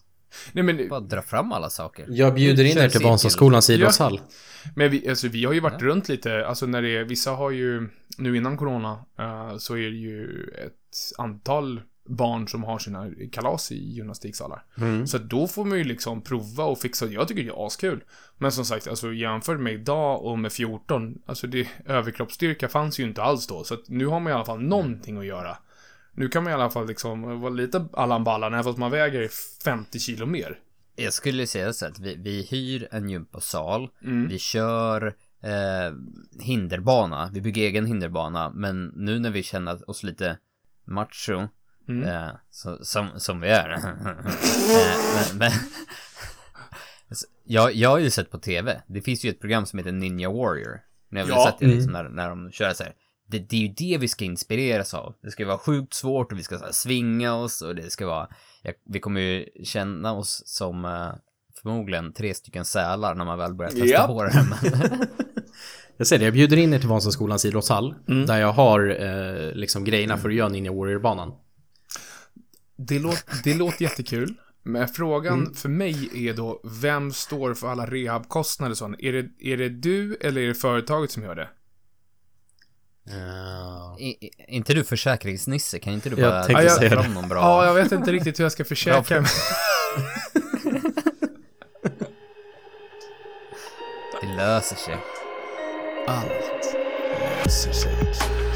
Nej, 0.52 0.64
men, 0.64 0.90
Bara 0.90 1.00
dra 1.00 1.22
fram 1.22 1.52
alla 1.52 1.70
saker. 1.70 2.06
Jag 2.10 2.34
bjuder 2.34 2.64
in 2.64 2.78
er 2.78 2.82
till 2.82 2.92
cirkel. 2.92 3.10
Vasaskolans 3.10 3.70
idrottshall. 3.70 4.22
men 4.76 4.92
vi, 4.92 5.10
alltså, 5.10 5.28
vi 5.28 5.46
har 5.46 5.54
ju 5.54 5.60
varit 5.60 5.82
runt 5.82 6.10
lite, 6.10 6.48
alltså 6.48 6.66
när 6.66 6.82
det 6.82 6.98
är, 6.98 7.04
vissa 7.04 7.32
har 7.32 7.52
ju, 7.52 7.90
nu 8.18 8.38
innan 8.38 8.58
corona, 8.58 9.06
eh, 9.20 9.58
så 9.58 9.74
är 9.74 9.90
det 9.90 9.98
ju 9.98 10.44
ett 10.66 11.18
antal 11.18 11.82
barn 12.08 12.48
som 12.48 12.64
har 12.64 12.80
sina 12.80 13.12
kalas 13.32 13.72
i 13.72 13.94
gymnastiksalar. 13.94 14.64
Mm. 14.78 15.08
Så 15.08 15.18
då 15.18 15.48
får 15.48 15.66
man 15.66 15.78
ju 15.78 15.84
liksom 15.84 16.22
prova 16.22 16.64
och 16.64 16.80
fixa. 16.80 17.06
Jag 17.06 17.28
tycker 17.28 17.44
det 17.44 17.50
är 17.50 17.68
askul. 17.68 18.04
Men 18.38 18.52
som 18.52 18.66
sagt, 18.66 18.88
alltså 18.88 19.14
jämfört 19.14 19.60
med 19.60 19.74
idag 19.74 20.26
och 20.26 20.40
med 20.40 20.52
14, 20.52 21.16
alltså 21.26 21.48
det, 21.48 21.68
överkroppsstyrka 21.86 22.68
fanns 22.68 23.00
ju 23.00 23.04
inte 23.04 23.24
alls 23.24 23.48
då. 23.48 23.64
Så 23.64 23.74
att 23.74 23.90
nu 23.90 24.06
har 24.06 24.20
man 24.20 24.32
i 24.32 24.36
alla 24.36 24.46
fall 24.46 24.62
någonting 24.62 25.18
att 25.18 25.26
göra. 25.26 25.58
Nu 26.18 26.28
kan 26.30 26.44
man 26.44 26.52
i 26.52 26.54
alla 26.56 26.70
fall 26.70 26.88
liksom 26.88 27.40
vara 27.42 27.54
lite 27.54 27.86
Allan 27.94 28.24
Ballan, 28.24 28.54
även 28.54 28.64
fast 28.64 28.78
man 28.78 28.92
väger 28.92 29.30
50 29.64 30.00
kilo 30.00 30.26
mer. 30.26 30.60
Jag 30.96 31.14
skulle 31.14 31.48
säga 31.48 31.74
så 31.74 31.86
att 31.86 32.00
vi, 32.00 32.16
vi 32.16 32.48
hyr 32.52 32.88
en 32.92 33.10
gympasal, 33.10 33.90
Mm. 34.04 34.28
vi 34.28 34.40
kör 34.40 35.08
eh, 35.44 35.94
hinderbana, 36.42 37.30
vi 37.34 37.42
bygger 37.42 37.64
egen 37.64 37.86
hinderbana, 37.86 38.50
men 38.56 38.86
nu 38.96 39.20
när 39.20 39.30
vi 39.32 39.44
känner 39.44 39.90
oss 39.90 40.04
lite 40.04 40.38
macho, 40.86 41.48
Mm. 41.90 42.04
eh, 42.04 42.30
så, 42.50 42.78
som, 42.86 43.08
som 43.18 43.42
vi 43.42 43.48
är, 43.50 43.70
eh, 43.74 43.84
men, 45.16 45.38
men 45.38 45.52
jag, 47.46 47.74
jag 47.74 47.90
har 47.90 47.98
ju 48.00 48.10
sett 48.10 48.32
på 48.32 48.38
tv, 48.40 48.82
det 48.88 49.02
finns 49.02 49.26
ju 49.26 49.30
ett 49.30 49.40
program 49.40 49.66
som 49.66 49.80
heter 49.80 49.92
Ninja 49.92 50.30
Warrior, 50.30 50.80
har 51.12 51.18
väl 51.20 51.30
Ja. 51.30 51.46
sett 51.46 51.60
det 51.60 51.66
liksom 51.66 51.92
när, 51.92 52.04
när 52.10 52.30
de 52.30 52.52
kör 52.52 52.74
så 52.74 52.84
här. 52.84 52.94
Det, 53.30 53.40
det 53.40 53.56
är 53.56 53.60
ju 53.62 53.68
det 53.68 53.98
vi 53.98 54.08
ska 54.08 54.26
inspireras 54.26 54.94
av. 54.94 55.16
Det 55.22 55.32
ska 55.32 55.46
vara 55.46 55.58
sjukt 55.58 55.94
svårt 55.94 56.32
och 56.32 56.40
vi 56.40 56.44
ska 56.44 56.58
så 56.58 56.66
här, 56.66 56.72
svinga 56.72 57.34
oss 57.36 57.62
och 57.62 57.76
det 57.76 57.90
ska 57.92 58.08
vara, 58.08 58.28
ja, 58.64 58.72
vi 58.86 59.00
kommer 59.00 59.22
ju 59.22 59.46
känna 59.64 60.14
oss 60.14 60.42
som 60.46 60.86
eh, 60.86 61.10
förmodligen 61.62 62.14
tre 62.14 62.34
stycken 62.34 62.66
sälar 62.66 63.16
när 63.16 63.26
man 63.26 63.38
väl 63.38 63.54
börjar 63.54 63.72
testa 63.72 63.86
Japp. 63.88 64.08
på 64.08 64.24
det. 64.24 64.46
Men, 64.62 65.08
Jag 65.98 66.08
säger 66.08 66.20
det, 66.20 66.26
jag 66.26 66.34
bjuder 66.34 66.58
in 66.58 66.74
er 66.74 66.80
till 66.80 66.90
Vasaskolans 66.90 67.46
idrottshall. 67.46 67.96
Där 68.28 68.38
jag 68.40 68.52
har 68.54 69.02
eh, 69.02 69.52
liksom 69.54 69.84
grejerna 69.84 70.18
för 70.18 70.30
att 70.30 70.36
göra 70.36 70.50
Ninja 70.50 70.72
Warrior-banan. 70.72 71.34
Det, 72.78 73.00
låt, 73.00 73.26
det 73.44 73.54
låter 73.54 73.84
jättekul. 73.84 74.34
Men 74.64 74.88
frågan 74.88 75.40
Mm. 75.40 75.54
för 75.54 75.70
mig 75.70 76.28
är 76.30 76.34
då, 76.34 76.62
vem 76.82 77.12
står 77.12 77.54
för 77.54 77.68
alla 77.68 77.86
rehabkostnader 77.86 78.72
och 78.72 78.78
sånt? 78.78 78.96
Är 79.00 79.14
det, 79.14 79.30
är 79.40 79.58
det 79.58 79.70
du 79.70 80.16
eller 80.22 80.42
är 80.42 80.48
det 80.48 80.54
företaget 80.56 81.12
som 81.12 81.24
gör 81.24 81.36
det? 81.36 81.50
I, 84.00 84.26
i, 84.26 84.32
inte 84.48 84.74
du 84.74 84.84
försäkringsnisse? 84.84 85.80
Kan 85.80 85.94
inte 85.94 86.10
du 86.10 86.22
Jag 86.22 86.48
bara 86.48 86.70
säga 86.70 86.90
fram 86.90 87.14
någon 87.14 87.30
bra... 87.30 87.40
Ja, 87.40 87.66
jag 87.66 87.74
vet 87.74 87.92
inte 87.92 88.12
riktigt 88.12 88.40
hur 88.40 88.46
jag 88.46 88.52
ska 88.52 88.66
försäkra 88.66 89.22
mig. 89.22 89.30
Det 94.22 94.28
löser 94.38 94.76
sig. 94.76 94.98
Allt 96.08 96.76
löser 97.46 97.72
sig. 97.72 98.47